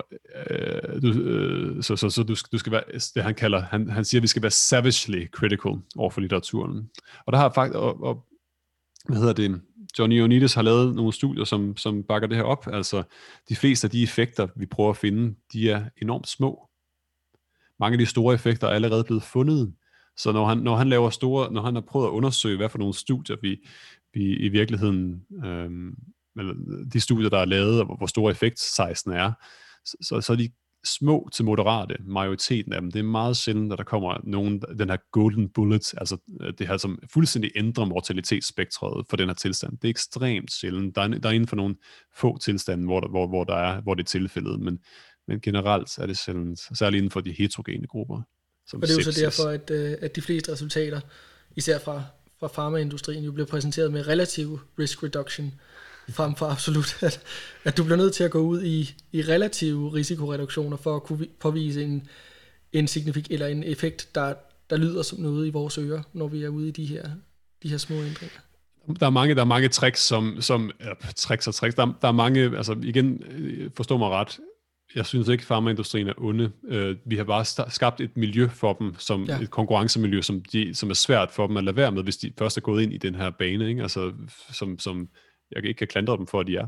øh, 0.50 1.02
du, 1.02 1.20
øh, 1.20 1.82
så, 1.82 1.96
så, 1.96 2.10
så 2.10 2.22
du, 2.22 2.36
du 2.52 2.58
skal 2.58 2.72
være, 2.72 2.82
det 3.14 3.22
han 3.22 3.34
kalder, 3.34 3.60
han, 3.60 3.90
han 3.90 4.04
siger, 4.04 4.18
at 4.18 4.22
vi 4.22 4.28
skal 4.28 4.42
være 4.42 4.50
savagely 4.50 5.26
critical 5.30 5.72
over 5.96 6.10
for 6.10 6.20
litteraturen. 6.20 6.90
Og 7.26 7.32
der 7.32 7.38
har 7.38 7.52
faktisk, 7.54 7.76
og, 7.76 8.02
og 8.02 8.26
hvad 9.08 9.18
hedder 9.18 9.32
det, 9.32 9.60
Johnny 9.98 10.16
Ioannidis 10.16 10.54
har 10.54 10.62
lavet 10.62 10.94
nogle 10.94 11.12
studier, 11.12 11.44
som, 11.44 11.76
som 11.76 12.02
bakker 12.02 12.28
det 12.28 12.36
her 12.36 12.44
op. 12.44 12.66
Altså, 12.72 13.02
de 13.48 13.56
fleste 13.56 13.86
af 13.86 13.90
de 13.90 14.02
effekter, 14.02 14.46
vi 14.56 14.66
prøver 14.66 14.90
at 14.90 14.96
finde, 14.96 15.34
de 15.52 15.70
er 15.70 15.84
enormt 16.02 16.28
små 16.28 16.68
mange 17.80 17.94
af 17.94 17.98
de 17.98 18.06
store 18.06 18.34
effekter 18.34 18.66
er 18.66 18.72
allerede 18.72 19.04
blevet 19.04 19.22
fundet. 19.22 19.74
Så 20.16 20.32
når 20.32 20.46
han, 20.46 20.58
når 20.58 20.76
han 20.76 20.88
laver 20.88 21.10
store, 21.10 21.52
når 21.52 21.62
han 21.62 21.74
har 21.74 21.82
prøvet 21.88 22.06
at 22.06 22.10
undersøge, 22.10 22.56
hvad 22.56 22.68
for 22.68 22.78
nogle 22.78 22.94
studier 22.94 23.36
vi, 23.42 23.56
vi 24.14 24.36
i 24.36 24.48
virkeligheden, 24.48 25.22
øhm, 25.44 25.94
eller 26.38 26.54
de 26.92 27.00
studier, 27.00 27.30
der 27.30 27.38
er 27.38 27.44
lavet, 27.44 27.80
og 27.80 27.96
hvor 27.96 28.06
store 28.06 28.30
effektsejsen 28.30 29.12
er, 29.12 29.32
så, 29.84 30.20
så 30.20 30.32
er 30.32 30.36
de 30.36 30.50
små 30.86 31.28
til 31.32 31.44
moderate, 31.44 31.96
majoriteten 32.04 32.72
af 32.72 32.80
dem. 32.80 32.90
Det 32.90 32.98
er 32.98 33.02
meget 33.02 33.36
sjældent, 33.36 33.72
at 33.72 33.78
der 33.78 33.84
kommer 33.84 34.20
nogen, 34.24 34.62
den 34.78 34.90
her 34.90 34.96
golden 35.12 35.48
bullet, 35.48 35.94
altså 35.98 36.16
øh, 36.40 36.52
det 36.58 36.68
her, 36.68 36.76
som 36.76 36.98
fuldstændig 37.12 37.50
ændrer 37.56 37.84
mortalitetsspektret 37.84 39.06
for 39.10 39.16
den 39.16 39.28
her 39.28 39.34
tilstand. 39.34 39.78
Det 39.78 39.84
er 39.84 39.90
ekstremt 39.90 40.52
sjældent. 40.52 40.96
Der 40.96 41.02
er, 41.02 41.08
der 41.08 41.28
er 41.28 41.32
inden 41.32 41.48
for 41.48 41.56
nogle 41.56 41.76
få 42.16 42.38
tilstande, 42.38 42.84
hvor, 42.84 43.00
der, 43.00 43.08
hvor, 43.08 43.26
hvor, 43.26 43.44
der 43.44 43.56
er, 43.56 43.80
hvor 43.80 43.94
det 43.94 44.02
er 44.02 44.06
tilfældet, 44.06 44.60
men 44.60 44.78
men 45.28 45.40
generelt 45.40 45.98
er 45.98 46.06
det 46.06 46.18
sjældent, 46.18 46.60
særligt 46.78 46.98
inden 46.98 47.10
for 47.10 47.20
de 47.20 47.32
heterogene 47.32 47.86
grupper. 47.86 48.22
Som 48.66 48.82
og 48.82 48.88
det 48.88 48.94
er 48.94 49.04
jo 49.04 49.12
så 49.12 49.20
derfor, 49.20 49.48
at, 49.48 49.70
øh, 49.70 49.96
at 50.00 50.16
de 50.16 50.22
fleste 50.22 50.52
resultater, 50.52 51.00
især 51.56 51.78
fra, 51.78 52.02
fra 52.40 52.46
farmaindustrien, 52.46 53.24
jo 53.24 53.32
bliver 53.32 53.46
præsenteret 53.46 53.92
med 53.92 54.08
relativ 54.08 54.60
risk 54.78 55.02
reduction, 55.02 55.54
frem 56.08 56.34
for 56.34 56.46
absolut, 56.46 57.02
at, 57.02 57.20
at 57.64 57.76
du 57.76 57.84
bliver 57.84 57.96
nødt 57.96 58.14
til 58.14 58.24
at 58.24 58.30
gå 58.30 58.40
ud 58.40 58.62
i, 58.62 58.94
i 59.12 59.22
relative 59.22 59.94
risikoreduktioner 59.94 60.76
for 60.76 60.96
at 60.96 61.02
kunne 61.02 61.26
påvise 61.40 61.82
en, 61.82 62.08
en 62.72 62.88
signifik 62.88 63.30
eller 63.30 63.46
en 63.46 63.64
effekt, 63.64 64.08
der, 64.14 64.34
der 64.70 64.76
lyder 64.76 65.02
som 65.02 65.18
noget 65.18 65.46
i 65.46 65.50
vores 65.50 65.78
ører, 65.78 66.02
når 66.12 66.28
vi 66.28 66.44
er 66.44 66.48
ude 66.48 66.68
i 66.68 66.70
de 66.70 66.86
her, 66.86 67.10
de 67.62 67.68
her 67.68 67.78
små 67.78 67.94
ændringer. 67.94 68.40
Der 69.00 69.06
er 69.06 69.10
mange, 69.10 69.34
der 69.34 69.40
er 69.40 69.44
mange 69.44 69.68
tricks, 69.68 70.00
som, 70.00 70.36
som 70.40 70.70
ja, 70.80 70.90
tricks 71.16 71.46
og 71.46 71.54
tricks. 71.54 71.74
Der, 71.74 71.94
der 72.02 72.08
er 72.08 72.12
mange, 72.12 72.56
altså 72.56 72.76
igen, 72.82 73.22
øh, 73.22 73.70
forstå 73.76 73.96
mig 73.96 74.08
ret, 74.08 74.38
jeg 74.94 75.06
synes 75.06 75.28
ikke, 75.28 75.42
at 75.42 75.46
farmaindustrien 75.46 76.08
er 76.08 76.12
onde. 76.18 76.50
Uh, 76.62 77.10
vi 77.10 77.16
har 77.16 77.24
bare 77.24 77.70
skabt 77.70 78.00
et 78.00 78.16
miljø 78.16 78.48
for 78.48 78.72
dem, 78.72 78.94
som 78.98 79.24
ja. 79.24 79.40
et 79.40 79.50
konkurrencemiljø, 79.50 80.22
som, 80.22 80.42
de, 80.52 80.74
som 80.74 80.90
er 80.90 80.94
svært 80.94 81.30
for 81.30 81.46
dem 81.46 81.56
at 81.56 81.64
lade 81.64 81.76
være 81.76 81.92
med, 81.92 82.02
hvis 82.02 82.16
de 82.16 82.32
først 82.38 82.56
er 82.56 82.60
gået 82.60 82.82
ind 82.82 82.92
i 82.92 82.98
den 82.98 83.14
her 83.14 83.30
bane, 83.30 83.68
ikke? 83.68 83.82
Altså, 83.82 84.12
som, 84.52 84.78
som 84.78 85.08
jeg 85.54 85.64
ikke 85.64 85.78
kan 85.78 85.88
klandre 85.88 86.16
dem 86.16 86.26
for, 86.26 86.40
at 86.40 86.46
de 86.46 86.56
er. 86.56 86.66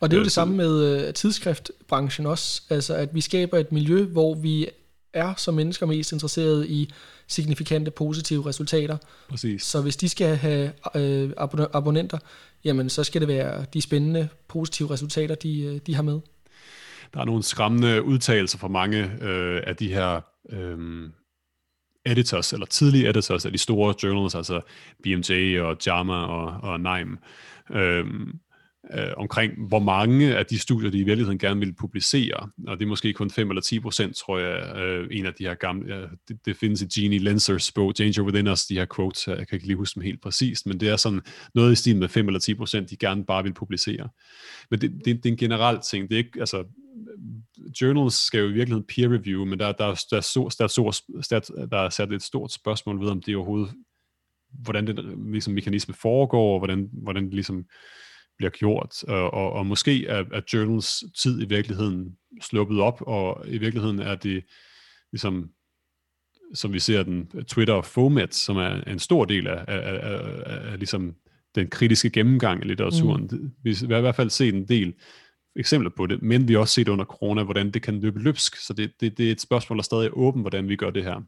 Og 0.00 0.10
det 0.10 0.16
er 0.16 0.20
jo 0.20 0.24
det 0.24 0.32
samme 0.32 0.56
med 0.56 1.06
uh, 1.08 1.14
tidsskriftbranchen 1.14 2.26
også, 2.26 2.62
altså 2.70 2.94
at 2.94 3.14
vi 3.14 3.20
skaber 3.20 3.58
et 3.58 3.72
miljø, 3.72 4.04
hvor 4.04 4.34
vi 4.34 4.66
er 5.12 5.34
som 5.36 5.54
mennesker 5.54 5.86
mest 5.86 6.12
interesseret 6.12 6.66
i 6.66 6.92
signifikante 7.26 7.90
positive 7.90 8.46
resultater. 8.46 8.96
Præcis. 9.28 9.62
Så 9.62 9.82
hvis 9.82 9.96
de 9.96 10.08
skal 10.08 10.36
have 10.36 10.72
øh, 10.94 11.30
abonnenter, 11.72 12.18
jamen 12.64 12.88
så 12.88 13.04
skal 13.04 13.20
det 13.20 13.28
være 13.28 13.64
de 13.74 13.80
spændende 13.80 14.28
positive 14.48 14.90
resultater, 14.90 15.34
de, 15.34 15.60
øh, 15.60 15.80
de 15.86 15.94
har 15.94 16.02
med. 16.02 16.20
Der 17.14 17.20
er 17.20 17.24
nogle 17.24 17.42
skræmmende 17.42 18.02
udtalelser 18.02 18.58
fra 18.58 18.68
mange 18.68 19.12
øh, 19.22 19.62
af 19.66 19.76
de 19.76 19.88
her 19.88 20.20
øh, 20.50 21.10
editors, 22.06 22.52
eller 22.52 22.66
tidlige 22.66 23.08
editors 23.08 23.46
af 23.46 23.52
de 23.52 23.58
store 23.58 23.94
journals, 24.02 24.34
altså 24.34 24.60
BMJ 25.02 25.58
og 25.60 25.76
JAMA 25.86 26.14
og, 26.14 26.70
og 26.70 26.80
NIME. 26.80 27.18
Øh, 27.70 28.04
øh, 28.94 29.12
omkring, 29.16 29.68
hvor 29.68 29.78
mange 29.78 30.36
af 30.36 30.46
de 30.46 30.58
studier, 30.58 30.90
de 30.90 30.98
i 30.98 31.02
virkeligheden 31.02 31.38
gerne 31.38 31.60
vil 31.60 31.74
publicere, 31.74 32.48
og 32.66 32.78
det 32.78 32.84
er 32.84 32.88
måske 32.88 33.12
kun 33.12 33.30
5 33.30 33.50
eller 33.50 33.62
10 33.62 33.80
procent, 33.80 34.16
tror 34.16 34.38
jeg, 34.38 34.76
øh, 34.76 35.08
en 35.10 35.26
af 35.26 35.34
de 35.34 35.44
her 35.44 35.54
gamle, 35.54 35.88
Øh, 35.88 36.08
det, 36.28 36.46
det 36.46 36.56
findes 36.56 36.82
i 36.82 37.00
Jeannie 37.00 37.18
Lenzers 37.18 37.72
bog, 37.72 37.98
Danger 37.98 38.22
Within 38.22 38.48
Us, 38.48 38.66
de 38.66 38.74
her 38.74 38.86
quotes, 38.96 39.26
jeg 39.26 39.48
kan 39.48 39.56
ikke 39.56 39.66
lige 39.66 39.76
huske 39.76 39.94
dem 39.94 40.02
helt 40.02 40.22
præcist, 40.22 40.66
men 40.66 40.80
det 40.80 40.88
er 40.88 40.96
sådan 40.96 41.20
noget 41.54 41.72
i 41.72 41.74
stil 41.74 41.96
med 41.96 42.08
5 42.08 42.26
eller 42.26 42.40
10 42.40 42.54
procent, 42.54 42.90
de 42.90 42.96
gerne 42.96 43.24
bare 43.24 43.42
vil 43.42 43.54
publicere. 43.54 44.08
Men 44.70 44.80
det, 44.80 44.90
det, 44.90 45.04
det 45.04 45.26
er 45.26 45.32
en 45.32 45.36
generel 45.36 45.78
ting, 45.90 46.08
det 46.08 46.14
er 46.14 46.18
ikke, 46.18 46.40
altså, 46.40 46.64
journals 47.80 48.14
skal 48.14 48.40
jo 48.40 48.48
i 48.48 48.52
virkeligheden 48.52 48.86
peer 48.88 49.12
review, 49.12 49.44
men 49.44 49.58
der, 49.58 49.72
der, 49.72 49.86
der, 50.10 50.20
der, 50.58 50.66
der, 51.30 51.40
der, 51.40 51.66
der 51.66 51.78
er 51.78 51.90
sat 51.90 52.12
et 52.12 52.22
stort 52.22 52.52
spørgsmål 52.52 53.00
ved, 53.00 53.08
om 53.08 53.22
det 53.22 53.36
overhovedet, 53.36 53.74
hvordan 54.52 54.86
den 54.86 55.32
ligesom, 55.32 55.54
mekanisme 55.54 55.94
foregår, 55.94 56.52
og 56.52 56.58
hvordan, 56.60 56.88
hvordan 56.92 57.24
det 57.24 57.34
ligesom 57.34 57.64
bliver 58.38 58.50
gjort, 58.50 59.04
og, 59.04 59.34
og, 59.34 59.52
og 59.52 59.66
måske 59.66 60.06
er, 60.06 60.24
er 60.32 60.40
journals 60.52 61.04
tid 61.16 61.42
i 61.42 61.48
virkeligheden 61.48 62.16
sluppet 62.40 62.80
op, 62.80 63.02
og 63.06 63.44
i 63.48 63.58
virkeligheden 63.58 63.98
er 63.98 64.14
det 64.14 64.44
ligesom, 65.12 65.50
som 66.54 66.72
vi 66.72 66.78
ser 66.78 67.02
den, 67.02 67.26
Twitter 67.46 67.82
Fomet, 67.82 68.34
som 68.34 68.56
er 68.56 68.82
en 68.82 68.98
stor 68.98 69.24
del 69.24 69.46
af, 69.46 69.64
af, 69.68 69.78
af, 69.78 70.12
af, 70.46 70.72
af 70.72 70.78
ligesom 70.78 71.14
den 71.54 71.70
kritiske 71.70 72.10
gennemgang 72.10 72.60
af 72.60 72.68
litteraturen. 72.68 73.28
Mm. 73.32 73.50
Vi 73.62 73.74
har 73.74 73.96
i 73.96 74.00
hvert 74.00 74.16
fald 74.16 74.30
set 74.30 74.54
en 74.54 74.68
del 74.68 74.94
eksempler 75.56 75.90
på 75.96 76.06
det, 76.06 76.22
men 76.22 76.48
vi 76.48 76.52
har 76.52 76.60
også 76.60 76.74
set 76.74 76.88
under 76.88 77.04
corona, 77.04 77.42
hvordan 77.42 77.70
det 77.70 77.82
kan 77.82 78.00
løbe 78.00 78.22
løbsk, 78.22 78.56
så 78.56 78.72
det, 78.72 78.92
det, 79.00 79.18
det 79.18 79.28
er 79.28 79.32
et 79.32 79.40
spørgsmål, 79.40 79.76
der 79.76 79.82
stadig 79.82 80.06
er 80.06 80.10
åbent, 80.10 80.42
hvordan 80.42 80.68
vi 80.68 80.76
gør 80.76 80.90
det 80.90 81.04
her. 81.04 81.22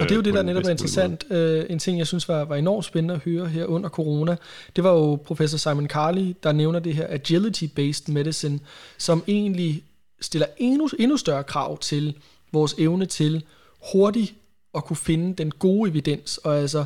Og 0.00 0.02
det 0.02 0.10
er 0.10 0.16
jo 0.16 0.22
det, 0.22 0.34
der 0.34 0.42
netop 0.42 0.64
er 0.64 0.70
interessant. 0.70 1.24
Uh, 1.30 1.70
en 1.70 1.78
ting, 1.78 1.98
jeg 1.98 2.06
synes 2.06 2.28
var, 2.28 2.44
var 2.44 2.56
enormt 2.56 2.84
spændende 2.84 3.14
at 3.14 3.20
høre 3.20 3.48
her 3.48 3.66
under 3.66 3.88
corona, 3.88 4.36
det 4.76 4.84
var 4.84 4.90
jo 4.90 5.16
professor 5.16 5.58
Simon 5.58 5.88
Carley, 5.88 6.34
der 6.42 6.52
nævner 6.52 6.78
det 6.78 6.94
her 6.94 7.06
agility-based 7.06 8.12
medicine, 8.12 8.60
som 8.98 9.24
egentlig 9.26 9.84
stiller 10.20 10.46
endnu, 10.56 10.88
endnu 10.98 11.16
større 11.16 11.44
krav 11.44 11.78
til 11.78 12.14
vores 12.52 12.74
evne 12.78 13.06
til 13.06 13.44
hurtigt 13.92 14.34
at 14.74 14.84
kunne 14.84 14.96
finde 14.96 15.34
den 15.34 15.50
gode 15.50 15.90
evidens, 15.90 16.38
og 16.38 16.58
altså 16.58 16.84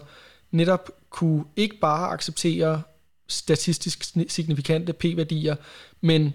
netop 0.50 0.90
kunne 1.10 1.44
ikke 1.56 1.76
bare 1.80 2.10
acceptere 2.10 2.82
statistisk 3.28 4.04
signifikante 4.28 4.92
p-værdier, 4.92 5.56
men 6.00 6.32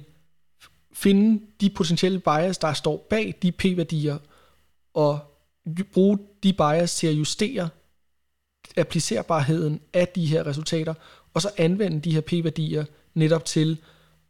finde 0.94 1.42
de 1.62 1.70
potentielle 1.70 2.20
bias, 2.20 2.58
der 2.58 2.74
står 2.74 3.08
bag 3.10 3.36
de 3.42 3.52
p-værdier, 3.52 4.18
og 4.94 5.20
bruge 5.94 6.20
de 6.44 6.54
bias 6.54 6.96
til 6.96 7.08
at 7.08 7.14
justere 7.14 7.70
applicerbarheden 8.78 9.82
af 9.94 10.08
de 10.08 10.26
her 10.26 10.48
resultater, 10.48 10.94
og 11.34 11.42
så 11.42 11.50
anvende 11.58 12.00
de 12.00 12.14
her 12.14 12.22
p-værdier 12.22 12.86
netop 13.14 13.46
til 13.46 13.78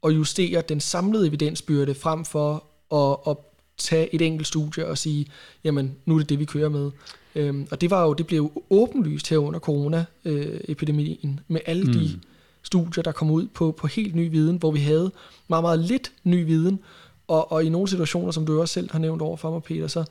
at 0.03 0.11
justere 0.11 0.61
den 0.61 0.79
samlede 0.79 1.27
evidensbyrde 1.27 1.95
frem 1.95 2.25
for 2.25 2.63
at, 2.95 3.32
at 3.32 3.38
tage 3.77 4.15
et 4.15 4.21
enkelt 4.21 4.47
studie 4.47 4.88
og 4.88 4.97
sige, 4.97 5.25
jamen 5.63 5.95
nu 6.05 6.15
er 6.15 6.19
det 6.19 6.29
det, 6.29 6.39
vi 6.39 6.45
kører 6.45 6.69
med. 6.69 6.91
Øhm, 7.36 7.67
og 7.71 7.82
det 7.82 7.89
var 7.89 8.03
jo, 8.03 8.13
det 8.13 8.27
blev 8.27 8.38
jo 8.38 8.51
åbenlyst 8.69 9.29
her 9.29 9.38
under 9.38 9.59
corona-epidemien, 9.59 11.39
med 11.47 11.61
alle 11.65 11.84
mm. 11.84 11.93
de 11.93 12.19
studier, 12.63 13.03
der 13.03 13.11
kom 13.11 13.32
ud 13.32 13.47
på, 13.47 13.71
på 13.71 13.88
helt 13.88 14.15
ny 14.15 14.32
viden, 14.32 14.57
hvor 14.57 14.71
vi 14.71 14.79
havde 14.79 15.11
meget, 15.47 15.63
meget 15.63 15.79
lidt 15.79 16.11
ny 16.23 16.45
viden, 16.45 16.79
og, 17.27 17.51
og 17.51 17.63
i 17.63 17.69
nogle 17.69 17.88
situationer, 17.88 18.32
som 18.32 18.45
du 18.45 18.61
også 18.61 18.73
selv 18.73 18.91
har 18.91 18.99
nævnt 18.99 19.21
over 19.21 19.38
for 19.38 19.51
mig, 19.51 19.63
Peter, 19.63 19.88
så, 19.88 20.03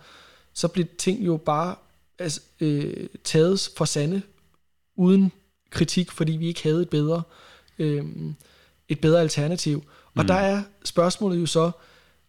så 0.61 0.69
blev 0.69 0.87
ting 0.99 1.27
jo 1.27 1.37
bare 1.37 1.75
altså, 2.19 2.41
øh, 2.61 3.07
taget 3.25 3.71
for 3.77 3.85
sande, 3.85 4.23
uden 4.97 5.33
kritik, 5.71 6.11
fordi 6.11 6.33
vi 6.33 6.47
ikke 6.47 6.63
havde 6.63 6.83
et 6.83 6.89
bedre, 6.91 7.23
øh, 7.79 8.05
et 8.89 9.01
bedre 9.01 9.21
alternativ. 9.21 9.85
Og 10.15 10.23
mm. 10.23 10.27
der 10.27 10.35
er 10.35 10.63
spørgsmålet 10.85 11.41
jo 11.41 11.47
så, 11.47 11.71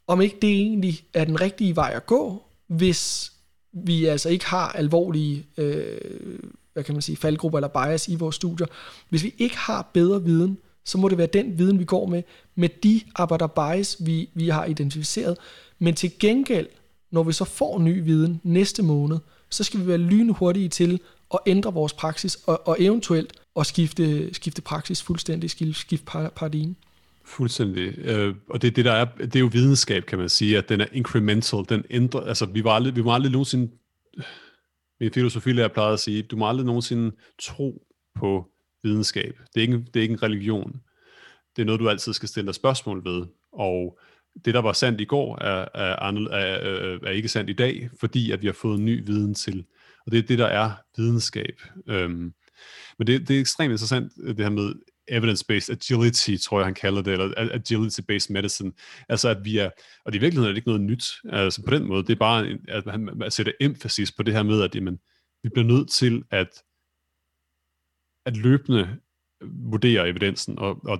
om 0.07 0.21
ikke 0.21 0.37
det 0.41 0.49
egentlig 0.49 1.03
er 1.13 1.25
den 1.25 1.41
rigtige 1.41 1.75
vej 1.75 1.91
at 1.95 2.05
gå, 2.05 2.43
hvis 2.67 3.33
vi 3.73 4.05
altså 4.05 4.29
ikke 4.29 4.45
har 4.45 4.71
alvorlige 4.71 5.45
øh, 5.57 6.39
hvad 6.73 6.83
kan 6.83 6.95
man 6.95 7.01
sige, 7.01 7.17
faldgrupper 7.17 7.57
eller 7.57 7.67
bias 7.67 8.07
i 8.07 8.15
vores 8.15 8.35
studier. 8.35 8.67
Hvis 9.09 9.23
vi 9.23 9.35
ikke 9.37 9.57
har 9.57 9.89
bedre 9.93 10.23
viden, 10.23 10.57
så 10.85 10.97
må 10.97 11.09
det 11.09 11.17
være 11.17 11.27
den 11.27 11.57
viden, 11.57 11.79
vi 11.79 11.85
går 11.85 12.05
med, 12.05 12.23
med 12.55 12.69
de 12.83 13.01
arbejder 13.15 13.47
bias, 13.47 13.97
vi, 13.99 14.29
vi 14.33 14.49
har 14.49 14.65
identificeret. 14.65 15.37
Men 15.79 15.95
til 15.95 16.19
gengæld, 16.19 16.67
når 17.11 17.23
vi 17.23 17.33
så 17.33 17.45
får 17.45 17.79
ny 17.79 18.03
viden 18.03 18.41
næste 18.43 18.83
måned, 18.83 19.17
så 19.49 19.63
skal 19.63 19.79
vi 19.79 19.87
være 19.87 19.97
lynhurtige 19.97 20.69
til 20.69 20.99
at 21.33 21.39
ændre 21.45 21.73
vores 21.73 21.93
praksis, 21.93 22.35
og, 22.35 22.67
og 22.67 22.77
eventuelt 22.79 23.33
at 23.59 23.65
skifte, 23.65 24.33
skifte 24.33 24.61
praksis 24.61 25.03
fuldstændig, 25.03 25.49
skifte 25.49 26.05
paradigme. 26.35 26.75
Fuldstændig. 27.25 27.97
Øh, 27.97 28.35
og 28.49 28.61
det, 28.61 28.75
det, 28.75 28.85
der 28.85 28.91
er, 28.91 29.05
det 29.05 29.35
er 29.35 29.39
jo 29.39 29.49
videnskab, 29.51 30.05
kan 30.05 30.19
man 30.19 30.29
sige, 30.29 30.57
at 30.57 30.69
den 30.69 30.81
er 30.81 30.85
incremental. 30.91 31.65
Den 31.69 31.83
ændrer, 31.89 32.21
altså, 32.21 32.45
vi, 32.45 32.63
var 32.63 32.71
aldrig, 32.71 32.95
vi 32.95 33.01
må 33.01 33.13
aldrig 33.13 33.31
nogensinde... 33.31 33.71
Min 34.99 35.13
filosofilærer 35.13 35.67
plejede 35.67 35.93
at 35.93 35.99
sige, 35.99 36.21
du 36.21 36.37
må 36.37 36.49
aldrig 36.49 36.65
nogensinde 36.65 37.15
tro 37.41 37.87
på 38.19 38.45
videnskab. 38.83 39.39
Det 39.53 39.59
er 39.59 39.61
ikke, 39.61 39.77
det 39.77 39.95
er 39.95 40.01
ikke 40.01 40.11
en 40.11 40.23
religion. 40.23 40.81
Det 41.55 41.61
er 41.61 41.65
noget, 41.65 41.79
du 41.79 41.89
altid 41.89 42.13
skal 42.13 42.29
stille 42.29 42.47
dig 42.47 42.55
spørgsmål 42.55 43.05
ved. 43.05 43.25
Og 43.53 43.99
det, 44.45 44.53
der 44.53 44.61
var 44.61 44.73
sandt 44.73 45.01
i 45.01 45.05
går, 45.05 45.41
er, 45.41 45.65
er, 45.73 46.11
er, 46.11 46.37
er, 46.37 46.99
er 47.03 47.11
ikke 47.11 47.29
sandt 47.29 47.49
i 47.49 47.53
dag, 47.53 47.89
fordi 47.99 48.31
at 48.31 48.41
vi 48.41 48.47
har 48.47 48.53
fået 48.53 48.79
ny 48.79 49.05
viden 49.05 49.33
til. 49.33 49.65
Og 50.05 50.11
det 50.11 50.17
er 50.17 50.23
det, 50.23 50.39
der 50.39 50.47
er 50.47 50.71
videnskab. 50.97 51.61
Øhm, 51.87 52.33
men 52.97 53.07
det, 53.07 53.27
det 53.27 53.35
er 53.35 53.39
ekstremt 53.39 53.71
interessant, 53.71 54.13
det 54.15 54.39
her 54.39 54.49
med 54.49 54.73
evidence-based 55.11 55.71
agility, 55.71 56.35
tror 56.43 56.59
jeg, 56.59 56.65
han 56.65 56.73
kalder 56.73 57.01
det, 57.01 57.13
eller 57.13 57.53
agility-based 57.53 58.33
medicine. 58.33 58.71
Altså, 59.09 59.29
at 59.29 59.45
vi 59.45 59.57
er, 59.57 59.69
og 60.05 60.13
det 60.13 60.19
i 60.19 60.21
virkeligheden 60.21 60.49
er 60.49 60.53
det 60.53 60.57
ikke 60.57 60.69
noget 60.69 60.81
nyt. 60.81 61.03
Altså, 61.29 61.63
på 61.63 61.71
den 61.71 61.87
måde, 61.87 62.03
det 62.03 62.11
er 62.11 62.19
bare, 62.19 62.57
at 62.67 62.83
han 62.87 63.23
sætter 63.29 63.51
emphasis 63.59 64.11
på 64.11 64.23
det 64.23 64.33
her 64.33 64.43
med, 64.43 64.61
at 64.61 64.75
jamen, 64.75 64.99
vi 65.43 65.49
bliver 65.49 65.67
nødt 65.67 65.89
til 65.89 66.23
at, 66.31 66.63
at 68.25 68.37
løbende 68.37 68.97
vurdere 69.43 70.09
evidensen, 70.09 70.59
og, 70.59 70.85
og 70.85 70.99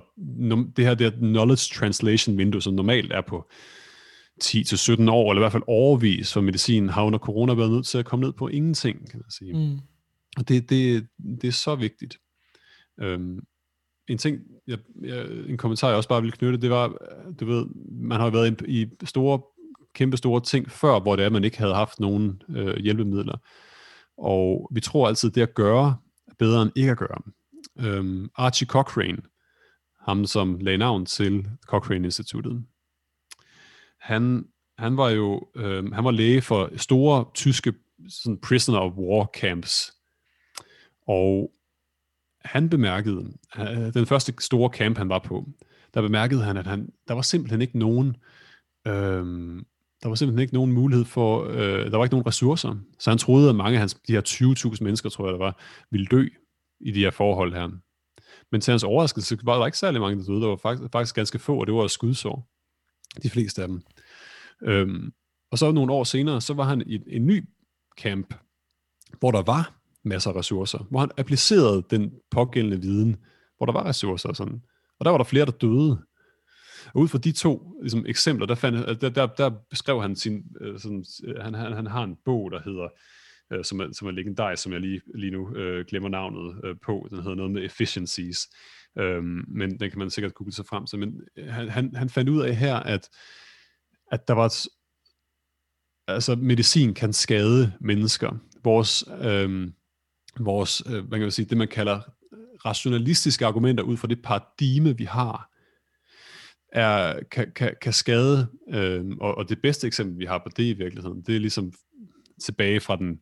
det 0.76 0.84
her 0.84 0.94
det 0.94 1.12
her 1.12 1.18
knowledge 1.18 1.74
translation 1.74 2.38
vindue, 2.38 2.62
som 2.62 2.74
normalt 2.74 3.12
er 3.12 3.20
på 3.20 3.50
10-17 4.44 5.10
år, 5.10 5.30
eller 5.30 5.40
i 5.40 5.42
hvert 5.42 5.52
fald 5.52 5.62
overvis 5.66 6.32
for 6.32 6.40
medicin, 6.40 6.88
har 6.88 7.04
under 7.04 7.18
corona 7.18 7.54
været 7.54 7.70
nødt 7.70 7.86
til 7.86 7.98
at 7.98 8.04
komme 8.04 8.24
ned 8.24 8.32
på 8.32 8.48
ingenting, 8.48 9.10
kan 9.10 9.18
man 9.18 9.30
sige. 9.30 9.52
Mm. 9.52 9.78
Og 10.36 10.48
det, 10.48 10.70
det, 10.70 11.06
det 11.40 11.48
er 11.48 11.52
så 11.52 11.74
vigtigt. 11.74 12.18
Øhm, 13.00 13.40
en 14.08 14.18
ting, 14.18 14.38
jeg, 14.66 14.78
jeg, 15.02 15.26
en 15.48 15.56
kommentar, 15.56 15.88
jeg 15.88 15.96
også 15.96 16.08
bare 16.08 16.22
ville 16.22 16.36
knytte, 16.36 16.60
det 16.60 16.70
var, 16.70 16.96
du 17.40 17.46
ved, 17.46 17.66
man 17.90 18.20
har 18.20 18.30
været 18.30 18.62
i 18.68 18.86
store, 19.04 19.40
kæmpe 19.94 20.16
store 20.16 20.40
ting 20.40 20.70
før, 20.70 21.00
hvor 21.00 21.16
det 21.16 21.24
er, 21.24 21.30
man 21.30 21.44
ikke 21.44 21.58
havde 21.58 21.74
haft 21.74 22.00
nogen 22.00 22.42
øh, 22.48 22.76
hjælpemidler. 22.76 23.36
Og 24.18 24.70
vi 24.74 24.80
tror 24.80 25.08
altid, 25.08 25.30
det 25.30 25.42
at 25.42 25.54
gøre 25.54 25.96
er 26.26 26.34
bedre 26.38 26.62
end 26.62 26.70
ikke 26.76 26.90
at 26.90 26.98
gøre. 26.98 27.22
Øhm, 27.78 28.30
Archie 28.36 28.66
Cochrane, 28.66 29.22
ham 30.00 30.26
som 30.26 30.58
lagde 30.60 30.78
navn 30.78 31.06
til 31.06 31.48
Cochrane-instituttet, 31.66 32.64
han, 34.00 34.44
han 34.78 34.96
var 34.96 35.10
jo 35.10 35.48
øhm, 35.56 35.92
han 35.92 36.04
var 36.04 36.10
læge 36.10 36.42
for 36.42 36.70
store 36.76 37.24
tyske 37.34 37.72
sådan 38.08 38.38
prisoner 38.38 38.78
of 38.78 38.92
war 38.92 39.30
camps. 39.34 39.92
Og 41.06 41.52
han 42.44 42.70
bemærkede, 42.70 43.32
øh, 43.58 43.94
den 43.94 44.06
første 44.06 44.34
store 44.38 44.70
camp, 44.70 44.98
han 44.98 45.08
var 45.08 45.18
på, 45.18 45.48
der 45.94 46.02
bemærkede 46.02 46.42
han, 46.42 46.56
at 46.56 46.66
han, 46.66 46.88
der 47.08 47.14
var 47.14 47.22
simpelthen 47.22 47.62
ikke 47.62 47.78
nogen, 47.78 48.16
øhm, 48.86 49.66
der 50.02 50.08
var 50.08 50.14
simpelthen 50.14 50.42
ikke 50.42 50.54
nogen 50.54 50.72
mulighed 50.72 51.04
for, 51.04 51.44
øh, 51.44 51.90
der 51.90 51.96
var 51.96 52.04
ikke 52.04 52.14
nogen 52.14 52.26
ressourcer. 52.26 52.76
Så 52.98 53.10
han 53.10 53.18
troede, 53.18 53.48
at 53.48 53.54
mange 53.54 53.74
af 53.74 53.78
hans, 53.78 53.94
de 53.94 54.12
her 54.12 54.20
20.000 54.74 54.84
mennesker, 54.84 55.08
tror 55.08 55.26
jeg, 55.26 55.32
der 55.32 55.38
var, 55.38 55.58
ville 55.90 56.06
dø 56.06 56.28
i 56.82 56.90
de 56.90 57.00
her 57.00 57.10
forhold 57.10 57.52
her. 57.52 57.68
Men 58.52 58.60
til 58.60 58.72
hans 58.72 58.84
overraskelse 58.84 59.38
var 59.42 59.58
der 59.58 59.66
ikke 59.66 59.78
særlig 59.78 60.00
mange, 60.00 60.18
der 60.18 60.26
døde. 60.26 60.40
Der 60.40 60.48
var 60.48 60.56
faktisk, 60.56 60.92
faktisk 60.92 61.14
ganske 61.14 61.38
få, 61.38 61.60
og 61.60 61.66
det 61.66 61.74
var 61.74 61.86
skudsår. 61.86 62.48
De 63.22 63.30
fleste 63.30 63.62
af 63.62 63.68
dem. 63.68 63.82
Øhm, 64.62 65.12
og 65.50 65.58
så 65.58 65.72
nogle 65.72 65.92
år 65.92 66.04
senere, 66.04 66.40
så 66.40 66.54
var 66.54 66.64
han 66.64 66.82
i 66.86 67.00
en 67.06 67.26
ny 67.26 67.44
camp, 68.00 68.34
hvor 69.18 69.30
der 69.30 69.42
var 69.42 69.74
masser 70.04 70.30
af 70.30 70.36
ressourcer, 70.36 70.78
hvor 70.90 71.00
han 71.00 71.10
applicerede 71.16 71.84
den 71.90 72.12
pågældende 72.30 72.80
viden, 72.80 73.16
hvor 73.56 73.66
der 73.66 73.72
var 73.72 73.86
ressourcer 73.86 74.28
og 74.28 74.36
sådan. 74.36 74.62
Og 74.98 75.04
der 75.04 75.10
var 75.10 75.18
der 75.18 75.24
flere, 75.24 75.46
der 75.46 75.52
døde. 75.52 75.98
Og 76.94 77.00
ud 77.00 77.08
fra 77.08 77.18
de 77.18 77.32
to 77.32 77.78
ligesom, 77.82 78.06
eksempler, 78.06 78.46
der, 78.46 78.54
fandt, 78.54 79.00
der, 79.00 79.08
der, 79.08 79.26
der 79.26 79.50
beskrev 79.70 80.02
han 80.02 80.16
sin, 80.16 80.44
øh, 80.60 80.80
sådan, 80.80 81.04
øh, 81.24 81.42
han, 81.42 81.54
han, 81.54 81.72
han 81.72 81.86
har 81.86 82.04
en 82.04 82.16
bog, 82.24 82.50
der 82.50 82.60
hedder, 82.62 82.88
øh, 83.52 83.64
som, 83.64 83.80
er, 83.80 83.88
som 83.92 84.08
er 84.08 84.12
legendarisk, 84.12 84.62
som 84.62 84.72
jeg 84.72 84.80
lige, 84.80 85.00
lige 85.14 85.30
nu 85.30 85.56
øh, 85.56 85.84
glemmer 85.86 86.08
navnet 86.08 86.60
øh, 86.64 86.76
på, 86.84 87.06
den 87.10 87.18
hedder 87.18 87.34
noget 87.34 87.52
med 87.52 87.64
efficiencies, 87.64 88.48
øh, 88.98 89.22
men 89.48 89.80
den 89.80 89.90
kan 89.90 89.98
man 89.98 90.10
sikkert 90.10 90.34
google 90.34 90.52
sig 90.52 90.66
frem 90.66 90.86
til, 90.86 90.98
men 90.98 91.20
øh, 91.36 91.48
han, 91.48 91.68
han, 91.68 91.94
han 91.96 92.08
fandt 92.08 92.30
ud 92.30 92.40
af 92.40 92.56
her, 92.56 92.76
at, 92.76 93.08
at 94.12 94.28
der 94.28 94.34
var 94.34 94.46
et, 94.46 94.68
altså 96.08 96.34
medicin 96.36 96.94
kan 96.94 97.12
skade 97.12 97.72
mennesker. 97.80 98.38
Vores, 98.64 99.04
øh, 99.22 99.68
vores 100.40 100.82
øh, 100.86 100.92
hvad 100.92 101.18
kan 101.18 101.20
man 101.20 101.30
sige, 101.30 101.46
det 101.46 101.58
man 101.58 101.68
kalder 101.68 102.00
rationalistiske 102.64 103.46
argumenter 103.46 103.84
ud 103.84 103.96
fra 103.96 104.08
det 104.08 104.22
paradigme, 104.22 104.96
vi 104.96 105.04
har, 105.04 105.52
er, 106.72 107.20
kan, 107.30 107.52
kan, 107.52 107.74
kan 107.82 107.92
skade, 107.92 108.48
øh, 108.68 109.04
og, 109.20 109.34
og 109.34 109.48
det 109.48 109.62
bedste 109.62 109.86
eksempel, 109.86 110.18
vi 110.18 110.24
har 110.24 110.38
på 110.38 110.48
det 110.56 110.64
i 110.64 110.72
virkeligheden, 110.72 111.22
det 111.22 111.36
er 111.36 111.40
ligesom 111.40 111.72
tilbage 112.40 112.80
fra 112.80 112.96
den, 112.96 113.20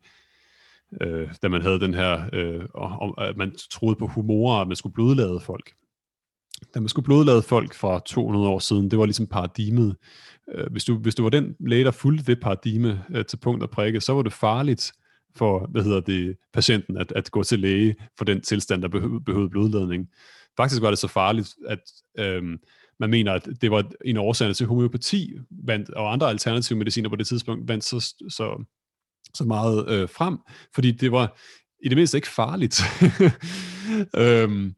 øh, 1.00 1.28
da 1.42 1.48
man 1.48 1.62
havde 1.62 1.80
den 1.80 1.94
her, 1.94 2.24
øh, 2.32 2.64
om, 2.74 3.14
at 3.18 3.36
man 3.36 3.56
troede 3.70 3.96
på 3.96 4.06
humor, 4.06 4.60
at 4.60 4.68
man 4.68 4.76
skulle 4.76 4.94
blodlade 4.94 5.40
folk. 5.40 5.72
Da 6.74 6.80
man 6.80 6.88
skulle 6.88 7.04
blodlade 7.04 7.42
folk 7.42 7.74
fra 7.74 8.00
200 8.06 8.48
år 8.48 8.58
siden, 8.58 8.90
det 8.90 8.98
var 8.98 9.06
ligesom 9.06 9.26
paradigmet. 9.26 9.96
Øh, 10.54 10.66
hvis, 10.70 10.84
du, 10.84 10.98
hvis 10.98 11.14
du 11.14 11.22
var 11.22 11.30
den 11.30 11.56
læge, 11.60 11.84
der 11.84 11.90
fulgte 11.90 12.24
det 12.24 12.40
paradigme 12.40 13.04
øh, 13.10 13.24
til 13.24 13.36
punkt 13.36 13.62
og 13.62 13.70
prikke, 13.70 14.00
så 14.00 14.12
var 14.12 14.22
det 14.22 14.32
farligt 14.32 14.92
for, 15.36 15.66
hvad 15.70 15.82
hedder 15.82 16.00
det, 16.00 16.36
patienten 16.52 16.96
at, 16.96 17.12
at 17.12 17.30
gå 17.30 17.42
til 17.42 17.58
læge 17.58 17.96
for 18.18 18.24
den 18.24 18.40
tilstand, 18.40 18.82
der 18.82 18.88
behøvede, 18.88 19.24
behøvede 19.24 19.50
blodladning. 19.50 20.08
Faktisk 20.56 20.82
var 20.82 20.90
det 20.90 20.98
så 20.98 21.08
farligt, 21.08 21.54
at 21.68 21.80
øhm, 22.18 22.58
man 23.00 23.10
mener, 23.10 23.32
at 23.32 23.48
det 23.60 23.70
var 23.70 23.90
en 24.04 24.16
årsag 24.16 24.56
til 24.56 24.66
homeopati 24.66 25.32
vandt, 25.50 25.90
og 25.90 26.12
andre 26.12 26.28
alternative 26.28 26.78
mediciner 26.78 27.08
på 27.08 27.16
det 27.16 27.26
tidspunkt 27.26 27.68
vandt 27.68 27.84
så, 27.84 28.14
så, 28.28 28.64
så 29.34 29.44
meget 29.44 29.88
øh, 29.88 30.08
frem, 30.08 30.38
fordi 30.74 30.90
det 30.90 31.12
var 31.12 31.38
i 31.84 31.88
det 31.88 31.96
mindste 31.96 32.18
ikke 32.18 32.28
farligt. 32.28 32.82
øhm, 34.24 34.74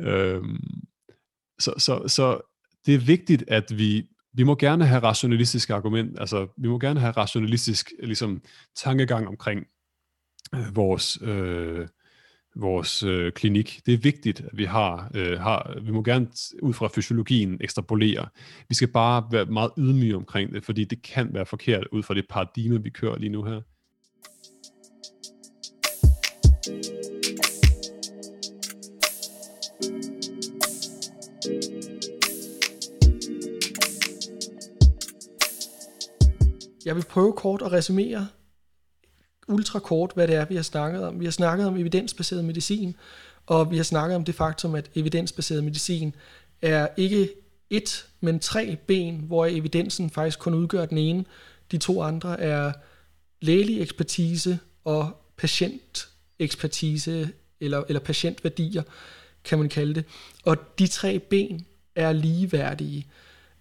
øhm, 0.00 0.58
så, 1.58 1.74
så, 1.78 2.08
så 2.08 2.40
det 2.86 2.94
er 2.94 2.98
vigtigt, 2.98 3.44
at 3.48 3.78
vi 3.78 4.06
vi 4.36 4.42
må 4.42 4.54
gerne 4.54 4.86
have 4.86 5.02
rationalistisk 5.02 5.70
argument, 5.70 6.20
altså 6.20 6.46
vi 6.56 6.68
må 6.68 6.78
gerne 6.78 7.00
have 7.00 7.12
rationalistisk 7.12 7.92
ligesom, 8.02 8.42
tankegang 8.76 9.28
omkring 9.28 9.66
øh, 10.54 10.76
vores, 10.76 11.18
øh, 11.22 11.88
vores 12.56 13.02
øh, 13.02 13.32
klinik. 13.32 13.80
Det 13.86 13.94
er 13.94 13.98
vigtigt, 13.98 14.40
at 14.40 14.50
vi 14.52 14.64
har, 14.64 15.10
øh, 15.14 15.40
har, 15.40 15.78
vi 15.82 15.90
må 15.90 16.02
gerne 16.02 16.28
ud 16.62 16.72
fra 16.72 16.88
fysiologien 16.88 17.58
ekstrapolere. 17.60 18.28
Vi 18.68 18.74
skal 18.74 18.88
bare 18.88 19.28
være 19.30 19.46
meget 19.46 19.70
ydmyge 19.78 20.16
omkring 20.16 20.54
det, 20.54 20.64
fordi 20.64 20.84
det 20.84 21.02
kan 21.02 21.34
være 21.34 21.46
forkert 21.46 21.86
ud 21.92 22.02
fra 22.02 22.14
det 22.14 22.26
paradigme, 22.30 22.82
vi 22.82 22.90
kører 22.90 23.18
lige 23.18 23.32
nu 23.32 23.42
her. 23.44 23.60
Jeg 36.86 36.96
vil 36.96 37.04
prøve 37.04 37.32
kort 37.32 37.62
at 37.62 37.72
resumere 37.72 38.28
ultra 39.48 39.78
kort, 39.78 40.12
hvad 40.14 40.28
det 40.28 40.34
er, 40.34 40.44
vi 40.44 40.54
har 40.56 40.62
snakket 40.62 41.04
om. 41.04 41.20
Vi 41.20 41.24
har 41.24 41.32
snakket 41.32 41.66
om 41.66 41.76
evidensbaseret 41.76 42.44
medicin, 42.44 42.96
og 43.46 43.70
vi 43.70 43.76
har 43.76 43.84
snakket 43.84 44.16
om 44.16 44.24
det 44.24 44.34
faktum, 44.34 44.74
at 44.74 44.90
evidensbaseret 44.94 45.64
medicin 45.64 46.14
er 46.62 46.88
ikke 46.96 47.30
et, 47.70 48.06
men 48.20 48.40
tre 48.40 48.76
ben, 48.86 49.16
hvor 49.16 49.46
evidensen 49.46 50.10
faktisk 50.10 50.38
kun 50.38 50.54
udgør 50.54 50.86
den 50.86 50.98
ene. 50.98 51.24
De 51.70 51.78
to 51.78 52.02
andre 52.02 52.40
er 52.40 52.72
lægelig 53.40 53.82
ekspertise 53.82 54.58
og 54.84 55.10
patientekspertise, 55.36 57.30
eller, 57.60 57.82
eller 57.88 58.00
patientværdier, 58.00 58.82
kan 59.44 59.58
man 59.58 59.68
kalde 59.68 59.94
det. 59.94 60.04
Og 60.44 60.56
de 60.78 60.86
tre 60.86 61.18
ben 61.18 61.66
er 61.94 62.12
ligeværdige. 62.12 63.06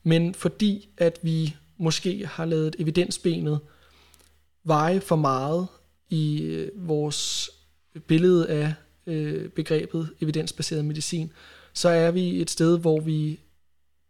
Men 0.03 0.33
fordi 0.33 0.89
at 0.97 1.19
vi 1.21 1.55
måske 1.77 2.25
har 2.25 2.45
lavet 2.45 2.75
evidensbenet 2.79 3.59
veje 4.63 5.01
for 5.01 5.15
meget 5.15 5.67
i 6.09 6.41
øh, 6.41 6.87
vores 6.87 7.49
billede 8.07 8.49
af 8.49 8.73
øh, 9.07 9.49
begrebet 9.49 10.09
evidensbaseret 10.21 10.85
medicin, 10.85 11.31
så 11.73 11.89
er 11.89 12.11
vi 12.11 12.41
et 12.41 12.49
sted, 12.49 12.79
hvor 12.79 12.99
vi 12.99 13.39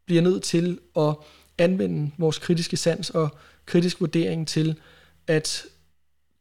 bliver 0.06 0.22
nødt 0.22 0.44
til 0.44 0.80
at 0.98 1.16
anvende 1.58 2.12
vores 2.18 2.40
kritiske 2.40 2.78
sans 2.78 3.10
og 3.10 3.30
kritisk 3.66 4.02
vurdering 4.02 4.48
til 4.48 4.80
at 5.28 5.66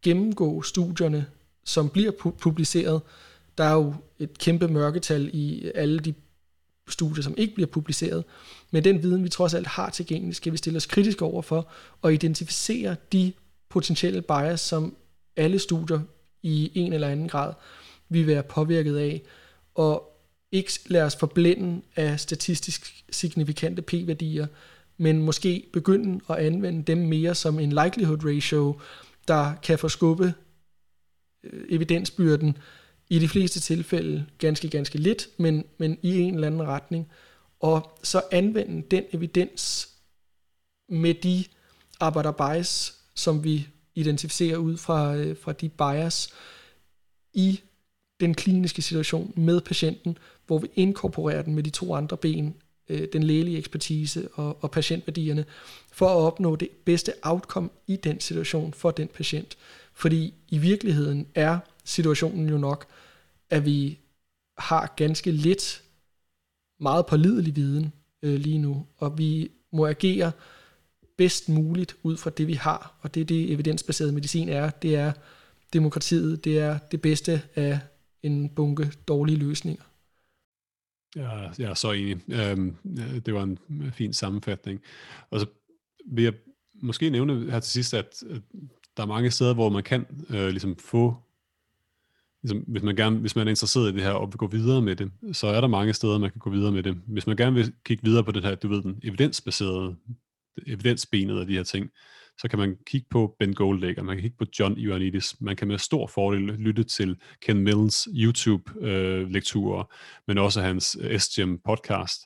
gennemgå 0.02 0.62
studierne, 0.62 1.26
som 1.64 1.88
bliver 1.88 2.10
publiceret. 2.38 3.02
Der 3.58 3.64
er 3.64 3.72
jo 3.74 3.94
et 4.18 4.38
kæmpe 4.38 4.68
mørketal 4.68 5.30
i 5.32 5.70
alle 5.74 5.98
de 5.98 6.14
studier, 6.88 7.22
som 7.22 7.34
ikke 7.36 7.54
bliver 7.54 7.66
publiceret. 7.66 8.24
Men 8.70 8.84
den 8.84 9.02
viden, 9.02 9.24
vi 9.24 9.28
trods 9.28 9.54
alt 9.54 9.66
har 9.66 9.90
tilgængelig, 9.90 10.36
skal 10.36 10.52
vi 10.52 10.56
stille 10.56 10.76
os 10.76 10.86
kritisk 10.86 11.22
over 11.22 11.42
for 11.42 11.72
og 12.02 12.14
identificere 12.14 12.96
de 13.12 13.32
potentielle 13.68 14.22
bias, 14.22 14.60
som 14.60 14.96
alle 15.36 15.58
studier 15.58 16.00
i 16.42 16.70
en 16.74 16.92
eller 16.92 17.08
anden 17.08 17.28
grad 17.28 17.52
vil 18.08 18.26
være 18.26 18.42
påvirket 18.42 18.96
af, 18.96 19.22
og 19.74 20.10
ikke 20.52 20.72
lade 20.86 21.04
os 21.04 21.16
forblænde 21.16 21.82
af 21.96 22.20
statistisk 22.20 23.04
signifikante 23.10 23.82
p-værdier, 23.82 24.46
men 24.96 25.22
måske 25.22 25.66
begynde 25.72 26.20
at 26.30 26.36
anvende 26.36 26.82
dem 26.82 26.98
mere 26.98 27.34
som 27.34 27.58
en 27.58 27.72
likelihood 27.84 28.24
ratio, 28.24 28.80
der 29.28 29.54
kan 29.62 29.78
forskubbe 29.78 30.34
øh, 31.44 31.64
evidensbyrden 31.68 32.58
i 33.08 33.18
de 33.18 33.28
fleste 33.28 33.60
tilfælde 33.60 34.26
ganske, 34.38 34.68
ganske 34.68 34.98
lidt, 34.98 35.28
men, 35.36 35.64
men 35.78 35.98
i 36.02 36.18
en 36.18 36.34
eller 36.34 36.46
anden 36.46 36.62
retning, 36.62 37.08
og 37.60 37.98
så 38.02 38.22
anvende 38.32 38.82
den 38.90 39.04
evidens 39.12 39.88
med 40.88 41.14
de 41.14 41.44
arbejder 42.00 42.32
bias, 42.32 42.94
som 43.14 43.44
vi 43.44 43.68
identificerer 43.94 44.56
ud 44.56 44.76
fra, 44.76 45.16
øh, 45.16 45.36
fra 45.36 45.52
de 45.52 45.68
bias 45.68 46.32
i 47.32 47.60
den 48.20 48.34
kliniske 48.34 48.82
situation 48.82 49.32
med 49.36 49.60
patienten, 49.60 50.18
hvor 50.46 50.58
vi 50.58 50.68
inkorporerer 50.74 51.42
den 51.42 51.54
med 51.54 51.62
de 51.62 51.70
to 51.70 51.94
andre 51.94 52.16
ben, 52.16 52.54
øh, 52.88 53.08
den 53.12 53.22
lægelige 53.22 53.58
ekspertise 53.58 54.28
og, 54.32 54.62
og 54.62 54.70
patientværdierne, 54.70 55.44
for 55.92 56.08
at 56.08 56.16
opnå 56.16 56.56
det 56.56 56.68
bedste 56.84 57.12
outcome 57.22 57.68
i 57.86 57.96
den 57.96 58.20
situation 58.20 58.72
for 58.72 58.90
den 58.90 59.08
patient. 59.08 59.56
Fordi 59.94 60.34
i 60.48 60.58
virkeligheden 60.58 61.26
er 61.34 61.58
situationen 61.84 62.48
jo 62.48 62.58
nok, 62.58 62.86
at 63.50 63.64
vi 63.64 63.98
har 64.58 64.94
ganske 64.96 65.30
lidt 65.30 65.82
meget 66.80 67.06
pålidelig 67.06 67.56
viden 67.56 67.92
øh, 68.22 68.34
lige 68.34 68.58
nu, 68.58 68.86
og 68.96 69.18
vi 69.18 69.50
må 69.72 69.86
agere 69.86 70.32
bedst 71.16 71.48
muligt 71.48 71.96
ud 72.02 72.16
fra 72.16 72.30
det, 72.30 72.46
vi 72.46 72.52
har. 72.52 72.98
Og 73.00 73.14
det 73.14 73.20
er 73.20 73.24
det, 73.24 73.52
evidensbaseret 73.52 74.14
medicin 74.14 74.48
er. 74.48 74.70
Det 74.70 74.96
er 74.96 75.12
demokratiet. 75.72 76.44
Det 76.44 76.58
er 76.58 76.78
det 76.78 77.02
bedste 77.02 77.42
af 77.54 77.78
en 78.22 78.48
bunke 78.48 78.92
dårlige 79.08 79.38
løsninger. 79.38 79.82
Ja, 81.16 81.50
jeg 81.58 81.70
er 81.70 81.74
så 81.74 81.92
enig. 81.92 82.20
Øhm, 82.28 82.76
det 83.26 83.34
var 83.34 83.42
en 83.42 83.58
fin 83.92 84.12
sammenfatning. 84.12 84.80
Og 85.30 85.40
så 85.40 85.46
vil 86.06 86.24
jeg 86.24 86.34
måske 86.74 87.10
nævne 87.10 87.50
her 87.50 87.60
til 87.60 87.72
sidst, 87.72 87.94
at 87.94 88.22
der 88.96 89.02
er 89.02 89.06
mange 89.06 89.30
steder, 89.30 89.54
hvor 89.54 89.68
man 89.68 89.82
kan 89.82 90.06
øh, 90.30 90.48
ligesom 90.48 90.76
få 90.76 91.16
ligesom, 92.44 92.58
hvis, 92.58 92.82
man 92.82 92.96
gerne, 92.96 93.18
hvis 93.18 93.36
man 93.36 93.46
er 93.46 93.50
interesseret 93.50 93.92
i 93.92 93.94
det 93.94 94.02
her 94.02 94.10
og 94.10 94.28
vil 94.28 94.36
gå 94.36 94.46
videre 94.46 94.82
med 94.82 94.96
det, 94.96 95.12
så 95.32 95.46
er 95.46 95.60
der 95.60 95.68
mange 95.68 95.92
steder, 95.92 96.18
man 96.18 96.30
kan 96.30 96.38
gå 96.38 96.50
videre 96.50 96.72
med 96.72 96.82
det. 96.82 96.94
Hvis 97.06 97.26
man 97.26 97.36
gerne 97.36 97.56
vil 97.56 97.72
kigge 97.84 98.04
videre 98.04 98.24
på 98.24 98.32
det 98.32 98.44
her, 98.44 98.54
du 98.54 98.68
ved, 98.68 98.82
den 98.82 99.00
evidensbaserede 99.02 99.96
evidensbenet 100.66 101.40
af 101.40 101.46
de 101.46 101.56
her 101.56 101.62
ting, 101.62 101.90
så 102.38 102.48
kan 102.48 102.58
man 102.58 102.76
kigge 102.86 103.06
på 103.10 103.36
Ben 103.38 103.54
Goldacre, 103.54 104.02
man 104.02 104.16
kan 104.16 104.22
kigge 104.22 104.36
på 104.38 104.44
John 104.58 104.78
Ioannidis, 104.78 105.40
man 105.40 105.56
kan 105.56 105.68
med 105.68 105.78
stor 105.78 106.06
fordel 106.06 106.40
lytte 106.40 106.84
til 106.84 107.16
Ken 107.42 107.58
Mills 107.58 108.08
YouTube-lekturer, 108.14 109.78
øh, 109.78 109.84
men 110.26 110.38
også 110.38 110.60
hans 110.60 110.96
øh, 111.00 111.18
SGM 111.18 111.54
podcast. 111.64 112.20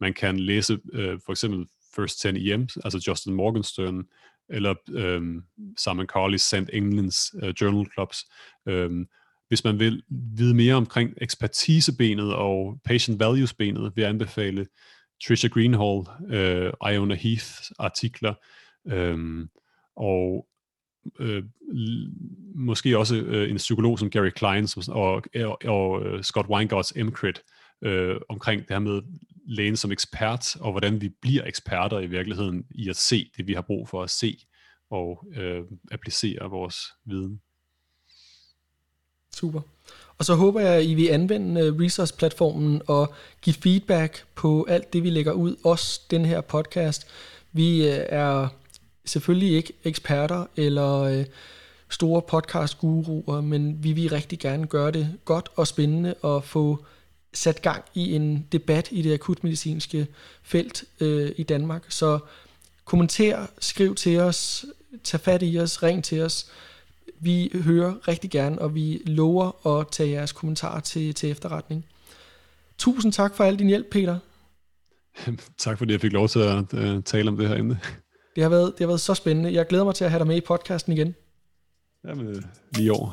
Man 0.00 0.14
kan 0.14 0.40
læse 0.40 0.78
øh, 0.92 1.18
for 1.26 1.32
eksempel 1.32 1.66
First 1.96 2.20
10 2.20 2.52
EM, 2.52 2.68
altså 2.84 3.04
Justin 3.08 3.34
Morgenstern, 3.34 4.04
eller 4.48 4.74
øh, 4.90 5.42
Simon 5.78 6.06
Carley's 6.16 6.36
St. 6.36 6.70
England's 6.72 7.46
øh, 7.46 7.54
Journal 7.60 7.86
Clubs. 7.94 8.24
Øh, 8.68 9.06
hvis 9.52 9.64
man 9.64 9.78
vil 9.78 10.02
vide 10.36 10.54
mere 10.54 10.74
omkring 10.74 11.14
ekspertisebenet 11.16 12.34
og 12.34 12.80
patient 12.84 13.20
values-benet, 13.20 13.92
vil 13.96 14.02
jeg 14.02 14.08
anbefale 14.08 14.66
Trisha 15.24 15.48
Greenhall, 15.48 16.06
øh, 16.28 16.72
Iona 16.92 17.14
Heath 17.14 17.46
artikler, 17.78 18.34
øh, 18.88 19.46
og 19.96 20.46
øh, 21.18 21.44
måske 22.54 22.98
også 22.98 23.16
øh, 23.16 23.50
en 23.50 23.56
psykolog 23.56 23.98
som 23.98 24.10
Gary 24.10 24.30
Klein 24.30 24.66
som, 24.66 24.94
og, 24.94 25.22
og, 25.36 25.58
og 25.64 26.02
øh, 26.06 26.22
Scott 26.22 26.48
Weingarts 26.48 26.92
MCRIT 26.96 27.42
øh, 27.84 28.16
omkring 28.28 28.60
det 28.60 28.70
her 28.70 28.78
med 28.78 29.02
lægen 29.46 29.76
som 29.76 29.92
ekspert, 29.92 30.56
og 30.60 30.70
hvordan 30.70 31.00
vi 31.00 31.08
bliver 31.22 31.44
eksperter 31.44 31.98
i 31.98 32.06
virkeligheden 32.06 32.64
i 32.70 32.88
at 32.88 32.96
se 32.96 33.30
det, 33.36 33.46
vi 33.46 33.52
har 33.52 33.62
brug 33.62 33.88
for 33.88 34.02
at 34.02 34.10
se, 34.10 34.38
og 34.90 35.26
øh, 35.36 35.62
applicere 35.90 36.50
vores 36.50 36.76
viden. 37.06 37.40
Super. 39.36 39.60
Og 40.18 40.24
så 40.24 40.34
håber 40.34 40.60
jeg, 40.60 40.74
at 40.74 40.84
I 40.84 40.94
vil 40.94 41.08
anvende 41.08 41.60
øh, 41.60 41.80
Resource-platformen 41.80 42.82
og 42.86 43.14
give 43.42 43.54
feedback 43.54 44.24
på 44.34 44.66
alt 44.68 44.92
det, 44.92 45.02
vi 45.02 45.10
lægger 45.10 45.32
ud, 45.32 45.56
også 45.64 46.00
den 46.10 46.24
her 46.24 46.40
podcast. 46.40 47.06
Vi 47.52 47.88
øh, 47.88 48.04
er 48.08 48.48
selvfølgelig 49.04 49.56
ikke 49.56 49.72
eksperter 49.84 50.46
eller 50.56 51.00
øh, 51.00 51.24
store 51.88 52.22
podcast-guruer, 52.22 53.40
men 53.40 53.84
vi 53.84 53.92
vil 53.92 54.10
rigtig 54.10 54.38
gerne 54.38 54.66
gøre 54.66 54.90
det 54.90 55.08
godt 55.24 55.48
og 55.56 55.66
spændende 55.66 56.14
og 56.22 56.44
få 56.44 56.84
sat 57.34 57.62
gang 57.62 57.84
i 57.94 58.14
en 58.14 58.46
debat 58.52 58.88
i 58.90 59.02
det 59.02 59.14
akutmedicinske 59.14 60.06
felt 60.42 60.84
øh, 61.00 61.32
i 61.36 61.42
Danmark. 61.42 61.84
Så 61.88 62.18
kommenter, 62.84 63.46
skriv 63.60 63.94
til 63.94 64.20
os, 64.20 64.64
tag 65.04 65.20
fat 65.20 65.42
i 65.42 65.58
os, 65.58 65.82
ring 65.82 66.04
til 66.04 66.22
os. 66.22 66.46
Vi 67.22 67.50
hører 67.54 68.08
rigtig 68.08 68.30
gerne, 68.30 68.58
og 68.58 68.74
vi 68.74 69.02
lover 69.06 69.78
at 69.78 69.86
tage 69.88 70.10
jeres 70.10 70.32
kommentarer 70.32 70.80
til, 70.80 71.14
til 71.14 71.30
efterretning. 71.30 71.86
Tusind 72.78 73.12
tak 73.12 73.34
for 73.34 73.44
al 73.44 73.58
din 73.58 73.66
hjælp, 73.66 73.86
Peter. 73.90 74.18
tak 75.58 75.78
fordi 75.78 75.92
jeg 75.92 76.00
fik 76.00 76.12
lov 76.12 76.28
til 76.28 76.38
at 76.38 76.74
uh, 76.74 77.02
tale 77.02 77.28
om 77.28 77.36
det 77.36 77.48
her 77.48 77.56
emne. 77.56 77.80
Det 78.34 78.42
har, 78.42 78.50
været, 78.50 78.72
det 78.72 78.80
har 78.80 78.86
været 78.86 79.00
så 79.00 79.14
spændende. 79.14 79.52
Jeg 79.52 79.66
glæder 79.66 79.84
mig 79.84 79.94
til 79.94 80.04
at 80.04 80.10
have 80.10 80.18
dig 80.18 80.26
med 80.26 80.36
i 80.36 80.40
podcasten 80.40 80.92
igen. 80.92 81.14
Jamen, 82.08 82.26
øh, 82.26 82.42
lige 82.76 82.92
over. 82.92 83.10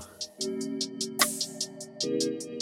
thank 2.01 2.43
you 2.43 2.58